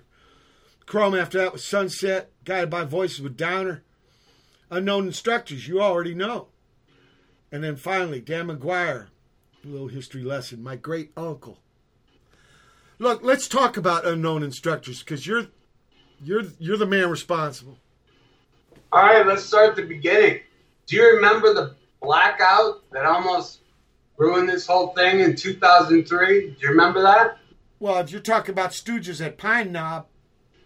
Chrome 0.85 1.15
after 1.15 1.39
that 1.39 1.53
was 1.53 1.65
Sunset, 1.65 2.30
guided 2.45 2.69
by 2.69 2.84
voices 2.84 3.19
with 3.19 3.35
Downer, 3.35 3.81
unknown 4.69 5.07
instructors 5.07 5.68
you 5.68 5.81
already 5.81 6.14
know, 6.14 6.49
and 7.51 7.64
then 7.64 7.76
finally 7.76 8.22
Dan 8.22 8.49
McGuire, 8.49 9.07
a 9.65 9.68
little 9.68 9.88
history 9.88 10.22
lesson. 10.22 10.61
My 10.61 10.76
great 10.76 11.11
uncle. 11.18 11.57
Look, 12.99 13.23
let's 13.23 13.47
talk 13.47 13.76
about 13.76 14.06
unknown 14.06 14.43
instructors 14.43 14.99
because 14.99 15.26
you're 15.26 15.47
you're 16.23 16.43
you're 16.60 16.77
the 16.77 16.85
man 16.85 17.10
responsible. 17.10 17.80
All 18.91 19.01
right, 19.01 19.26
let's 19.26 19.45
start 19.45 19.72
at 19.72 19.76
the 19.77 19.81
beginning. 19.81 20.41
Do 20.85 20.95
you 20.95 21.15
remember 21.15 21.56
the 21.56 21.78
blackout 22.01 22.89
that 22.91 23.05
almost 23.05 23.59
ruined 24.17 24.49
this 24.49 24.67
whole 24.67 24.88
thing 24.89 25.19
in 25.21 25.35
2003? 25.35 26.41
Do 26.51 26.55
you 26.59 26.69
remember 26.69 27.01
that? 27.01 27.38
Well, 27.80 27.99
if 27.99 28.11
you're 28.11 28.21
talking 28.21 28.51
about 28.51 28.71
Stooges 28.71 29.26
at 29.26 29.38
Pine 29.38 29.71
Knob, 29.71 30.07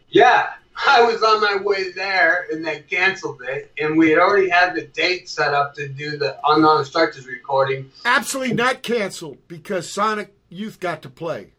Yeah, 0.09 0.49
I 0.87 1.03
was 1.03 1.21
on 1.21 1.39
my 1.41 1.57
way 1.63 1.91
there 1.91 2.47
and 2.51 2.65
they 2.65 2.79
canceled 2.81 3.41
it, 3.47 3.71
and 3.77 3.95
we 3.97 4.09
had 4.09 4.17
already 4.19 4.49
had 4.49 4.73
the 4.75 4.87
date 4.87 5.29
set 5.29 5.53
up 5.53 5.75
to 5.75 5.87
do 5.87 6.17
the 6.17 6.37
unknown 6.47 6.79
instructors 6.79 7.27
recording. 7.27 7.91
absolutely 8.05 8.55
not 8.55 8.81
canceled 8.81 9.37
because 9.47 9.91
Sonic 9.91 10.33
Youth 10.49 10.79
got 10.79 11.01
to 11.03 11.09
play. 11.09 11.52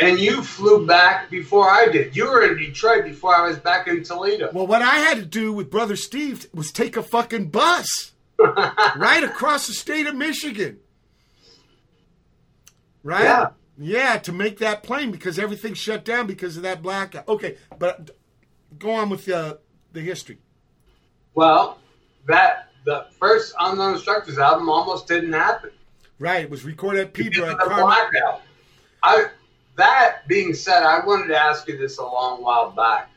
And 0.00 0.20
you 0.20 0.42
flew 0.42 0.86
back 0.86 1.28
before 1.28 1.68
I 1.68 1.86
did. 1.86 2.14
You 2.14 2.30
were 2.30 2.44
in 2.44 2.56
Detroit 2.56 3.04
before 3.04 3.34
I 3.34 3.48
was 3.48 3.58
back 3.58 3.88
in 3.88 4.04
Toledo. 4.04 4.50
Well, 4.52 4.66
what 4.66 4.80
I 4.80 4.96
had 4.98 5.18
to 5.18 5.24
do 5.24 5.52
with 5.52 5.70
Brother 5.70 5.96
Steve 5.96 6.46
was 6.54 6.70
take 6.70 6.96
a 6.96 7.02
fucking 7.02 7.48
bus 7.48 8.12
right 8.38 9.24
across 9.24 9.66
the 9.66 9.72
state 9.72 10.06
of 10.06 10.14
Michigan. 10.14 10.78
Right? 13.02 13.24
Yeah. 13.24 13.48
Yeah, 13.80 14.18
to 14.18 14.32
make 14.32 14.58
that 14.58 14.82
plane 14.82 15.12
because 15.12 15.38
everything 15.38 15.74
shut 15.74 16.04
down 16.04 16.26
because 16.26 16.56
of 16.56 16.64
that 16.64 16.82
blackout. 16.82 17.28
Okay, 17.28 17.56
but 17.78 18.10
go 18.76 18.90
on 18.90 19.08
with 19.08 19.24
the 19.24 19.60
the 19.92 20.00
history. 20.00 20.38
Well, 21.34 21.78
that 22.26 22.70
the 22.84 23.06
first 23.20 23.54
unknown 23.60 23.94
instructors 23.94 24.38
album 24.38 24.68
almost 24.68 25.06
didn't 25.06 25.32
happen. 25.32 25.70
Right, 26.18 26.42
it 26.42 26.50
was 26.50 26.64
recorded 26.64 27.06
at 27.06 27.12
Pedro 27.14 27.48
at 27.48 27.58
the 27.58 27.66
blackout. 27.66 28.42
I, 29.02 29.26
that 29.78 30.26
being 30.28 30.52
said, 30.52 30.82
I 30.82 31.04
wanted 31.04 31.28
to 31.28 31.38
ask 31.38 31.66
you 31.68 31.78
this 31.78 31.98
a 31.98 32.02
long 32.02 32.42
while 32.42 32.70
back. 32.70 33.10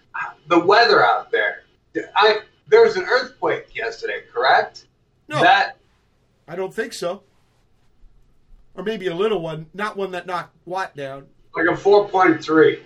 The 0.47 0.59
weather 0.59 1.03
out 1.03 1.31
there. 1.31 1.63
I 2.15 2.41
there 2.67 2.83
was 2.83 2.95
an 2.95 3.03
earthquake 3.03 3.75
yesterday, 3.75 4.21
correct? 4.31 4.85
No. 5.27 5.41
That 5.41 5.77
I 6.47 6.55
don't 6.55 6.73
think 6.73 6.93
so. 6.93 7.23
Or 8.75 8.83
maybe 8.83 9.07
a 9.07 9.15
little 9.15 9.41
one, 9.41 9.65
not 9.73 9.97
one 9.97 10.11
that 10.11 10.25
knocked 10.25 10.55
Watt 10.65 10.95
down. 10.95 11.25
like 11.55 11.67
a 11.67 11.75
four 11.75 12.07
point 12.07 12.43
three. 12.43 12.79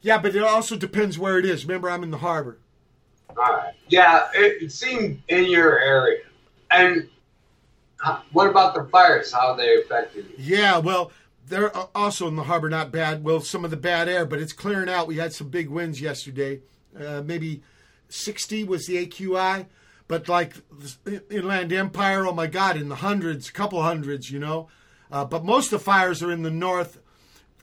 Yeah, 0.00 0.18
but 0.18 0.34
it 0.34 0.42
also 0.42 0.76
depends 0.76 1.18
where 1.18 1.38
it 1.38 1.44
is. 1.44 1.64
Remember, 1.64 1.90
I'm 1.90 2.02
in 2.02 2.10
the 2.10 2.18
harbor. 2.18 2.58
All 3.28 3.36
right. 3.36 3.74
Yeah, 3.88 4.28
it, 4.34 4.62
it 4.62 4.72
seemed 4.72 5.22
in 5.28 5.44
your 5.44 5.78
area. 5.78 6.22
And 6.70 7.08
what 8.32 8.48
about 8.48 8.74
the 8.74 8.84
fires? 8.84 9.32
How 9.32 9.54
they 9.54 9.76
affected 9.82 10.26
you? 10.36 10.56
Yeah, 10.56 10.78
well, 10.78 11.12
they're 11.50 11.76
also 11.94 12.28
in 12.28 12.36
the 12.36 12.44
harbor, 12.44 12.70
not 12.70 12.90
bad. 12.90 13.22
Well, 13.24 13.40
some 13.40 13.64
of 13.64 13.70
the 13.70 13.76
bad 13.76 14.08
air, 14.08 14.24
but 14.24 14.40
it's 14.40 14.52
clearing 14.52 14.88
out. 14.88 15.06
We 15.06 15.16
had 15.16 15.32
some 15.32 15.48
big 15.48 15.68
winds 15.68 16.00
yesterday. 16.00 16.60
Uh, 16.98 17.22
maybe 17.24 17.62
60 18.08 18.64
was 18.64 18.86
the 18.86 19.06
AQI, 19.06 19.66
but 20.08 20.28
like 20.28 20.54
Inland 21.30 21.72
Empire, 21.72 22.26
oh 22.26 22.32
my 22.32 22.46
God, 22.46 22.76
in 22.76 22.88
the 22.88 22.96
hundreds, 22.96 23.50
couple 23.50 23.82
hundreds, 23.82 24.30
you 24.30 24.38
know. 24.38 24.68
Uh, 25.12 25.24
but 25.24 25.44
most 25.44 25.72
of 25.72 25.80
the 25.80 25.84
fires 25.84 26.22
are 26.22 26.32
in 26.32 26.42
the 26.42 26.50
north. 26.50 27.00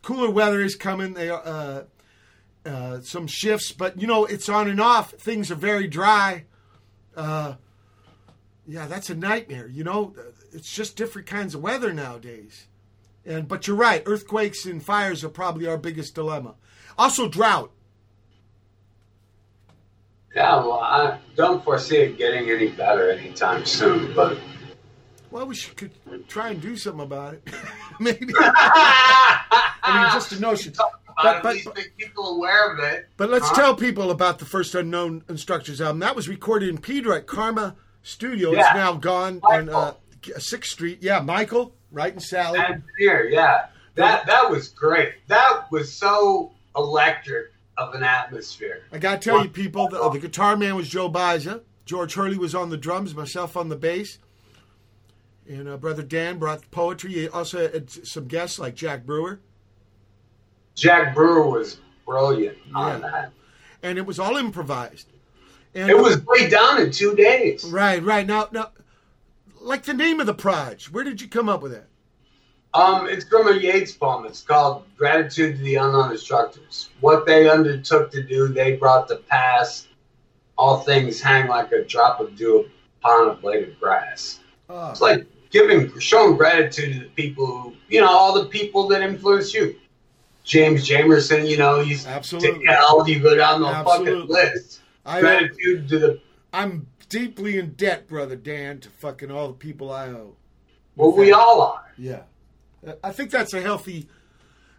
Cooler 0.02 0.30
weather 0.30 0.62
is 0.62 0.76
coming. 0.76 1.14
They 1.14 1.30
uh, 1.30 1.84
uh, 2.66 3.02
some 3.02 3.28
shifts, 3.28 3.72
but 3.72 4.00
you 4.00 4.08
know 4.08 4.26
it's 4.26 4.50
on 4.50 4.70
and 4.70 4.82
off. 4.82 5.12
Things 5.12 5.50
are 5.50 5.56
very 5.56 5.88
dry. 5.88 6.46
Uh, 7.16 7.56
yeah, 8.68 8.86
that's 8.88 9.10
a 9.10 9.16
nightmare. 9.16 9.68
You 9.68 9.86
know, 9.86 10.14
it's 10.52 10.72
just 10.72 10.98
different 10.98 11.28
kinds 11.28 11.56
of 11.56 11.62
weather 11.62 11.94
nowadays. 11.94 12.68
And 13.28 13.48
but 13.48 13.68
you're 13.68 13.76
right, 13.76 14.02
earthquakes 14.06 14.66
and 14.66 14.82
fires 14.82 15.24
are 15.24 15.30
probably 15.30 15.68
our 15.68 15.78
biggest 15.78 16.16
dilemma. 16.16 16.56
Also, 16.98 17.28
drought. 17.28 17.72
Yeah, 20.36 20.56
well, 20.58 20.80
I 20.80 21.20
don't 21.36 21.64
foresee 21.64 21.98
it 21.98 22.18
getting 22.18 22.50
any 22.50 22.70
better 22.70 23.10
anytime 23.12 23.66
soon, 23.66 24.14
but 24.14 24.38
Well, 25.32 25.48
we 25.48 25.56
should 25.56 25.76
could 25.76 25.92
try 26.28 26.50
and 26.50 26.62
do 26.62 26.78
something 26.78 27.02
about 27.04 27.34
it. 27.36 27.48
Maybe. 28.00 28.34
I 28.40 30.02
mean, 30.04 30.14
just 30.14 30.32
a 30.32 30.40
notion. 30.40 30.74
but, 30.78 31.42
But, 31.44 31.58
but, 31.66 31.76
make 31.76 31.98
people 31.98 32.36
aware 32.38 32.72
of 32.74 32.80
it. 32.80 33.10
but 33.18 33.30
let's 33.30 33.48
Huh? 33.50 33.56
tell 33.56 33.76
people 33.76 34.12
about 34.12 34.40
the 34.40 34.46
first 34.46 34.76
Unknown 34.76 35.24
Instructors 35.28 35.82
album. 35.82 36.00
That 36.00 36.16
was 36.16 36.30
recorded 36.30 36.70
in 36.70 36.78
Pedro 36.78 37.16
at 37.16 37.26
Karma 37.28 37.76
Studio. 38.04 38.52
Yeah. 38.52 38.60
It's 38.68 38.76
now 38.76 38.94
gone 38.94 39.40
on 39.44 39.70
uh, 39.70 39.94
Sixth 40.38 40.72
Street. 40.72 41.00
Yeah, 41.02 41.20
Michael, 41.22 41.74
right, 41.92 42.14
and 42.14 42.22
Sally. 42.22 42.60
And 42.60 42.84
here, 42.98 43.28
yeah, 43.32 43.68
that 43.96 44.26
that 44.28 44.50
was 44.50 44.70
great. 44.70 45.14
That 45.28 45.72
was 45.72 45.92
so 45.94 46.52
electric 46.76 47.48
of 47.78 47.94
an 47.96 48.04
atmosphere. 48.04 48.84
I 48.92 48.98
gotta 48.98 49.20
tell 49.20 49.42
you, 49.44 49.50
people, 49.50 49.88
the, 49.90 50.10
the 50.10 50.20
guitar 50.20 50.56
man 50.58 50.76
was 50.76 50.90
Joe 50.90 51.10
Baiza. 51.12 51.62
George 51.86 52.14
Hurley 52.16 52.38
was 52.38 52.54
on 52.56 52.70
the 52.70 52.78
drums, 52.78 53.16
myself 53.16 53.56
on 53.56 53.70
the 53.70 53.76
bass, 53.76 54.18
and 55.48 55.70
uh, 55.70 55.78
brother 55.78 56.04
Dan 56.04 56.38
brought 56.38 56.70
poetry. 56.72 57.14
He 57.14 57.30
also 57.30 57.72
had 57.72 57.90
some 57.90 58.28
guests 58.28 58.60
like 58.60 58.76
Jack 58.76 59.06
Brewer, 59.06 59.40
Jack 60.76 61.16
Brewer 61.16 61.48
was 61.50 61.78
brilliant 62.06 62.58
on 62.76 63.02
Yeah. 63.02 63.10
that. 63.10 63.32
and 63.84 63.98
it 63.98 64.06
was 64.06 64.20
all 64.20 64.38
improvised. 64.38 65.08
And 65.76 65.90
It 65.90 65.98
was 65.98 66.26
laid 66.28 66.50
down 66.52 66.82
in 66.82 66.92
two 66.92 67.16
days. 67.16 67.64
right, 67.66 68.02
right 68.04 68.26
now, 68.26 68.48
now, 68.52 68.72
like 69.68 69.84
the 69.84 69.94
name 69.94 70.20
of 70.20 70.26
the 70.26 70.34
project. 70.34 70.92
Where 70.92 71.04
did 71.04 71.22
you 71.22 71.28
come 71.28 71.50
up 71.50 71.62
with 71.62 71.74
that? 71.74 71.88
Um, 72.74 73.08
it's 73.08 73.26
from 73.26 73.48
a 73.48 73.54
Yeats 73.56 73.92
poem. 73.92 74.26
It's 74.26 74.42
called 74.42 74.84
"Gratitude 74.98 75.58
to 75.58 75.64
the 75.64 75.76
Unknown 75.76 76.12
Instructors." 76.12 76.90
What 77.02 77.26
they 77.26 77.50
undertook 77.50 78.12
to 78.12 78.24
do, 78.24 78.48
they 78.48 78.76
brought 78.76 79.08
to 79.10 79.18
pass. 79.18 79.88
All 80.58 80.80
things 80.80 81.22
hang 81.22 81.48
like 81.48 81.72
a 81.72 81.84
drop 81.86 82.20
of 82.20 82.36
dew 82.36 82.70
upon 83.00 83.30
a 83.30 83.34
blade 83.36 83.68
of 83.68 83.80
grass. 83.80 84.40
Oh, 84.70 84.90
It's 84.90 85.02
like 85.02 85.26
giving, 85.52 85.98
showing 86.00 86.36
gratitude 86.36 86.94
to 86.94 87.00
the 87.02 87.10
people 87.12 87.46
who, 87.46 87.74
you 87.90 88.02
know, 88.02 88.10
all 88.10 88.34
the 88.34 88.46
people 88.50 88.88
that 88.88 89.02
influence 89.04 89.54
you. 89.54 89.76
James 90.44 90.88
Jamerson, 90.90 91.48
you 91.48 91.58
know, 91.58 91.82
he's 91.82 92.08
Absolutely. 92.08 92.54
take 92.60 92.68
hell, 92.68 93.08
you 93.08 93.20
go 93.20 93.36
down 93.36 93.62
the 93.62 93.68
fucking 93.68 94.08
Absolutely. 94.08 94.34
list. 94.34 94.82
I- 95.06 95.20
gratitude 95.20 95.88
to 95.90 96.00
the, 96.00 96.22
I'm 96.54 96.88
deeply 97.10 97.58
in 97.58 97.74
debt, 97.74 98.08
brother 98.08 98.36
Dan, 98.36 98.80
to 98.80 98.90
fucking 98.90 99.32
all 99.32 99.48
the 99.50 99.54
people 99.54 99.92
I 99.92 100.08
owe. 100.08 100.36
well, 100.96 101.12
we 101.12 101.32
all 101.32 101.62
are. 101.62 101.92
Yeah, 101.98 102.24
I 103.04 103.12
think 103.12 103.32
that's 103.32 103.54
a 103.54 103.62
healthy. 103.62 104.08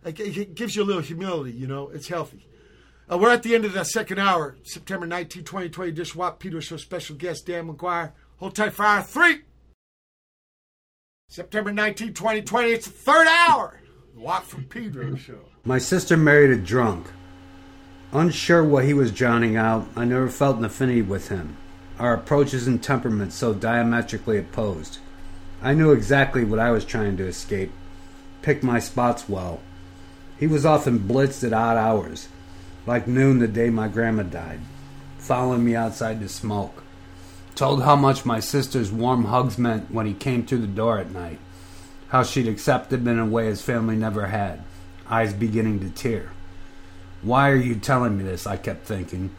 It 0.04 0.18
it 0.20 0.54
gives 0.54 0.76
you 0.76 0.82
a 0.82 0.84
little 0.84 1.02
humility, 1.02 1.52
you 1.52 1.66
know. 1.66 1.88
It's 1.88 2.08
healthy. 2.08 2.46
Uh, 3.10 3.16
we're 3.18 3.30
at 3.30 3.42
the 3.42 3.54
end 3.54 3.64
of 3.64 3.72
the 3.72 3.84
second 3.84 4.18
hour, 4.18 4.56
September 4.64 5.06
19, 5.06 5.42
2020. 5.44 5.92
Dish 5.92 6.14
Watt 6.14 6.38
Pedro 6.38 6.60
Show 6.60 6.76
special 6.76 7.16
guest 7.16 7.46
Dan 7.46 7.68
McGuire. 7.72 8.12
Hold 8.36 8.54
tight 8.54 8.72
for 8.74 8.84
hour 8.84 9.02
three. 9.02 9.42
September 11.30 11.72
19, 11.72 12.14
2020. 12.14 12.70
It's 12.70 12.86
the 12.86 12.92
third 12.92 13.26
hour. 13.26 13.80
The 14.14 14.20
Watt 14.20 14.44
from 14.44 14.64
Pedro 14.64 15.14
Show. 15.16 15.40
My 15.64 15.78
sister 15.78 16.16
married 16.16 16.50
a 16.50 16.56
drunk. 16.56 17.06
Unsure 18.12 18.64
what 18.64 18.84
he 18.84 18.94
was 18.94 19.12
drowning 19.12 19.56
out, 19.56 19.86
I 19.94 20.06
never 20.06 20.28
felt 20.28 20.56
an 20.56 20.64
affinity 20.64 21.02
with 21.02 21.28
him. 21.28 21.56
Our 21.98 22.14
approaches 22.14 22.68
and 22.68 22.82
temperaments 22.82 23.34
so 23.34 23.52
diametrically 23.52 24.38
opposed. 24.38 24.98
I 25.60 25.74
knew 25.74 25.90
exactly 25.90 26.44
what 26.44 26.60
I 26.60 26.70
was 26.70 26.84
trying 26.84 27.16
to 27.16 27.26
escape. 27.26 27.72
Picked 28.42 28.62
my 28.62 28.78
spots 28.78 29.28
well. 29.28 29.60
He 30.38 30.46
was 30.46 30.64
often 30.64 31.00
blitzed 31.00 31.44
at 31.44 31.52
odd 31.52 31.76
hours, 31.76 32.28
like 32.86 33.08
noon 33.08 33.40
the 33.40 33.48
day 33.48 33.70
my 33.70 33.88
grandma 33.88 34.22
died, 34.22 34.60
following 35.18 35.64
me 35.64 35.74
outside 35.74 36.20
to 36.20 36.28
smoke. 36.28 36.84
Told 37.56 37.82
how 37.82 37.96
much 37.96 38.24
my 38.24 38.38
sister's 38.38 38.92
warm 38.92 39.24
hugs 39.24 39.58
meant 39.58 39.90
when 39.90 40.06
he 40.06 40.14
came 40.14 40.46
through 40.46 40.58
the 40.58 40.68
door 40.68 40.98
at 40.98 41.10
night. 41.10 41.40
How 42.10 42.22
she'd 42.22 42.46
accepted 42.46 43.00
him 43.00 43.08
in 43.08 43.18
a 43.18 43.26
way 43.26 43.46
his 43.46 43.60
family 43.60 43.96
never 43.96 44.28
had, 44.28 44.62
eyes 45.10 45.34
beginning 45.34 45.80
to 45.80 45.90
tear. 45.90 46.30
Why 47.22 47.50
are 47.50 47.56
you 47.56 47.74
telling 47.74 48.16
me 48.16 48.22
this? 48.22 48.46
I 48.46 48.56
kept 48.56 48.86
thinking, 48.86 49.34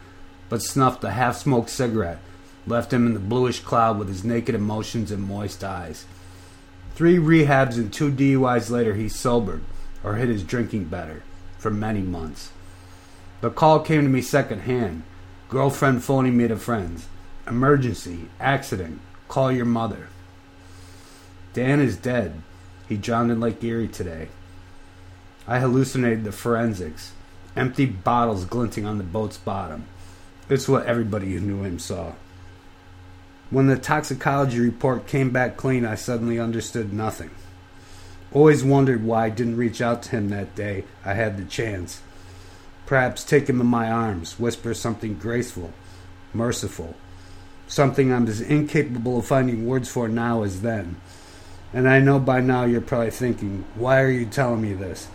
but 0.50 0.60
snuffed 0.60 1.02
a 1.02 1.12
half 1.12 1.38
smoked 1.38 1.70
cigarette, 1.70 2.18
left 2.70 2.92
him 2.92 3.06
in 3.06 3.12
the 3.12 3.20
bluish 3.20 3.60
cloud 3.60 3.98
with 3.98 4.08
his 4.08 4.24
naked 4.24 4.54
emotions 4.54 5.10
and 5.10 5.22
moist 5.22 5.62
eyes. 5.62 6.06
Three 6.94 7.18
rehabs 7.18 7.76
and 7.76 7.92
two 7.92 8.10
DUIs 8.10 8.70
later, 8.70 8.94
he 8.94 9.08
sobered, 9.08 9.62
or 10.02 10.14
hid 10.14 10.28
his 10.28 10.42
drinking 10.42 10.84
better, 10.84 11.22
for 11.58 11.70
many 11.70 12.00
months. 12.00 12.52
The 13.40 13.50
call 13.50 13.80
came 13.80 14.02
to 14.02 14.08
me 14.08 14.22
secondhand. 14.22 15.02
Girlfriend 15.48 16.04
phoning 16.04 16.36
me 16.36 16.46
to 16.48 16.56
friends. 16.56 17.06
Emergency, 17.46 18.28
accident, 18.38 19.00
call 19.28 19.50
your 19.50 19.64
mother. 19.64 20.08
Dan 21.52 21.80
is 21.80 21.96
dead. 21.96 22.40
He 22.88 22.96
drowned 22.96 23.30
in 23.30 23.40
Lake 23.40 23.62
Erie 23.64 23.88
today. 23.88 24.28
I 25.48 25.58
hallucinated 25.58 26.24
the 26.24 26.32
forensics. 26.32 27.12
Empty 27.56 27.86
bottles 27.86 28.44
glinting 28.44 28.86
on 28.86 28.98
the 28.98 29.04
boat's 29.04 29.38
bottom. 29.38 29.86
It's 30.48 30.68
what 30.68 30.86
everybody 30.86 31.32
who 31.32 31.40
knew 31.40 31.62
him 31.62 31.78
saw. 31.78 32.12
When 33.50 33.66
the 33.66 33.76
toxicology 33.76 34.60
report 34.60 35.08
came 35.08 35.30
back 35.30 35.56
clean, 35.56 35.84
I 35.84 35.96
suddenly 35.96 36.38
understood 36.38 36.92
nothing. 36.92 37.30
Always 38.32 38.62
wondered 38.62 39.02
why 39.02 39.24
I 39.26 39.30
didn't 39.30 39.56
reach 39.56 39.82
out 39.82 40.04
to 40.04 40.10
him 40.10 40.28
that 40.28 40.54
day 40.54 40.84
I 41.04 41.14
had 41.14 41.36
the 41.36 41.44
chance. 41.44 42.00
Perhaps 42.86 43.24
take 43.24 43.48
him 43.48 43.60
in 43.60 43.66
my 43.66 43.90
arms, 43.90 44.38
whisper 44.38 44.72
something 44.72 45.14
graceful, 45.14 45.72
merciful, 46.32 46.94
something 47.66 48.12
I'm 48.12 48.28
as 48.28 48.40
incapable 48.40 49.18
of 49.18 49.26
finding 49.26 49.66
words 49.66 49.88
for 49.88 50.08
now 50.08 50.44
as 50.44 50.62
then. 50.62 51.00
And 51.72 51.88
I 51.88 51.98
know 51.98 52.20
by 52.20 52.40
now 52.40 52.66
you're 52.66 52.80
probably 52.80 53.10
thinking, 53.10 53.64
why 53.74 54.00
are 54.00 54.10
you 54.10 54.26
telling 54.26 54.62
me 54.62 54.74
this? 54.74 55.08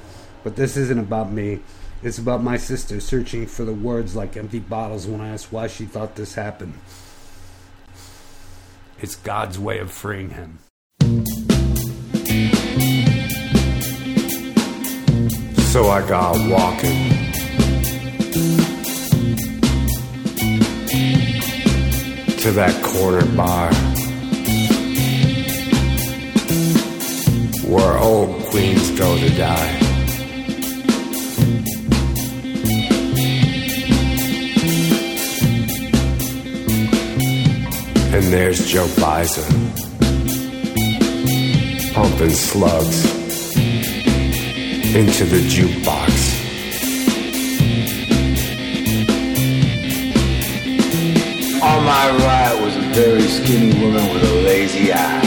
But 0.44 0.58
this 0.58 0.76
isn't 0.76 1.00
about 1.00 1.32
me. 1.32 1.62
It's 2.04 2.18
about 2.18 2.44
my 2.44 2.58
sister 2.58 3.00
searching 3.00 3.48
for 3.48 3.64
the 3.64 3.74
words 3.74 4.14
like 4.14 4.36
empty 4.36 4.60
bottles 4.60 5.08
when 5.08 5.22
I 5.22 5.30
asked 5.30 5.54
why 5.54 5.68
she 5.68 5.86
thought 5.86 6.16
this 6.16 6.36
happened. 6.36 6.74
It's 9.02 9.16
God's 9.16 9.60
way 9.60 9.80
of 9.80 9.92
freeing 9.92 10.30
him. 10.30 10.60
So 15.74 15.90
I 15.90 16.08
got 16.08 16.38
walking. 16.50 17.12
To 22.40 22.52
that 22.52 22.82
corner 22.84 23.26
bar. 23.36 23.74
Where 27.70 27.98
old 27.98 28.46
queens 28.46 28.92
go 28.98 29.18
to 29.18 29.30
die. 29.36 29.85
And 38.16 38.24
there's 38.32 38.66
Joe 38.66 38.88
Baiza. 38.96 39.44
Pumping 41.94 42.30
slugs 42.30 43.04
into 44.96 45.26
the 45.26 45.42
jukebox. 45.52 46.12
On 51.62 51.84
my 51.84 52.10
right 52.24 52.58
was 52.64 52.78
a 52.78 52.82
very 52.94 53.22
skinny 53.24 53.74
woman 53.84 54.14
with 54.14 54.24
a 54.24 54.36
lazy 54.46 54.94
eye. 54.94 55.26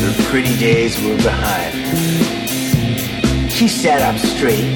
Her 0.00 0.24
pretty 0.28 0.58
days 0.58 1.00
were 1.02 1.16
behind 1.18 1.74
her. 1.86 3.48
She 3.48 3.68
sat 3.68 4.02
up 4.02 4.18
straight, 4.18 4.74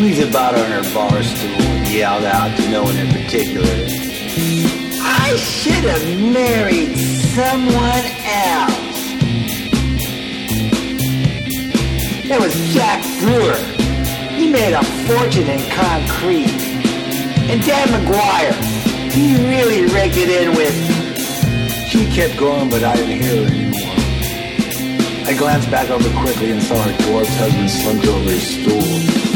wheezed 0.00 0.26
about 0.26 0.54
on 0.54 0.70
her 0.70 0.94
bar 0.94 1.22
stool, 1.22 1.60
and 1.60 1.88
yelled 1.88 2.24
out 2.24 2.56
to 2.56 2.70
no 2.70 2.84
one 2.84 2.96
in 2.96 3.12
particular. 3.12 3.95
Should 5.36 5.84
have 5.84 6.32
married 6.32 6.96
someone 7.36 8.04
else. 8.24 8.86
There 12.26 12.40
was 12.40 12.54
Jack 12.72 13.02
Brewer. 13.20 13.56
He 14.36 14.50
made 14.50 14.72
a 14.72 14.82
fortune 15.06 15.48
in 15.48 15.60
concrete. 15.70 16.48
And 17.50 17.62
Dan 17.64 17.88
McGuire, 17.88 18.54
he 19.12 19.34
really 19.48 19.86
raked 19.92 20.16
it 20.16 20.30
in 20.30 20.56
with. 20.56 20.74
She 21.88 22.06
kept 22.06 22.38
going, 22.38 22.70
but 22.70 22.82
I 22.82 22.96
didn't 22.96 23.20
hear 23.20 23.44
her 23.44 23.52
anymore. 23.52 23.96
I 25.28 25.34
glanced 25.38 25.70
back 25.70 25.90
over 25.90 26.08
quickly 26.20 26.50
and 26.52 26.62
saw 26.62 26.82
her 26.82 26.96
dwarfed 27.04 27.30
husband 27.36 27.70
slumped 27.70 28.06
over 28.06 28.30
his 28.30 28.46
stool. 28.46 29.35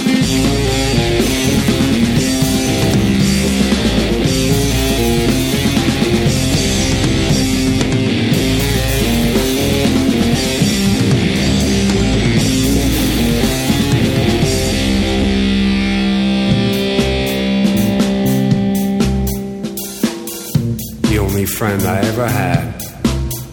Ever 22.20 22.30
had 22.30 22.80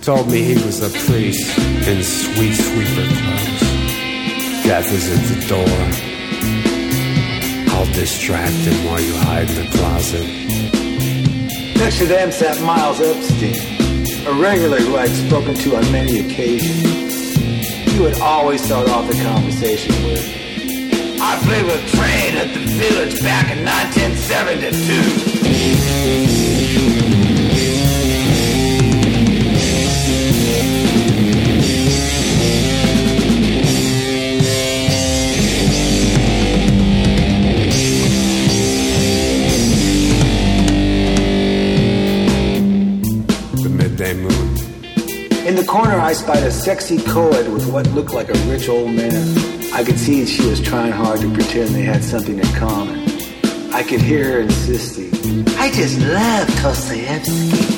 told 0.02 0.30
me 0.30 0.42
he 0.42 0.56
was 0.66 0.82
a 0.82 0.90
priest 1.06 1.58
in 1.88 2.04
sweet 2.04 2.54
sweeper 2.54 3.08
clothes. 3.16 3.62
Death 4.64 4.92
is 4.92 5.08
at 5.16 5.24
the 5.32 5.40
door. 5.48 5.80
I'll 7.74 7.94
distract 7.94 8.60
him 8.68 8.86
while 8.86 9.00
you 9.00 9.16
hide 9.18 9.50
in 9.50 9.56
the 9.56 9.68
closet. 9.78 10.28
Next 11.78 11.98
to 12.00 12.06
them 12.08 12.32
sat 12.32 12.62
Miles 12.62 13.00
Epstein, 13.00 13.56
a 14.28 14.34
regular 14.34 14.80
who 14.80 14.98
I'd 14.98 15.12
spoken 15.12 15.56
to 15.56 15.76
on 15.78 15.92
many 15.92 16.20
occasions. 16.20 17.38
He 17.92 18.00
would 18.00 18.20
always 18.20 18.62
start 18.64 18.90
off 18.90 19.08
the 19.08 19.16
conversation 19.24 19.94
with, 20.04 20.24
I 21.22 21.40
played 21.46 21.66
with 21.66 21.88
Train 21.96 22.36
at 22.36 22.54
the 22.54 22.66
Village 22.84 23.22
back 23.22 23.50
in 23.56 23.64
1972. 23.64 25.38
Corner, 45.68 46.00
I 46.00 46.14
spied 46.14 46.44
a 46.44 46.52
sexy 46.52 46.98
co-ed 46.98 47.52
with 47.52 47.70
what 47.70 47.86
looked 47.88 48.14
like 48.14 48.30
a 48.30 48.38
rich 48.50 48.70
old 48.70 48.94
man. 48.94 49.38
I 49.74 49.84
could 49.84 50.00
see 50.00 50.26
she 50.26 50.48
was 50.48 50.62
trying 50.62 50.94
hard 50.94 51.20
to 51.20 51.34
pretend 51.34 51.76
they 51.76 51.84
had 51.84 52.04
something 52.04 52.40
in 52.40 52.54
common. 52.54 53.00
I 53.74 53.84
could 53.84 54.02
hear 54.02 54.32
her 54.32 54.40
insisting, 54.40 55.46
I 55.58 55.70
just 55.70 56.00
love 56.00 56.48
Dostoevsky. 56.62 57.77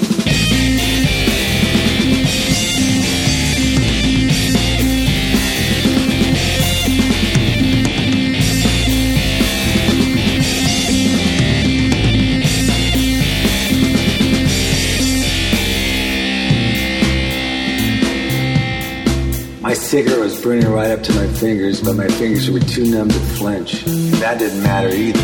Cigarette 19.89 20.19
was 20.19 20.39
burning 20.39 20.71
right 20.71 20.91
up 20.91 21.01
to 21.01 21.11
my 21.15 21.25
fingers, 21.25 21.81
but 21.81 21.95
my 21.95 22.07
fingers 22.07 22.47
were 22.51 22.59
too 22.59 22.85
numb 22.91 23.09
to 23.09 23.19
flinch. 23.37 23.85
That 24.21 24.37
didn't 24.37 24.61
matter 24.61 24.89
either. 24.89 25.19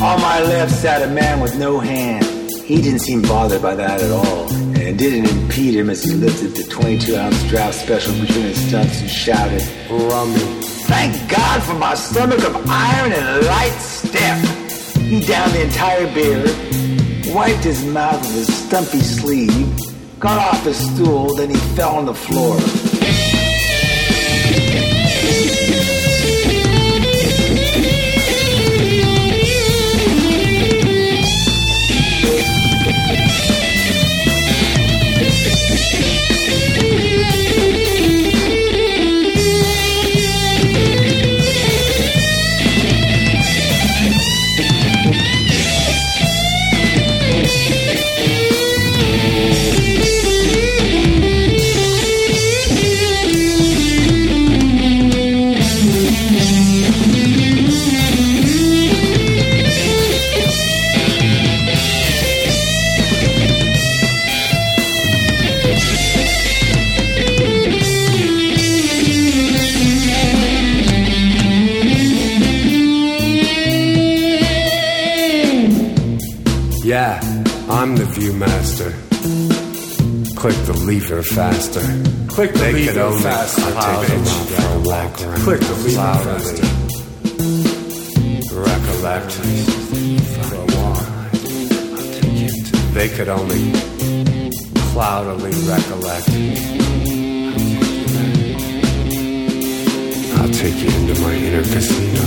On 0.00 0.20
my 0.20 0.38
left 0.38 0.70
sat 0.70 1.02
a 1.02 1.12
man 1.12 1.40
with 1.40 1.58
no 1.58 1.80
hand. 1.80 2.24
He 2.62 2.80
didn't 2.80 3.00
seem 3.00 3.20
bothered 3.22 3.60
by 3.60 3.74
that 3.74 4.00
at 4.00 4.12
all, 4.12 4.48
and 4.52 4.78
it 4.78 4.96
didn't 4.96 5.28
impede 5.28 5.74
him 5.74 5.90
as 5.90 6.04
he 6.04 6.12
lifted 6.12 6.54
the 6.54 6.62
22 6.70 7.16
ounce 7.16 7.42
draft 7.48 7.78
special 7.80 8.12
between 8.20 8.44
his 8.44 8.68
stumps 8.68 9.00
and 9.00 9.10
shouted, 9.10 9.62
Rummy. 9.90 10.38
Thank 10.86 11.28
God 11.28 11.60
for 11.64 11.74
my 11.74 11.94
stomach 11.94 12.44
of 12.44 12.54
iron 12.68 13.12
and 13.12 13.44
light 13.44 13.76
step. 13.80 14.38
He 14.98 15.20
downed 15.26 15.50
the 15.50 15.64
entire 15.64 16.06
beer, 16.14 16.44
wiped 17.34 17.64
his 17.64 17.84
mouth 17.86 18.20
with 18.20 18.46
his 18.46 18.54
stumpy 18.54 19.00
sleeve, 19.00 19.68
got 20.20 20.38
off 20.38 20.62
his 20.62 20.78
stool, 20.78 21.34
then 21.34 21.50
he 21.50 21.56
fell 21.74 21.96
on 21.96 22.06
the 22.06 22.14
floor. 22.14 22.56
Faster. 81.60 81.84
Click 82.28 82.52
the 82.52 82.58
they 82.58 82.86
could 82.86 82.96
only 82.96 83.22
faster, 83.22 83.62
I'll 83.76 84.00
take 84.00 84.08
them 84.08 84.24
bitch. 84.24 84.30
out 84.30 84.46
for 84.48 84.66
a 84.72 84.80
walk 84.80 85.12
Click 85.40 85.60
the 85.60 85.74
lever 85.74 85.94
cloudily. 85.94 86.60
Recollect 88.68 89.32
for 90.36 90.56
a. 90.56 91.00
They 92.94 93.08
could 93.08 93.28
only 93.28 93.72
cloudily 94.92 95.52
recollect. 95.68 96.28
I'll 100.38 100.52
take 100.54 100.76
you 100.82 100.90
into 100.98 101.14
my 101.20 101.34
inner 101.34 101.62
casino. 101.62 102.24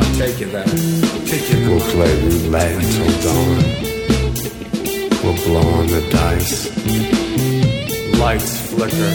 I'll 0.00 0.14
take 0.16 0.38
you 0.40 0.46
there. 0.46 0.68
I'll 0.68 1.26
take 1.26 1.50
you 1.50 1.58
We'll 1.68 1.80
play 1.80 2.12
roulette 2.22 2.76
until 2.76 3.10
dawn. 3.24 3.56
We'll 5.22 5.38
blow 5.44 5.66
on 5.80 5.86
the 5.88 6.00
dice. 6.10 6.70
Lights 8.20 8.59
flicker. 8.70 9.12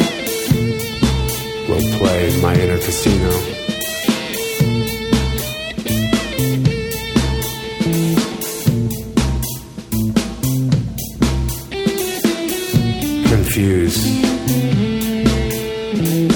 We'll 1.70 1.98
play 1.98 2.42
my 2.42 2.54
inner 2.56 2.78
casino. 2.78 3.32
Confused. 13.30 14.06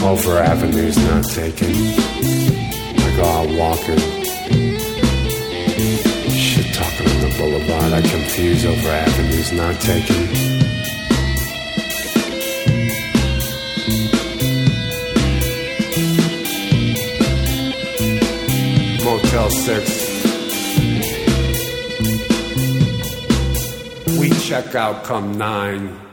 Over 0.03 0.37
avenues 0.39 0.97
not 0.97 1.25
taken. 1.25 1.73
Go 3.17 3.25
out 3.25 3.49
walking. 3.59 3.99
Shit 6.31 6.73
talking 6.73 7.07
on 7.13 7.19
the 7.25 7.35
boulevard. 7.37 7.93
I 7.93 8.01
confuse 8.01 8.65
over 8.65 8.89
avenues 8.89 9.51
not 9.51 9.79
taken. 9.81 10.78
6. 19.47 20.19
We 24.19 24.29
check 24.31 24.75
out 24.75 25.03
come 25.05 25.37
9. 25.37 26.08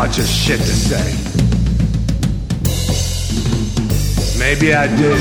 much 0.00 0.18
of 0.18 0.26
shit 0.26 0.58
to 0.58 0.64
say. 0.64 1.08
Maybe 4.38 4.72
I 4.72 4.86
did. 4.96 5.20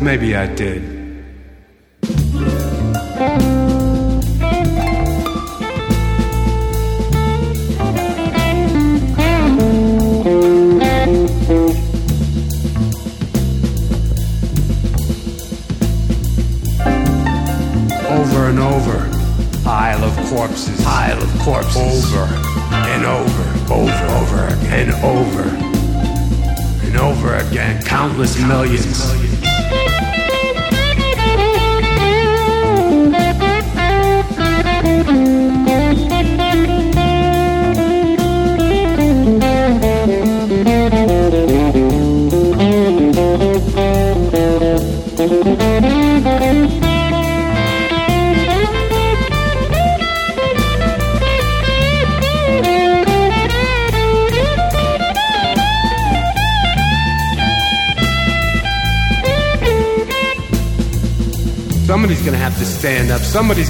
Maybe 0.00 0.34
I 0.34 0.46
did. 0.46 0.99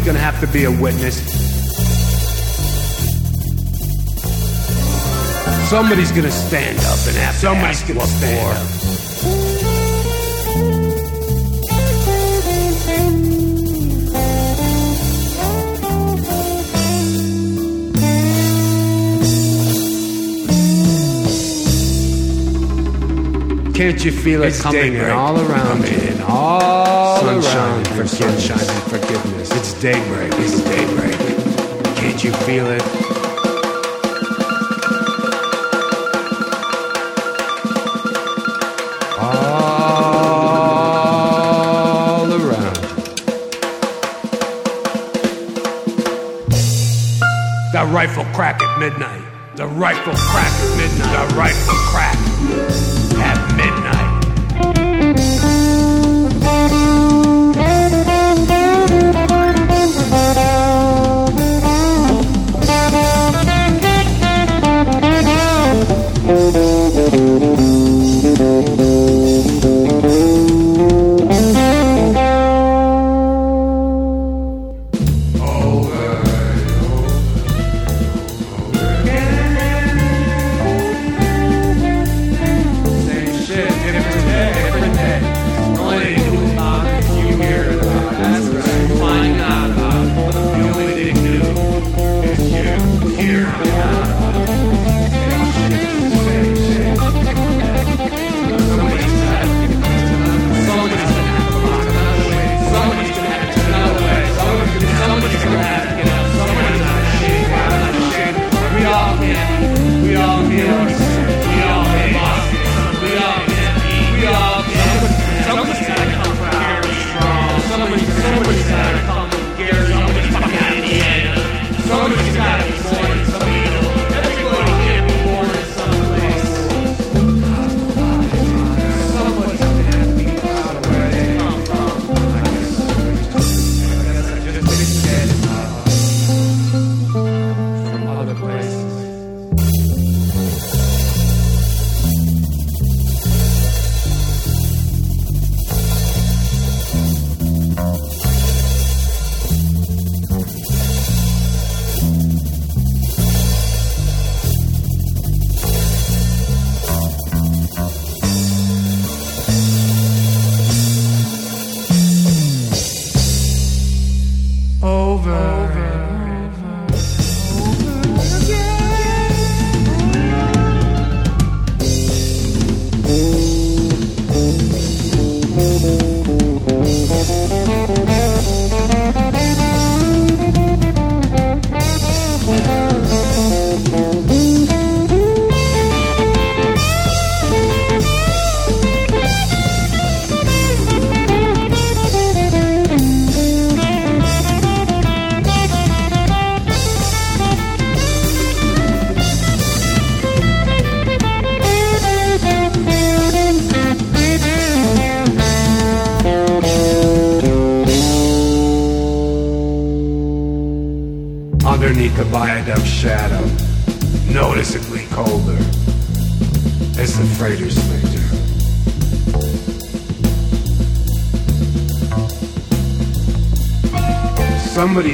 Somebody's 0.00 0.18
going 0.18 0.32
to 0.32 0.32
have 0.32 0.40
to 0.40 0.58
be 0.58 0.64
a 0.64 0.70
witness. 0.70 1.16
Somebody's 5.68 6.10
going 6.10 6.24
to 6.24 6.32
stand 6.32 6.78
up 6.78 7.06
and 7.06 7.16
have 7.16 7.34
Somebody's 7.34 7.82
to 7.82 7.92
ask 7.92 7.94
gonna 7.94 8.06
stand 8.06 8.56
for. 8.80 8.94
Up. 8.94 8.99
Can't 23.80 24.04
you 24.04 24.12
feel 24.12 24.42
it 24.42 24.52
coming 24.56 24.92
daybreak. 24.92 25.10
all 25.10 25.40
around 25.40 25.68
coming. 25.68 26.18
you 26.18 26.24
all 26.28 27.16
sunshine 27.16 27.56
around 27.56 27.78
and 27.78 27.86
forgiveness. 28.10 28.46
sunshine 28.46 28.76
and 28.76 28.90
forgiveness. 28.90 29.50
It's 29.52 29.80
daybreak. 29.80 30.32
It's 30.36 30.62
daybreak. 30.64 31.96
Can't 31.96 32.22
you 32.22 32.30
feel 32.44 32.66
it? 32.66 32.82
rifle 47.94 48.24
crack 48.34 48.62
at 48.62 48.78
midnight. 48.78 49.19
The 49.60 49.66
rifle 49.66 50.14
crack 50.14 50.50
at 50.62 50.76
midnight. 50.78 51.28
The 51.28 51.36
rifle 51.36 51.74
crack 51.92 52.16
at 53.18 53.56
midnight. 53.56 54.09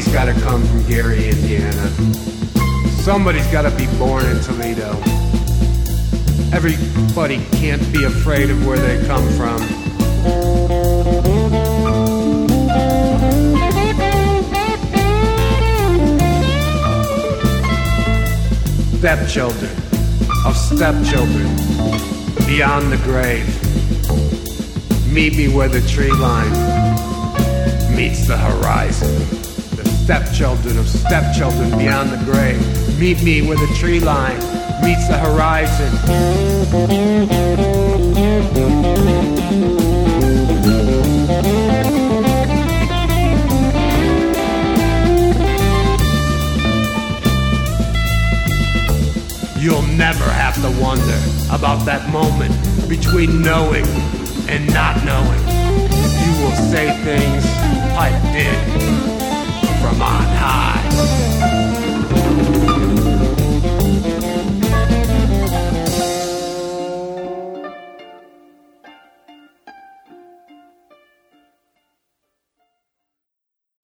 Somebody's 0.07 0.35
gotta 0.35 0.49
come 0.49 0.65
from 0.65 0.89
Gary, 0.89 1.29
Indiana. 1.29 1.89
Somebody's 3.03 3.47
gotta 3.49 3.71
be 3.77 3.87
born 3.99 4.25
in 4.27 4.41
Toledo. 4.41 4.93
Everybody 6.53 7.45
can't 7.53 7.83
be 7.93 8.05
afraid 8.05 8.51
of 8.51 8.67
where 8.67 8.79
they 8.79 9.05
come 9.07 9.27
from. 9.33 9.59
Stepchildren 18.99 19.73
of 20.47 20.57
stepchildren 20.57 21.49
beyond 22.47 22.93
the 22.93 23.01
grave. 23.03 23.47
Meet 25.13 25.37
me 25.37 25.49
where 25.49 25.69
the 25.69 25.81
tree 25.89 26.13
line 26.13 26.53
meets 27.97 28.29
the 28.29 28.37
horizon. 28.37 29.46
Stepchildren 30.07 30.79
of 30.79 30.89
stepchildren 30.89 31.77
beyond 31.77 32.11
the 32.11 32.25
grave. 32.25 32.61
Meet 32.97 33.25
me 33.25 33.43
where 33.43 33.57
the 33.57 33.67
tree 33.75 33.99
line 33.99 34.39
meets 34.81 35.09
the 35.09 35.19
horizon. 35.19 35.91
You'll 49.59 49.83
never 49.97 50.31
have 50.31 50.55
to 50.63 50.71
wonder 50.81 51.21
about 51.51 51.85
that 51.85 52.09
moment 52.13 52.55
between 52.89 53.43
knowing 53.43 53.85
and 54.49 54.73
not 54.73 55.05
knowing. 55.05 55.41
You 56.23 56.45
will 56.45 56.55
say 56.71 56.97
things 57.03 57.45
I 57.99 58.11
did 58.33 59.16
from 59.87 60.03
on 60.03 60.27
high. 60.43 60.83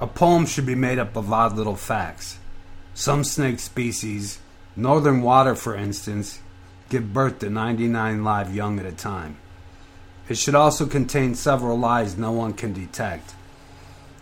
A 0.00 0.06
poem 0.08 0.46
should 0.46 0.66
be 0.66 0.74
made 0.74 0.98
up 0.98 1.14
of 1.14 1.32
odd 1.32 1.56
little 1.56 1.76
facts. 1.76 2.38
Some 2.94 3.22
snake 3.22 3.60
species, 3.60 4.40
northern 4.74 5.22
water 5.22 5.54
for 5.54 5.76
instance, 5.76 6.40
give 6.88 7.12
birth 7.12 7.38
to 7.38 7.48
99 7.48 8.24
live 8.24 8.52
young 8.52 8.80
at 8.80 8.86
a 8.86 8.92
time. 8.92 9.36
It 10.28 10.36
should 10.36 10.56
also 10.56 10.86
contain 10.86 11.36
several 11.36 11.78
lies 11.78 12.18
no 12.18 12.32
one 12.32 12.54
can 12.54 12.72
detect. 12.72 13.34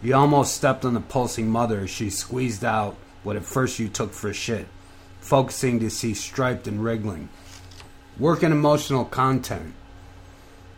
You 0.03 0.15
almost 0.15 0.55
stepped 0.55 0.85
on 0.85 0.95
the 0.95 1.01
pulsing 1.01 1.51
mother 1.51 1.81
as 1.81 1.91
she 1.91 2.09
squeezed 2.09 2.65
out 2.65 2.97
what 3.23 3.37
at 3.37 3.45
first 3.45 3.79
you 3.79 3.89
took 3.89 4.13
for 4.15 4.33
shit, 4.33 4.67
focusing 5.21 5.79
to 5.81 5.91
see 5.91 6.15
striped 6.15 6.67
and 6.67 6.83
wriggling. 6.83 7.29
Work 8.19 8.43
in 8.43 8.51
emotional 8.51 9.05
content. 9.05 9.75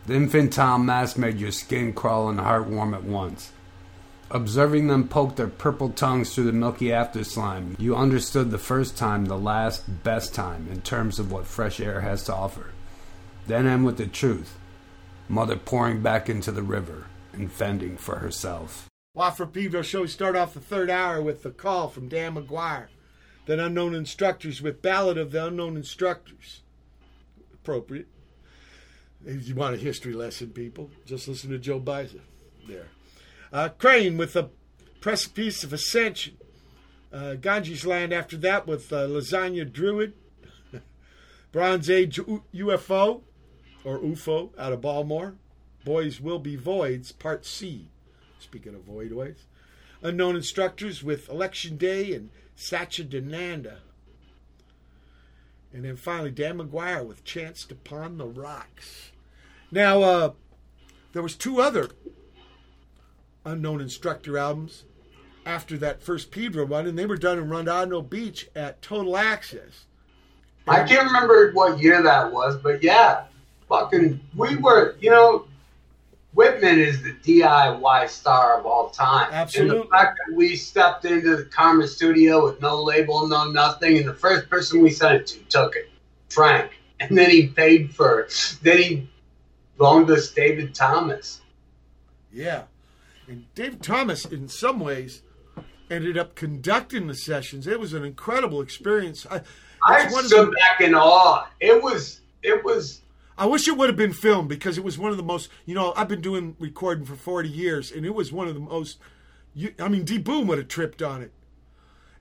The 0.05 0.15
infantile 0.15 0.77
mass 0.77 1.17
made 1.17 1.39
your 1.39 1.51
skin 1.51 1.93
crawl 1.93 2.27
and 2.27 2.39
heart 2.39 2.67
warm 2.67 2.93
at 2.93 3.05
once. 3.05 3.53
Observing 4.29 4.87
them 4.87 5.07
poke 5.07 5.37
their 5.37 5.47
purple 5.47 5.89
tongues 5.89 6.33
through 6.33 6.45
the 6.45 6.51
milky 6.51 6.91
after 6.91 7.23
slime, 7.23 7.77
you 7.79 7.95
understood 7.95 8.51
the 8.51 8.57
first 8.57 8.97
time, 8.97 9.25
the 9.25 9.37
last, 9.37 10.03
best 10.03 10.33
time 10.33 10.67
in 10.69 10.81
terms 10.81 11.19
of 11.19 11.31
what 11.31 11.45
fresh 11.45 11.79
air 11.79 12.01
has 12.01 12.23
to 12.23 12.33
offer. 12.33 12.71
Then 13.47 13.67
end 13.67 13.85
with 13.85 13.97
the 13.97 14.07
truth. 14.07 14.57
Mother 15.29 15.55
pouring 15.55 16.01
back 16.01 16.29
into 16.29 16.51
the 16.51 16.63
river 16.63 17.05
and 17.31 17.51
fending 17.51 17.95
for 17.95 18.17
herself. 18.17 18.89
Watt 19.15 19.37
from 19.37 19.51
Pedro 19.51 19.83
show. 19.83 20.01
We 20.01 20.07
start 20.07 20.35
off 20.35 20.55
the 20.55 20.59
third 20.59 20.89
hour 20.89 21.21
with 21.21 21.43
the 21.43 21.51
call 21.51 21.87
from 21.87 22.07
Dan 22.09 22.33
McGuire. 22.33 22.87
Then 23.45 23.59
Unknown 23.59 23.93
Instructors 23.93 24.59
with 24.59 24.81
Ballad 24.81 25.19
of 25.19 25.31
the 25.31 25.45
Unknown 25.45 25.77
Instructors. 25.77 26.63
Appropriate. 27.53 28.07
If 29.23 29.47
you 29.47 29.53
want 29.53 29.75
a 29.75 29.77
history 29.77 30.13
lesson, 30.13 30.49
people, 30.49 30.89
just 31.05 31.27
listen 31.27 31.51
to 31.51 31.59
Joe 31.59 31.79
Baiza. 31.79 32.21
There. 32.67 32.87
Uh, 33.51 33.69
Crane 33.69 34.17
with 34.17 34.33
the 34.33 34.49
Precipice 34.99 35.63
of 35.63 35.73
Ascension. 35.73 36.37
Uh, 37.13 37.35
Ganjisland 37.39 38.13
after 38.13 38.35
that 38.37 38.65
with 38.65 38.91
uh, 38.91 39.05
Lasagna 39.05 39.71
Druid. 39.71 40.13
Bronze 41.51 41.87
Age 41.87 42.17
U- 42.17 42.43
UFO 42.55 43.21
or 43.83 43.99
UFO 43.99 44.49
out 44.57 44.73
of 44.73 44.81
Baltimore. 44.81 45.35
Boys 45.85 46.19
Will 46.19 46.39
Be 46.39 46.57
Voids, 46.57 47.11
Part 47.11 47.45
C. 47.45 47.89
Speaking 48.53 48.75
of 48.75 48.85
voidways. 48.85 49.37
Unknown 50.03 50.35
Instructors 50.35 51.03
with 51.03 51.27
Election 51.27 51.75
Day 51.75 52.13
and 52.13 52.29
Satchidananda. 52.55 53.77
And 55.73 55.83
then 55.83 55.95
finally, 55.95 56.29
Dan 56.29 56.59
McGuire 56.59 57.03
with 57.03 57.23
Chanced 57.23 57.71
Upon 57.71 58.19
the 58.19 58.27
Rocks. 58.27 59.11
Now, 59.71 60.03
uh, 60.03 60.31
there 61.13 61.23
was 61.23 61.33
two 61.33 61.61
other 61.61 61.89
Unknown 63.43 63.81
Instructor 63.81 64.37
albums 64.37 64.83
after 65.43 65.75
that 65.79 66.03
first 66.03 66.29
Pedro 66.29 66.63
run, 66.63 66.85
and 66.85 66.95
they 66.95 67.07
were 67.07 67.17
done 67.17 67.39
in 67.39 67.49
Redondo 67.49 68.03
Beach 68.03 68.51
at 68.55 68.83
Total 68.83 69.17
Access. 69.17 69.85
I 70.67 70.83
can't 70.83 71.07
remember 71.07 71.53
what 71.53 71.79
year 71.79 72.03
that 72.03 72.31
was, 72.31 72.57
but 72.57 72.83
yeah, 72.83 73.23
fucking, 73.67 74.19
we 74.35 74.57
were, 74.57 74.95
you 74.99 75.09
know, 75.09 75.47
Whitman 76.33 76.79
is 76.79 77.03
the 77.03 77.13
DIY 77.13 78.09
star 78.09 78.59
of 78.59 78.65
all 78.65 78.89
time. 78.89 79.29
Absolutely. 79.31 79.75
And 79.77 79.85
the 79.85 79.89
fact 79.89 80.19
that 80.25 80.35
we 80.35 80.55
stepped 80.55 81.05
into 81.05 81.37
the 81.37 81.45
Karma 81.45 81.87
studio 81.87 82.43
with 82.43 82.59
no 82.59 82.81
label, 82.81 83.27
no 83.27 83.51
nothing, 83.51 83.97
and 83.97 84.07
the 84.07 84.15
first 84.15 84.49
person 84.49 84.81
we 84.81 84.89
sent 84.89 85.21
it 85.21 85.27
to 85.27 85.39
took 85.45 85.75
it, 85.75 85.89
Frank. 86.29 86.71
And 86.99 87.15
then 87.17 87.29
he 87.29 87.47
paid 87.47 87.93
for 87.93 88.21
it. 88.21 88.57
Then 88.63 88.77
he 88.77 89.09
loaned 89.77 90.09
us 90.09 90.31
David 90.31 90.73
Thomas. 90.73 91.41
Yeah. 92.31 92.63
And 93.27 93.45
David 93.53 93.83
Thomas, 93.83 94.25
in 94.25 94.47
some 94.47 94.79
ways, 94.79 95.21
ended 95.89 96.17
up 96.17 96.33
conducting 96.35 97.07
the 97.07 97.15
sessions. 97.15 97.67
It 97.67 97.79
was 97.79 97.93
an 97.93 98.03
incredible 98.03 98.61
experience. 98.61 99.27
I, 99.29 99.41
I 99.85 100.03
it's 100.05 100.13
one 100.13 100.23
of 100.23 100.31
stood 100.31 100.47
the- 100.47 100.51
back 100.51 100.81
in 100.81 100.95
awe. 100.95 101.47
It 101.59 101.81
was, 101.81 102.21
it 102.41 102.63
was, 102.63 103.01
I 103.37 103.45
wish 103.45 103.67
it 103.67 103.77
would 103.77 103.89
have 103.89 103.97
been 103.97 104.13
filmed 104.13 104.49
because 104.49 104.77
it 104.77 104.83
was 104.83 104.97
one 104.97 105.11
of 105.11 105.17
the 105.17 105.23
most, 105.23 105.49
you 105.65 105.73
know, 105.73 105.93
I've 105.95 106.07
been 106.07 106.21
doing 106.21 106.55
recording 106.59 107.05
for 107.05 107.15
40 107.15 107.49
years 107.49 107.91
and 107.91 108.05
it 108.05 108.13
was 108.13 108.31
one 108.31 108.47
of 108.47 108.53
the 108.53 108.59
most, 108.59 108.99
I 109.79 109.87
mean, 109.87 110.03
D. 110.03 110.17
Boon 110.17 110.47
would 110.47 110.57
have 110.59 110.67
tripped 110.67 111.01
on 111.01 111.21
it. 111.21 111.31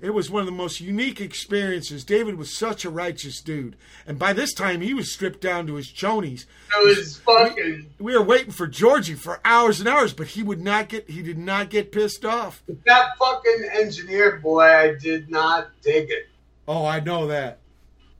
It 0.00 0.14
was 0.14 0.28
one 0.28 0.40
of 0.40 0.46
the 0.46 0.52
most 0.52 0.80
unique 0.80 1.20
experiences. 1.20 2.02
David 2.02 2.34
was 2.34 2.56
such 2.56 2.84
a 2.84 2.90
righteous 2.90 3.40
dude. 3.40 3.76
And 4.04 4.18
by 4.18 4.32
this 4.32 4.52
time, 4.52 4.80
he 4.80 4.94
was 4.94 5.12
stripped 5.12 5.40
down 5.40 5.68
to 5.68 5.76
his 5.76 5.92
chonies. 5.92 6.44
it 6.76 6.98
was 6.98 7.18
fucking, 7.18 7.90
We 8.00 8.16
were 8.16 8.24
waiting 8.24 8.50
for 8.50 8.66
Georgie 8.66 9.14
for 9.14 9.40
hours 9.44 9.78
and 9.78 9.88
hours, 9.88 10.12
but 10.12 10.28
he 10.28 10.42
would 10.42 10.60
not 10.60 10.88
get, 10.88 11.08
he 11.08 11.22
did 11.22 11.38
not 11.38 11.70
get 11.70 11.92
pissed 11.92 12.24
off. 12.24 12.64
that 12.84 13.16
fucking 13.16 13.68
engineer 13.72 14.38
boy, 14.38 14.64
I 14.64 14.94
did 14.94 15.30
not 15.30 15.70
dig 15.82 16.10
it. 16.10 16.28
Oh, 16.66 16.84
I 16.84 16.98
know 16.98 17.28
that. 17.28 17.60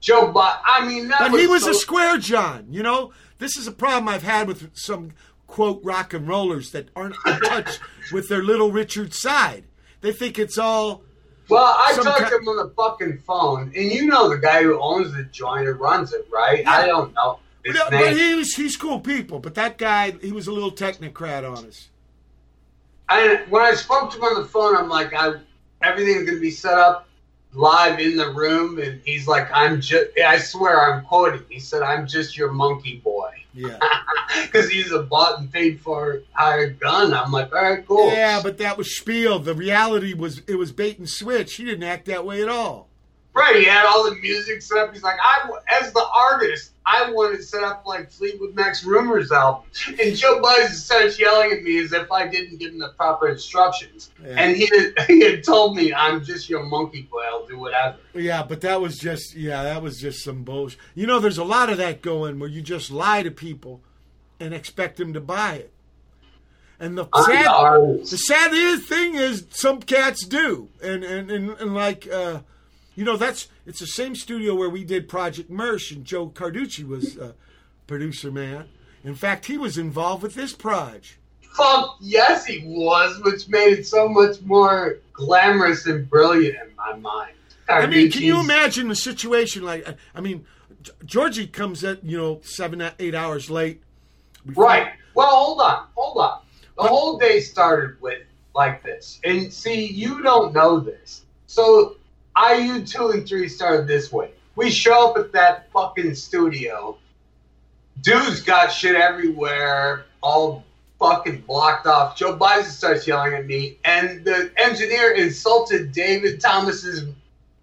Joe, 0.03 0.31
but 0.33 0.61
I 0.67 0.87
mean, 0.87 1.09
But 1.09 1.31
was 1.33 1.41
he 1.41 1.47
was 1.47 1.63
so- 1.65 1.71
a 1.71 1.75
square 1.75 2.19
John. 2.19 2.67
You 2.71 2.83
know, 2.83 3.13
this 3.39 3.57
is 3.57 3.67
a 3.67 3.73
problem 3.73 4.09
I've 4.09 4.23
had 4.25 4.47
with 4.49 4.71
some 4.75 5.13
quote 5.47 5.81
rock 5.83 6.13
and 6.13 6.29
rollers 6.29 6.73
that 6.73 6.89
aren't 6.95 7.15
in 7.27 7.41
touch 7.41 7.79
with 8.13 8.29
their 8.29 8.43
little 8.43 8.71
Richard 8.73 9.15
side. 9.15 9.65
They 10.03 10.13
think 10.13 10.39
it's 10.39 10.59
all. 10.59 11.03
Well, 11.49 11.75
I 11.79 11.93
talked 11.95 12.29
to 12.31 12.37
him 12.37 12.49
on 12.49 12.57
the 12.57 12.73
fucking 12.75 13.19
phone, 13.27 13.73
and 13.77 13.91
you 13.93 14.07
know 14.07 14.29
the 14.29 14.39
guy 14.39 14.63
who 14.63 14.81
owns 14.81 15.13
the 15.15 15.25
joint 15.25 15.67
or 15.67 15.75
runs 15.75 16.13
it, 16.13 16.27
right? 16.33 16.67
I 16.67 16.87
don't 16.87 17.13
know 17.15 17.39
his 17.65 17.77
But, 17.79 17.91
name. 17.93 18.01
but 18.01 18.13
he's 18.17 18.55
he's 18.55 18.77
cool 18.77 19.01
people. 19.01 19.39
But 19.39 19.55
that 19.55 19.79
guy, 19.79 20.13
he 20.21 20.33
was 20.33 20.47
a 20.49 20.53
little 20.53 20.73
technocrat 20.73 21.49
on 21.49 21.67
us. 21.67 21.89
And 23.09 23.41
when 23.51 23.63
I 23.63 23.75
spoke 23.75 24.11
to 24.13 24.17
him 24.17 24.25
on 24.25 24.43
the 24.43 24.49
phone, 24.49 24.77
I'm 24.77 24.89
like, 24.89 25.13
I 25.15 25.35
everything's 25.83 26.25
gonna 26.29 26.41
be 26.41 26.51
set 26.51 26.79
up 26.79 27.07
live 27.55 27.99
in 27.99 28.17
the 28.17 28.31
room, 28.31 28.79
and 28.79 29.01
he's 29.05 29.27
like, 29.29 29.51
I'm 29.53 29.81
just, 29.81 30.07
I 30.19 30.39
swear, 30.39 30.93
I'm 30.93 31.05
quoting. 31.05 31.43
He 31.49 31.61
said, 31.61 31.83
I'm 31.83 32.07
just 32.07 32.37
your 32.37 32.51
monkey 32.53 32.99
boy, 33.05 33.31
Yeah. 33.53 33.79
because 34.43 34.69
he's 34.71 34.93
a 34.93 35.03
bought 35.03 35.39
and 35.41 35.53
paid 35.53 35.81
for 35.81 36.23
hired 36.33 36.81
gun. 36.81 37.13
I'm 37.13 37.31
like, 37.33 37.55
all 37.55 37.63
right, 37.63 37.87
cool. 37.87 38.11
Yeah, 38.11 38.41
but 38.43 38.59
that 38.59 38.79
was 38.79 38.97
spiel. 38.97 39.39
The 39.39 39.55
reality 39.55 40.15
was 40.15 40.41
it 40.47 40.57
was 40.57 40.73
bait 40.73 40.99
and 40.99 41.09
switch. 41.09 41.57
He 41.57 41.65
didn't 41.65 41.83
act 41.85 42.07
that 42.07 42.25
way 42.25 42.43
at 42.43 42.49
all. 42.49 42.89
Right, 43.35 43.57
he 43.57 43.65
had 43.65 43.87
all 43.87 44.05
the 44.05 44.17
music 44.17 44.61
set 44.61 44.77
up. 44.79 44.93
He's 44.93 45.03
like, 45.03 45.17
I, 45.23 45.49
as 45.81 45.91
the 45.93 46.05
artist, 46.15 46.73
I 46.85 47.11
wanted 47.13 47.39
to 47.39 47.43
set 47.43 47.63
up 47.63 47.85
like 47.87 48.11
Fleetwood 48.11 48.55
Mac's 48.55 48.85
Rumors 48.85 49.33
album. 49.33 49.63
And 49.89 50.15
Joe 50.15 50.43
Baiza 50.43 50.71
starts 50.71 51.19
yelling 51.19 51.53
at 51.53 51.63
me 51.63 51.79
as 51.79 51.95
if 51.95 52.13
I 52.13 52.27
didn't 52.27 52.59
give 52.59 52.73
him 52.73 52.79
the 52.79 52.91
proper 52.91 53.29
instructions. 53.29 54.11
Yeah. 54.23 54.35
And 54.37 54.57
he 54.57 54.67
had, 54.67 54.93
he 55.07 55.23
had 55.23 55.45
told 55.45 55.77
me, 55.77 55.95
I'm 55.95 56.23
just 56.23 56.51
your 56.51 56.63
monkey 56.65 57.09
boy, 57.11 57.23
I'll 57.31 57.47
do 57.47 57.59
whatever. 57.59 57.97
Yeah, 58.13 58.43
but 58.43 58.61
that 58.63 58.83
was 58.83 58.99
just 58.99 59.35
yeah, 59.35 59.63
that 59.63 59.81
was 59.81 59.99
just 59.99 60.23
some 60.23 60.43
bullshit. 60.43 60.79
You 60.95 61.07
know, 61.07 61.19
there's 61.19 61.39
a 61.39 61.45
lot 61.45 61.71
of 61.71 61.79
that 61.79 62.03
going 62.03 62.39
where 62.39 62.51
you 62.51 62.61
just 62.61 62.91
lie 62.91 63.23
to 63.23 63.31
people 63.31 63.81
and 64.39 64.53
expect 64.53 64.99
them 64.99 65.15
to 65.15 65.21
buy 65.21 65.55
it. 65.55 65.73
And 66.79 66.99
the 66.99 67.07
sad, 67.25 68.11
the 68.11 68.19
sad 68.19 68.83
thing 68.83 69.15
is, 69.15 69.47
some 69.51 69.81
cats 69.81 70.27
do, 70.27 70.69
and 70.83 71.05
and 71.05 71.31
and, 71.31 71.51
and 71.51 71.75
like, 71.75 72.09
uh, 72.13 72.41
you 72.95 73.05
know, 73.05 73.17
that's 73.17 73.49
it's 73.67 73.81
the 73.81 73.87
same 73.87 74.15
studio 74.15 74.55
where 74.55 74.69
we 74.71 74.85
did 74.85 75.09
Project 75.09 75.51
Mersh, 75.51 75.91
and 75.95 76.05
Joe 76.05 76.29
Carducci 76.29 76.87
was 76.87 77.17
uh, 77.19 77.33
producer 77.87 78.31
man. 78.31 78.69
In 79.05 79.15
fact, 79.15 79.47
he 79.47 79.59
was 79.59 79.79
involved 79.79 80.23
with 80.23 80.35
this 80.35 80.53
project. 80.53 81.17
Fuck 81.57 81.97
yes, 82.01 82.47
he 82.47 82.63
was, 82.65 83.21
which 83.25 83.49
made 83.49 83.79
it 83.81 83.87
so 83.87 84.09
much 84.09 84.41
more 84.43 84.99
glamorous 85.13 85.87
and 85.87 86.09
brilliant 86.09 86.57
in 86.57 86.75
my 86.77 86.97
mind. 86.97 87.33
I 87.69 87.87
mean, 87.87 88.11
can 88.11 88.23
you 88.23 88.41
imagine 88.41 88.89
the 88.89 88.95
situation? 88.97 89.63
Like, 89.63 89.87
I- 89.89 89.97
I 90.15 90.21
mean, 90.21 90.45
Georgie 91.05 91.47
comes 91.47 91.85
at 91.85 92.05
you 92.05 92.17
know 92.17 92.41
seven 92.43 92.83
eight 92.99 93.15
hours 93.15 93.51
late. 93.51 93.83
Right. 94.47 94.93
Well, 95.15 95.27
hold 95.29 95.61
on, 95.61 95.87
hold 95.95 96.17
on. 96.19 96.41
The 96.77 96.85
whole 96.85 97.19
day 97.19 97.41
started 97.41 98.01
with 98.01 98.23
like 98.55 98.83
this, 98.83 99.21
and 99.25 99.53
see, 99.53 99.87
you 99.87 100.23
don't 100.23 100.53
know 100.55 100.81
this. 100.81 101.23
So, 101.47 101.97
IU 102.37 102.85
two 102.85 103.11
and 103.11 103.27
three 103.27 103.49
started 103.49 103.87
this 103.87 104.13
way. 104.13 104.31
We 104.55 104.71
show 104.71 105.11
up 105.11 105.19
at 105.19 105.33
that 105.33 105.71
fucking 105.73 106.15
studio. 106.15 106.99
Dude's 108.01 108.41
got 108.43 108.73
shit 108.73 108.97
everywhere, 108.97 110.07
all 110.23 110.65
fucking 110.99 111.43
blocked 111.43 111.87
off. 111.87 112.17
Joe 112.17 112.37
Baiza 112.37 112.65
starts 112.65 113.07
yelling 113.07 113.35
at 113.35 113.47
me, 113.47 113.79
and 113.85 114.25
the 114.25 114.53
engineer 114.57 115.13
insulted 115.13 115.93
David 115.93 116.41
Thomas's 116.41 117.05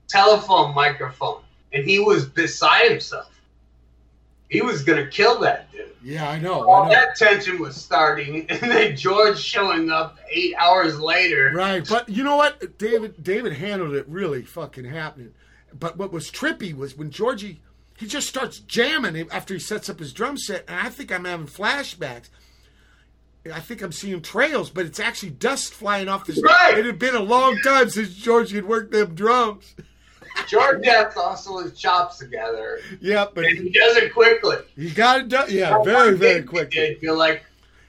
telephone 0.07 0.73
microphone, 0.75 1.41
and 1.73 1.85
he 1.85 1.99
was 1.99 2.25
beside 2.25 2.91
himself. 2.91 3.38
He 4.49 4.61
was 4.61 4.83
gonna 4.83 5.07
kill 5.07 5.39
that 5.41 5.71
dude. 5.71 5.85
Yeah, 6.03 6.29
I 6.29 6.39
know. 6.39 6.67
All 6.67 6.83
I 6.83 6.85
know. 6.85 6.93
that 6.93 7.15
tension 7.15 7.59
was 7.59 7.75
starting, 7.75 8.45
and 8.49 8.71
then 8.71 8.95
George 8.95 9.39
showing 9.39 9.89
up 9.89 10.17
eight 10.29 10.55
hours 10.57 10.99
later. 10.99 11.51
Right, 11.53 11.87
but 11.87 12.09
you 12.09 12.23
know 12.23 12.35
what? 12.35 12.77
David 12.77 13.23
David 13.23 13.53
handled 13.53 13.93
it 13.93 14.07
really 14.07 14.43
fucking 14.43 14.85
happening. 14.85 15.33
But 15.71 15.97
what 15.97 16.11
was 16.11 16.31
trippy 16.31 16.75
was 16.75 16.97
when 16.97 17.11
Georgie 17.11 17.61
he 17.99 18.07
just 18.07 18.29
starts 18.29 18.59
jamming 18.59 19.27
after 19.29 19.53
he 19.53 19.59
sets 19.59 19.89
up 19.89 19.99
his 19.99 20.13
drum 20.13 20.37
set, 20.37 20.63
and 20.69 20.79
I 20.79 20.89
think 20.89 21.11
I'm 21.11 21.25
having 21.25 21.47
flashbacks. 21.47 22.29
I 23.51 23.59
think 23.59 23.81
I'm 23.81 23.91
seeing 23.91 24.21
trails, 24.21 24.69
but 24.69 24.85
it's 24.85 24.99
actually 24.99 25.31
dust 25.31 25.73
flying 25.73 26.07
off 26.07 26.25
the. 26.25 26.41
Right. 26.41 26.77
It 26.77 26.85
had 26.85 26.97
been 26.97 27.15
a 27.15 27.21
long 27.21 27.57
time 27.61 27.89
since 27.89 28.13
Georgie 28.13 28.55
had 28.55 28.65
worked 28.65 28.91
them 28.91 29.15
drums. 29.15 29.75
George 30.47 30.85
has 30.85 31.13
to 31.13 31.19
hustle 31.19 31.59
his 31.59 31.77
chops 31.77 32.17
together, 32.17 32.79
Yeah, 33.01 33.25
but 33.33 33.45
and 33.45 33.57
he 33.57 33.69
does 33.69 33.97
it 33.97 34.13
quickly. 34.13 34.57
he 34.75 34.89
got 34.91 35.21
it 35.21 35.29
done. 35.29 35.47
Yeah, 35.49 35.81
very 35.83 36.15
very 36.17 36.43
quickly. 36.43 36.97
You're 37.01 37.15
like, 37.15 37.43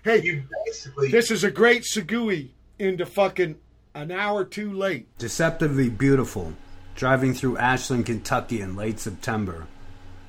Hey, 0.04 0.22
you 0.22 0.42
basically 0.66 1.10
this 1.10 1.30
is 1.30 1.44
a 1.44 1.50
great 1.50 1.82
segue 1.82 2.48
into 2.78 3.06
fucking 3.06 3.56
an 3.94 4.10
hour 4.10 4.44
too 4.44 4.72
late. 4.72 5.06
Deceptively 5.18 5.88
beautiful, 5.90 6.54
driving 6.94 7.34
through 7.34 7.58
Ashland, 7.58 8.06
Kentucky 8.06 8.60
in 8.60 8.76
late 8.76 8.98
September. 9.00 9.66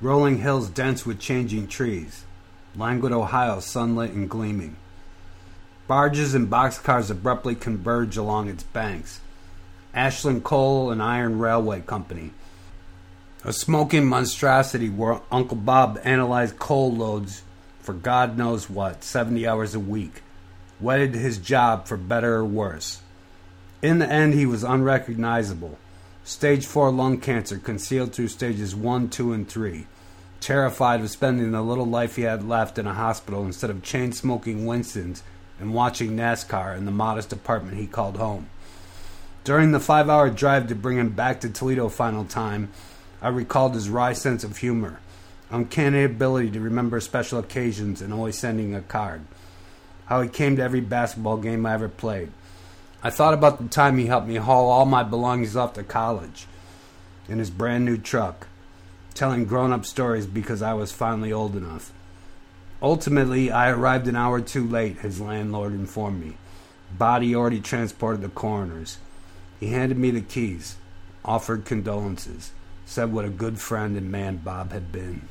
Rolling 0.00 0.38
hills 0.38 0.68
dense 0.68 1.06
with 1.06 1.20
changing 1.20 1.68
trees. 1.68 2.24
Languid 2.74 3.12
Ohio 3.12 3.60
sunlit 3.60 4.10
and 4.10 4.28
gleaming. 4.28 4.76
Barges 5.86 6.34
and 6.34 6.48
boxcars 6.48 7.10
abruptly 7.10 7.54
converge 7.54 8.16
along 8.16 8.48
its 8.48 8.62
banks. 8.62 9.20
Ashland 9.94 10.42
Coal 10.42 10.90
and 10.90 11.02
Iron 11.02 11.38
Railway 11.38 11.82
Company. 11.82 12.30
A 13.44 13.52
smoking 13.52 14.06
monstrosity 14.06 14.88
where 14.88 15.20
Uncle 15.30 15.56
Bob 15.56 16.00
analyzed 16.02 16.58
coal 16.58 16.94
loads 16.94 17.42
for 17.80 17.92
God 17.92 18.38
knows 18.38 18.70
what, 18.70 19.04
70 19.04 19.46
hours 19.46 19.74
a 19.74 19.80
week. 19.80 20.22
Wedded 20.80 21.14
his 21.14 21.38
job 21.38 21.86
for 21.86 21.96
better 21.96 22.36
or 22.36 22.44
worse. 22.44 23.02
In 23.82 23.98
the 23.98 24.10
end, 24.10 24.34
he 24.34 24.46
was 24.46 24.62
unrecognizable. 24.62 25.76
Stage 26.24 26.64
4 26.64 26.92
lung 26.92 27.18
cancer 27.18 27.58
concealed 27.58 28.12
through 28.12 28.28
stages 28.28 28.76
1, 28.76 29.10
2, 29.10 29.32
and 29.32 29.48
3. 29.48 29.86
Terrified 30.40 31.00
of 31.00 31.10
spending 31.10 31.50
the 31.50 31.62
little 31.62 31.86
life 31.86 32.16
he 32.16 32.22
had 32.22 32.48
left 32.48 32.78
in 32.78 32.86
a 32.86 32.94
hospital 32.94 33.44
instead 33.44 33.70
of 33.70 33.82
chain 33.82 34.12
smoking 34.12 34.64
Winston's 34.64 35.22
and 35.58 35.74
watching 35.74 36.16
NASCAR 36.16 36.76
in 36.76 36.84
the 36.84 36.90
modest 36.92 37.32
apartment 37.32 37.76
he 37.76 37.86
called 37.86 38.16
home. 38.16 38.48
During 39.44 39.72
the 39.72 39.80
five 39.80 40.08
hour 40.08 40.30
drive 40.30 40.68
to 40.68 40.76
bring 40.76 40.98
him 40.98 41.10
back 41.10 41.40
to 41.40 41.50
Toledo 41.50 41.88
final 41.88 42.24
time, 42.24 42.70
I 43.20 43.28
recalled 43.28 43.74
his 43.74 43.90
wry 43.90 44.12
sense 44.12 44.44
of 44.44 44.58
humor, 44.58 45.00
uncanny 45.50 46.04
ability 46.04 46.52
to 46.52 46.60
remember 46.60 47.00
special 47.00 47.40
occasions 47.40 48.00
and 48.00 48.12
always 48.14 48.38
sending 48.38 48.72
a 48.72 48.82
card, 48.82 49.22
how 50.06 50.22
he 50.22 50.28
came 50.28 50.54
to 50.56 50.62
every 50.62 50.80
basketball 50.80 51.38
game 51.38 51.66
I 51.66 51.74
ever 51.74 51.88
played. 51.88 52.30
I 53.02 53.10
thought 53.10 53.34
about 53.34 53.58
the 53.58 53.66
time 53.66 53.98
he 53.98 54.06
helped 54.06 54.28
me 54.28 54.36
haul 54.36 54.70
all 54.70 54.86
my 54.86 55.02
belongings 55.02 55.56
off 55.56 55.74
to 55.74 55.82
college 55.82 56.46
in 57.28 57.40
his 57.40 57.50
brand 57.50 57.84
new 57.84 57.98
truck, 57.98 58.46
telling 59.12 59.44
grown 59.44 59.72
up 59.72 59.84
stories 59.84 60.26
because 60.26 60.62
I 60.62 60.74
was 60.74 60.92
finally 60.92 61.32
old 61.32 61.56
enough. 61.56 61.92
Ultimately, 62.80 63.50
I 63.50 63.70
arrived 63.70 64.06
an 64.06 64.14
hour 64.14 64.40
too 64.40 64.64
late, 64.64 64.98
his 64.98 65.20
landlord 65.20 65.72
informed 65.72 66.24
me. 66.24 66.36
Body 66.96 67.34
already 67.34 67.60
transported 67.60 68.22
to 68.22 68.28
coroner's. 68.28 68.98
He 69.62 69.68
handed 69.68 69.96
me 69.96 70.10
the 70.10 70.22
keys, 70.22 70.74
offered 71.24 71.64
condolences, 71.64 72.50
said 72.84 73.12
what 73.12 73.24
a 73.24 73.28
good 73.28 73.60
friend 73.60 73.96
and 73.96 74.10
man 74.10 74.38
Bob 74.38 74.72
had 74.72 74.90
been. 74.90 75.22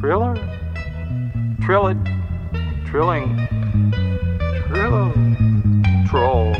Triller? 0.00 0.34
trillit. 1.60 1.96
Trilling. 2.86 3.36
Trillo. 4.66 5.14
Troll. 6.08 6.54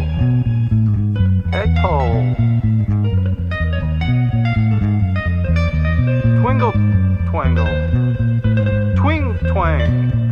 Head 1.50 1.76
toll. 1.82 2.36
Twingle 6.40 6.72
twangle. 7.26 8.94
Twing 8.94 9.50
twang. 9.50 10.31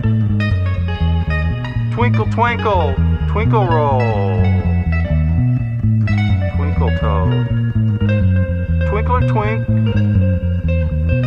Twinkle 2.00 2.32
twinkle. 2.32 2.94
Twinkle 3.28 3.66
roll. 3.66 4.00
Twinkle 6.56 6.90
toad. 6.98 7.46
Twinkler 8.88 9.28
twink. 9.28 9.68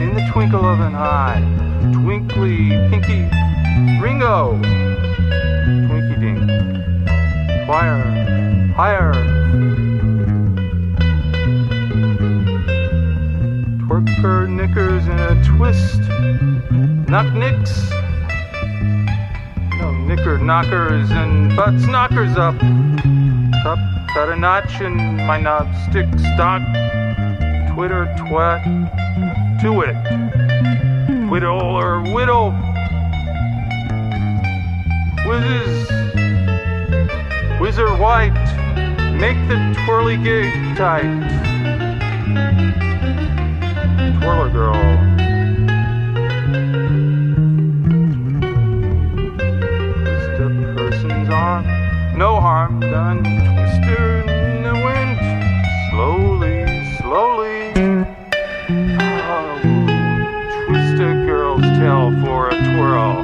In 0.01 0.15
the 0.15 0.27
twinkle 0.31 0.65
of 0.65 0.79
an 0.79 0.95
eye. 0.95 1.39
Twinkly 1.93 2.69
pinky 2.89 3.29
Ringo. 4.01 4.59
Twinky 5.89 6.19
dink. 6.19 7.65
Choir. 7.67 8.01
Higher. 8.75 9.13
Twerker 13.85 14.49
knickers 14.49 15.05
in 15.05 15.19
a 15.19 15.43
twist. 15.43 16.01
Knock 17.07 17.31
nicks. 17.35 17.93
No, 20.03 20.15
knicker 20.15 20.37
knockers 20.37 21.09
and 21.11 21.55
butts 21.55 21.85
knockers 21.85 22.35
up. 22.35 22.55
Up, 23.65 23.79
cut 24.09 24.29
a 24.29 24.35
notch 24.35 24.81
in 24.81 24.95
my 25.25 25.39
knob 25.39 25.73
stick 25.89 26.07
stock. 26.33 26.61
Twitter 27.73 28.13
twat. 28.17 28.63
To 29.61 29.81
it. 29.81 31.29
Whittle 31.29 31.61
or 31.61 32.01
whittle. 32.01 32.51
Whizzes. 35.25 35.89
Whizzer 37.59 37.95
white. 37.95 38.33
Make 39.17 39.37
the 39.47 39.81
twirly 39.85 40.17
gig 40.17 40.51
tight. 40.75 41.03
Twirler 44.19 44.49
girl. 44.49 45.12
no 52.15 52.39
harm 52.39 52.79
done. 52.79 53.23
Twister 53.23 54.21
in 54.29 54.63
the 54.63 54.73
wind, 54.73 55.17
slowly, 55.89 56.65
slowly. 56.97 57.73
Ah, 58.99 59.59
oh, 59.63 60.65
twist 60.65 61.01
a 61.01 61.25
girl's 61.25 61.61
tail 61.61 62.11
for 62.23 62.49
a 62.49 62.51
twirl. 62.51 63.23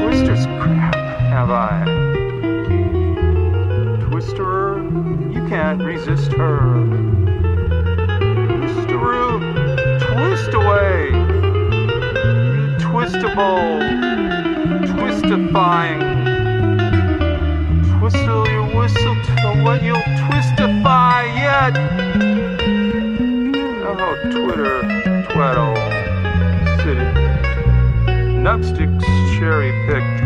Twister's 0.00 0.46
crap, 0.60 0.94
have 0.94 1.50
I? 1.50 1.84
Twisterer, 4.08 5.34
you 5.34 5.46
can't 5.48 5.82
resist 5.82 6.32
her. 6.32 6.58
Twisteroo, 8.64 9.40
twist 10.00 10.54
away. 10.54 11.10
Twistable, 12.80 13.80
twistifying 14.86 16.07
Twistle 18.08 18.48
your 18.48 18.64
whistle 18.74 19.16
till 19.22 19.62
what 19.62 19.82
you'll 19.82 19.98
twistify 19.98 21.26
yet. 21.36 21.76
Oh, 23.84 24.16
Twitter, 24.32 24.80
twaddle, 25.30 25.76
city. 26.78 27.04
Nupsticks 28.40 29.04
cherry 29.38 29.72
picked. 29.86 30.17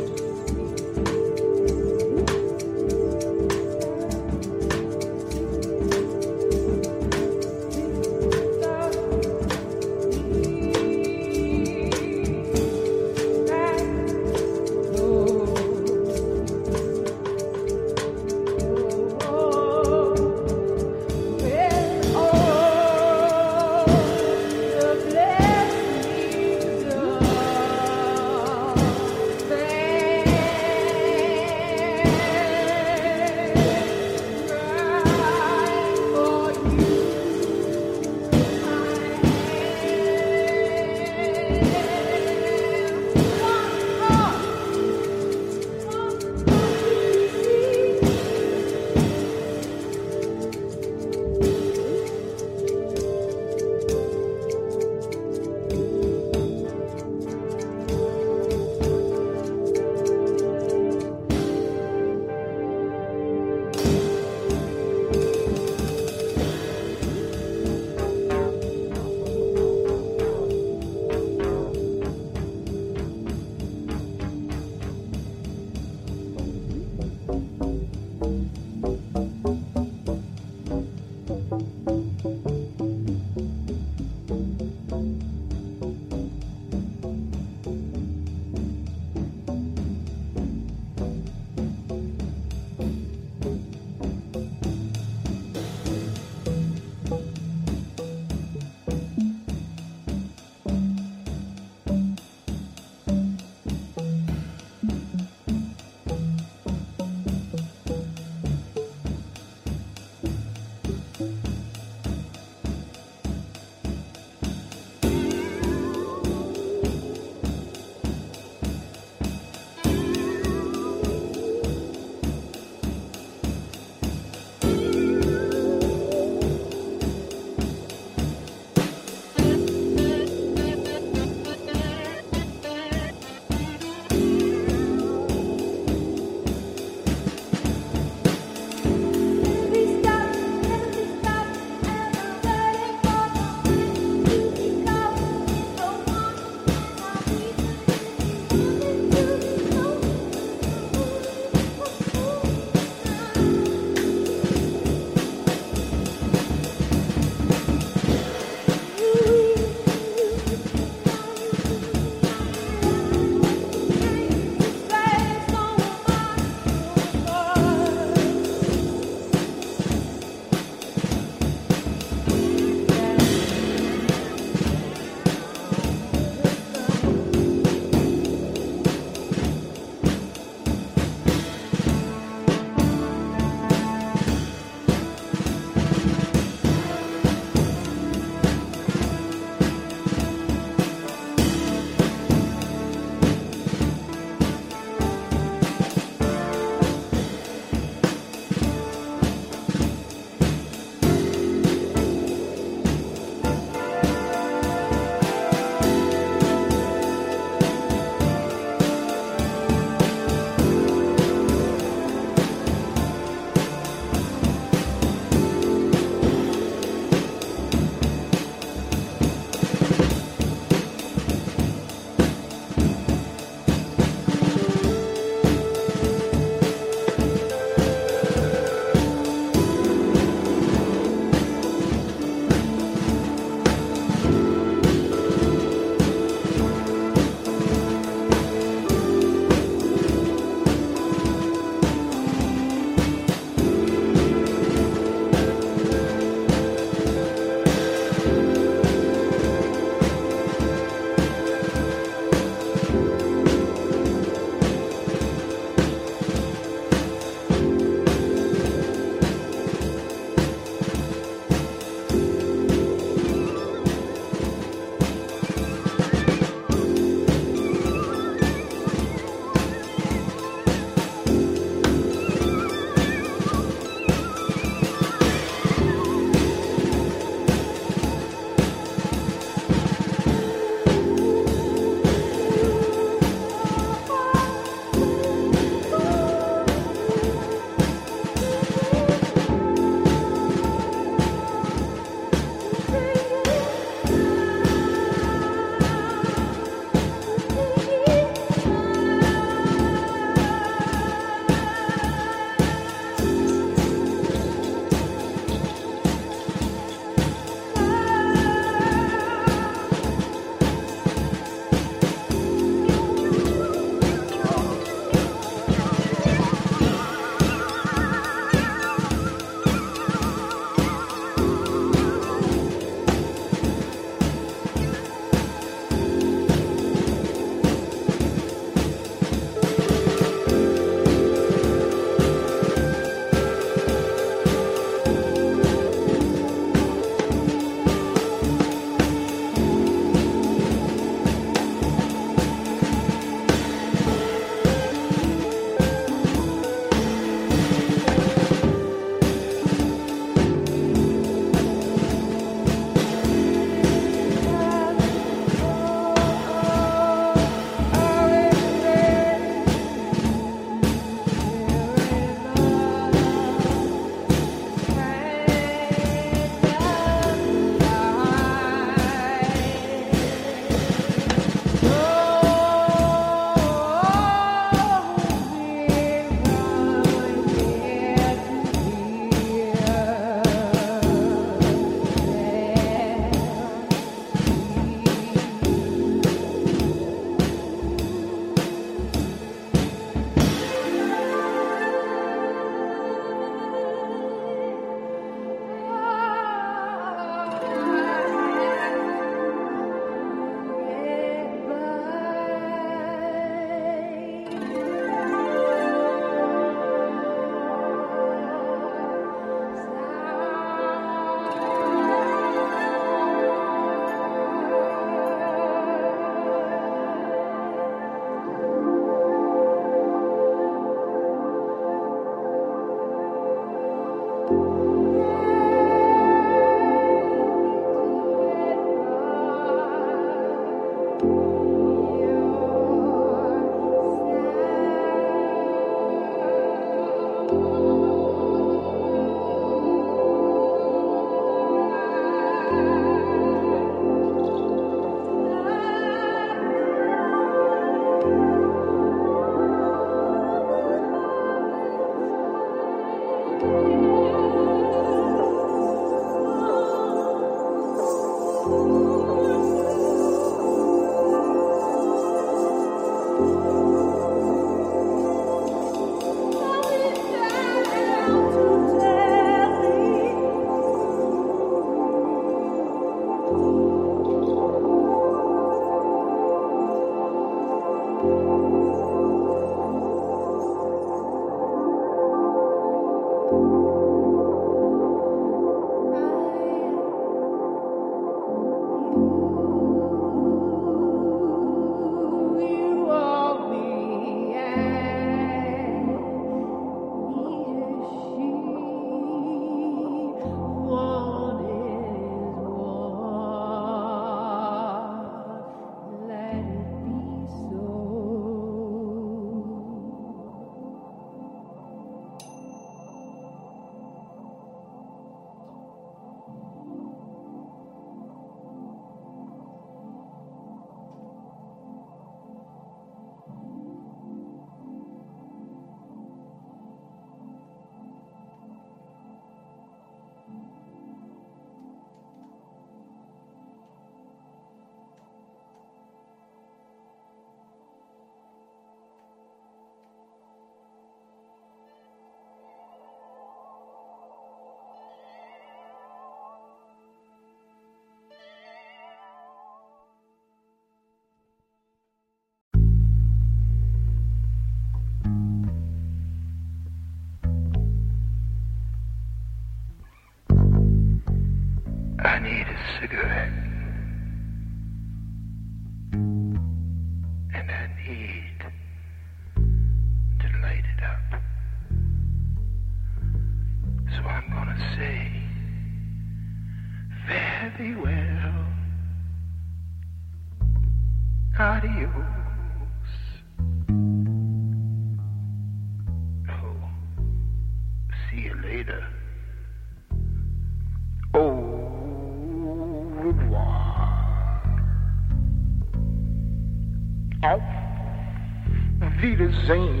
sem 599.65 600.00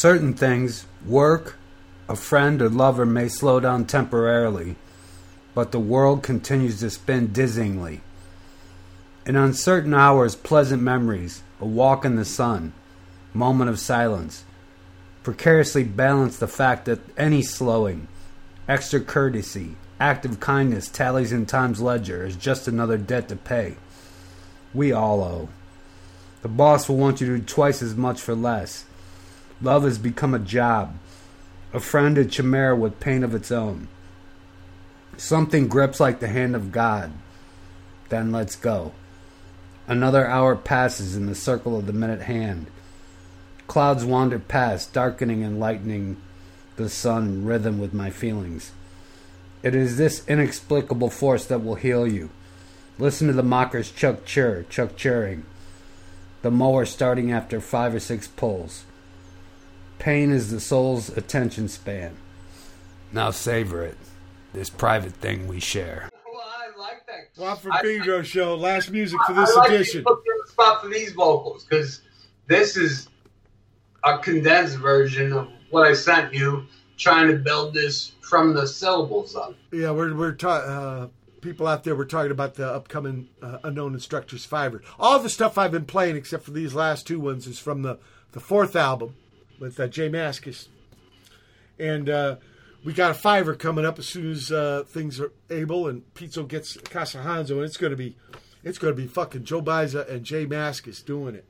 Certain 0.00 0.32
things, 0.32 0.86
work, 1.04 1.58
a 2.08 2.16
friend 2.16 2.62
or 2.62 2.70
lover 2.70 3.04
may 3.04 3.28
slow 3.28 3.60
down 3.60 3.84
temporarily, 3.84 4.76
but 5.54 5.72
the 5.72 5.78
world 5.78 6.22
continues 6.22 6.80
to 6.80 6.88
spin 6.88 7.28
dizzyingly. 7.28 8.00
In 9.26 9.36
uncertain 9.36 9.92
hours, 9.92 10.34
pleasant 10.34 10.80
memories, 10.80 11.42
a 11.60 11.66
walk 11.66 12.06
in 12.06 12.16
the 12.16 12.24
sun, 12.24 12.72
moment 13.34 13.68
of 13.68 13.78
silence, 13.78 14.42
precariously 15.22 15.84
balance 15.84 16.38
the 16.38 16.48
fact 16.48 16.86
that 16.86 17.00
any 17.18 17.42
slowing, 17.42 18.08
extra 18.66 19.00
courtesy, 19.00 19.76
act 20.00 20.24
of 20.24 20.40
kindness 20.40 20.88
tallies 20.88 21.30
in 21.30 21.44
time's 21.44 21.82
ledger 21.82 22.24
as 22.24 22.36
just 22.36 22.66
another 22.66 22.96
debt 22.96 23.28
to 23.28 23.36
pay. 23.36 23.76
We 24.72 24.92
all 24.92 25.22
owe. 25.22 25.50
The 26.40 26.48
boss 26.48 26.88
will 26.88 26.96
want 26.96 27.20
you 27.20 27.26
to 27.26 27.36
do 27.36 27.44
twice 27.44 27.82
as 27.82 27.94
much 27.94 28.18
for 28.18 28.34
less. 28.34 28.86
Love 29.62 29.84
has 29.84 29.98
become 29.98 30.34
a 30.34 30.38
job, 30.38 30.96
a 31.72 31.80
friend 31.80 32.16
a 32.16 32.24
chimera 32.24 32.74
with 32.74 33.00
pain 33.00 33.22
of 33.22 33.34
its 33.34 33.52
own. 33.52 33.88
Something 35.16 35.68
grips 35.68 36.00
like 36.00 36.20
the 36.20 36.28
hand 36.28 36.56
of 36.56 36.72
God, 36.72 37.12
then 38.08 38.32
lets 38.32 38.56
go. 38.56 38.92
Another 39.86 40.26
hour 40.26 40.56
passes 40.56 41.14
in 41.14 41.26
the 41.26 41.34
circle 41.34 41.76
of 41.76 41.86
the 41.86 41.92
minute 41.92 42.22
hand. 42.22 42.68
Clouds 43.66 44.04
wander 44.04 44.38
past, 44.38 44.92
darkening 44.92 45.42
and 45.42 45.60
lightening 45.60 46.16
the 46.76 46.88
sun 46.88 47.44
rhythm 47.44 47.78
with 47.78 47.92
my 47.92 48.08
feelings. 48.08 48.72
It 49.62 49.74
is 49.74 49.98
this 49.98 50.26
inexplicable 50.26 51.10
force 51.10 51.44
that 51.46 51.62
will 51.62 51.74
heal 51.74 52.06
you. 52.06 52.30
Listen 52.98 53.26
to 53.26 53.34
the 53.34 53.42
mockers 53.42 53.90
chuck 53.90 54.24
chur, 54.24 54.64
chuck 54.70 54.96
churring. 54.96 55.44
The 56.42 56.50
mower 56.50 56.86
starting 56.86 57.30
after 57.30 57.60
five 57.60 57.94
or 57.94 58.00
six 58.00 58.26
pulls. 58.26 58.84
Pain 60.00 60.30
is 60.32 60.50
the 60.50 60.60
soul's 60.60 61.10
attention 61.10 61.68
span. 61.68 62.16
Now 63.12 63.30
savor 63.32 63.84
it, 63.84 63.98
this 64.54 64.70
private 64.70 65.12
thing 65.12 65.46
we 65.46 65.60
share. 65.60 66.08
Well, 66.24 66.42
I 66.42 66.78
like 66.78 67.06
that. 67.06 67.38
Watt 67.38 67.60
from 67.60 67.72
Pedro 67.82 68.22
show. 68.22 68.56
Last 68.56 68.90
music 68.90 69.18
for 69.26 69.34
this 69.34 69.54
I 69.54 69.60
like 69.60 69.70
edition. 69.72 70.04
to 70.04 70.04
put 70.04 70.24
the 70.24 70.50
spot 70.50 70.80
for 70.80 70.88
these 70.88 71.12
vocals 71.12 71.64
because 71.64 72.00
this 72.46 72.78
is 72.78 73.08
a 74.02 74.16
condensed 74.16 74.78
version 74.78 75.34
of 75.34 75.48
what 75.68 75.86
I 75.86 75.92
sent 75.92 76.32
you, 76.32 76.64
trying 76.96 77.28
to 77.28 77.36
build 77.36 77.74
this 77.74 78.12
from 78.22 78.54
the 78.54 78.66
syllables 78.66 79.36
up. 79.36 79.54
Yeah, 79.70 79.90
we're 79.90 80.14
we're 80.14 80.32
ta- 80.32 80.48
uh, 80.64 81.08
people 81.42 81.66
out 81.66 81.84
there. 81.84 81.94
We're 81.94 82.06
talking 82.06 82.30
about 82.32 82.54
the 82.54 82.66
upcoming 82.72 83.28
uh, 83.42 83.58
unknown 83.64 83.92
instructors 83.92 84.46
fiver. 84.46 84.80
All 84.98 85.18
the 85.18 85.28
stuff 85.28 85.58
I've 85.58 85.72
been 85.72 85.84
playing, 85.84 86.16
except 86.16 86.44
for 86.44 86.52
these 86.52 86.72
last 86.72 87.06
two 87.06 87.20
ones, 87.20 87.46
is 87.46 87.58
from 87.58 87.82
the 87.82 87.98
the 88.32 88.40
fourth 88.40 88.74
album 88.76 89.14
with 89.60 89.78
uh, 89.78 89.86
Jay 89.86 90.08
Maskus. 90.08 90.66
and 91.78 92.08
uh, 92.10 92.36
we 92.82 92.92
got 92.92 93.10
a 93.12 93.14
fiver 93.14 93.54
coming 93.54 93.84
up 93.84 93.98
as 93.98 94.08
soon 94.08 94.32
as 94.32 94.50
uh, 94.50 94.82
things 94.86 95.20
are 95.20 95.32
able, 95.50 95.86
and 95.86 96.02
Pizzo 96.14 96.48
gets 96.48 96.76
Casa 96.78 97.18
Hanzo, 97.18 97.52
and 97.52 97.64
it's 97.64 97.76
gonna 97.76 97.94
be 97.94 98.16
it's 98.64 98.78
gonna 98.78 98.94
be 98.94 99.06
fucking 99.06 99.44
Joe 99.44 99.62
Baiza 99.62 100.08
and 100.10 100.24
Jay 100.24 100.46
Maskus 100.46 101.04
doing 101.04 101.34
it, 101.34 101.44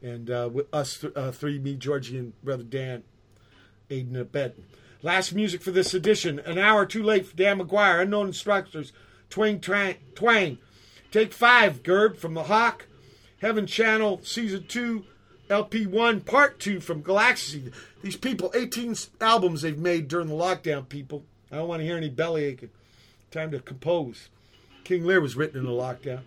and 0.00 0.30
uh, 0.30 0.48
with 0.50 0.72
us 0.72 0.98
th- 0.98 1.12
uh, 1.16 1.32
three, 1.32 1.58
me, 1.58 1.74
Georgie, 1.74 2.16
and 2.16 2.40
brother 2.42 2.62
Dan, 2.62 3.02
and 3.90 4.16
abetting. 4.16 4.64
Last 5.02 5.34
music 5.34 5.62
for 5.62 5.72
this 5.72 5.94
edition. 5.94 6.38
An 6.40 6.58
hour 6.58 6.86
too 6.86 7.02
late 7.02 7.26
for 7.26 7.36
Dan 7.36 7.60
McGuire. 7.60 8.02
Unknown 8.02 8.28
instructors. 8.28 8.92
Twang, 9.28 9.60
twang, 9.60 9.96
twang. 10.14 10.58
Take 11.12 11.32
five, 11.32 11.82
Gerb 11.82 12.16
from 12.16 12.34
The 12.34 12.44
Hawk. 12.44 12.86
Heaven 13.40 13.66
Channel, 13.66 14.20
Season 14.24 14.64
2, 14.66 15.04
LP1, 15.48 16.24
Part 16.24 16.58
2 16.58 16.80
from 16.80 17.02
Galecstasy. 17.02 17.72
These 18.02 18.16
people, 18.16 18.50
18 18.54 18.96
albums 19.20 19.62
they've 19.62 19.78
made 19.78 20.08
during 20.08 20.28
the 20.28 20.34
lockdown, 20.34 20.88
people. 20.88 21.24
I 21.50 21.56
don't 21.56 21.68
want 21.68 21.80
to 21.80 21.86
hear 21.86 21.96
any 21.96 22.08
belly 22.08 22.44
aching. 22.44 22.70
Time 23.30 23.50
to 23.52 23.60
compose. 23.60 24.28
King 24.84 25.04
Lear 25.04 25.20
was 25.20 25.36
written 25.36 25.58
in 25.58 25.66
the 25.66 25.70
lockdown. 25.70 26.22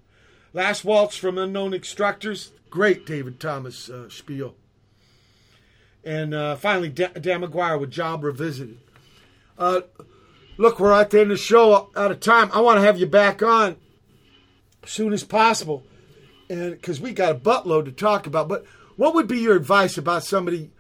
Last 0.54 0.84
Waltz 0.84 1.16
from 1.16 1.38
Unknown 1.38 1.74
Instructors. 1.74 2.52
Great 2.70 3.06
David 3.06 3.40
Thomas 3.40 3.90
uh, 3.90 4.10
spiel. 4.10 4.56
And 6.04 6.34
uh, 6.34 6.56
finally, 6.56 6.90
Da- 6.90 7.08
Dan 7.08 7.42
McGuire 7.42 7.80
with 7.80 7.92
Job 7.92 8.24
Revisited. 8.24 8.80
Uh, 9.58 9.82
look, 10.58 10.80
we're 10.80 10.94
at 10.94 11.10
the 11.10 11.22
end 11.22 11.32
of 11.32 11.38
the 11.38 11.44
show, 11.44 11.90
out 11.96 12.12
of 12.12 12.20
time. 12.20 12.50
I 12.54 12.62
want 12.62 12.78
to 12.78 12.82
have 12.82 13.00
you 13.00 13.06
back 13.06 13.44
on 13.44 13.76
as 14.84 14.92
soon 14.92 15.14
as 15.14 15.24
possible, 15.24 15.84
and 16.50 16.72
because 16.72 17.02
we 17.02 17.12
got 17.12 17.36
a 17.36 17.40
buttload 17.40 17.86
to 17.86 17.92
talk 17.92 18.26
about. 18.26 18.48
But 18.48 18.66
what 19.00 19.16
would 19.16 19.28
be 19.30 19.40
your 19.40 19.56
advice 19.56 19.98
about 19.98 20.26
somebody, 20.26 20.72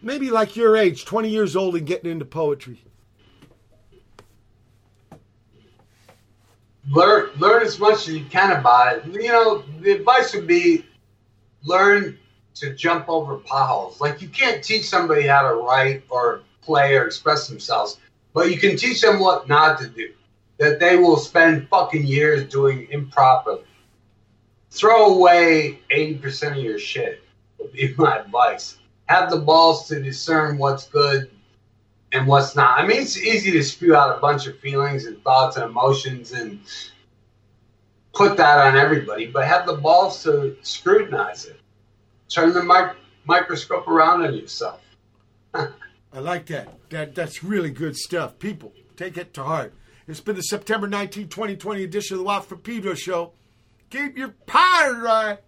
maybe 0.00 0.30
like 0.30 0.54
your 0.54 0.76
age, 0.76 1.04
twenty 1.04 1.30
years 1.30 1.56
old, 1.56 1.74
and 1.74 1.84
getting 1.84 2.12
into 2.12 2.24
poetry? 2.24 2.84
learn 6.88 7.30
learn 7.40 7.64
as 7.64 7.80
much 7.80 8.06
as 8.06 8.14
you 8.14 8.24
can 8.26 8.52
about 8.52 8.96
it. 8.96 9.04
You 9.06 9.32
know, 9.32 9.64
the 9.80 9.90
advice 9.90 10.32
would 10.32 10.46
be 10.46 10.86
learn 11.64 12.16
to 12.54 12.72
jump 12.74 13.08
over 13.08 13.38
potholes. 13.38 14.00
Like 14.00 14.22
you 14.22 14.28
can't 14.28 14.62
teach 14.62 14.88
somebody 14.88 15.22
how 15.22 15.48
to 15.48 15.56
write 15.56 16.04
or 16.08 16.42
play 16.62 16.94
or 16.94 17.04
express 17.04 17.48
themselves, 17.48 17.98
but 18.32 18.48
you 18.48 18.58
can 18.58 18.76
teach 18.76 19.00
them 19.00 19.18
what 19.18 19.48
not 19.48 19.80
to 19.80 19.88
do. 19.88 20.12
That 20.58 20.78
they 20.78 20.96
will 20.96 21.16
spend 21.16 21.68
fucking 21.68 22.06
years 22.06 22.48
doing 22.48 22.86
improperly. 22.92 23.64
Throw 24.70 25.16
away 25.16 25.80
eighty 25.90 26.14
percent 26.14 26.56
of 26.56 26.62
your 26.62 26.78
shit. 26.78 27.24
Would 27.58 27.72
be 27.72 27.94
my 27.96 28.18
advice. 28.18 28.78
Have 29.06 29.30
the 29.30 29.38
balls 29.38 29.88
to 29.88 30.02
discern 30.02 30.58
what's 30.58 30.88
good 30.88 31.30
and 32.12 32.26
what's 32.26 32.56
not. 32.56 32.78
I 32.78 32.86
mean, 32.86 33.02
it's 33.02 33.18
easy 33.18 33.50
to 33.52 33.62
spew 33.62 33.94
out 33.94 34.16
a 34.16 34.20
bunch 34.20 34.46
of 34.46 34.58
feelings 34.58 35.06
and 35.06 35.22
thoughts 35.22 35.56
and 35.56 35.64
emotions 35.64 36.32
and 36.32 36.60
put 38.14 38.36
that 38.36 38.58
on 38.58 38.76
everybody, 38.76 39.26
but 39.26 39.44
have 39.44 39.66
the 39.66 39.74
balls 39.76 40.22
to 40.24 40.56
scrutinize 40.62 41.46
it. 41.46 41.60
Turn 42.28 42.52
the 42.52 42.62
mic- 42.62 42.96
microscope 43.26 43.86
around 43.86 44.24
on 44.24 44.34
yourself. 44.34 44.80
I 45.54 46.20
like 46.20 46.46
that. 46.46 46.68
That 46.90 47.14
that's 47.14 47.44
really 47.44 47.70
good 47.70 47.96
stuff. 47.96 48.38
People, 48.38 48.72
take 48.96 49.16
it 49.16 49.34
to 49.34 49.42
heart. 49.42 49.74
It's 50.08 50.20
been 50.20 50.36
the 50.36 50.42
September 50.42 50.86
19, 50.86 51.28
2020 51.28 51.82
edition 51.82 52.14
of 52.14 52.18
the 52.18 52.24
Watt 52.24 52.46
from 52.46 52.58
Pedro 52.58 52.94
show. 52.94 53.32
Keep 53.90 54.16
your 54.16 54.28
powder 54.46 55.00
dry. 55.00 55.38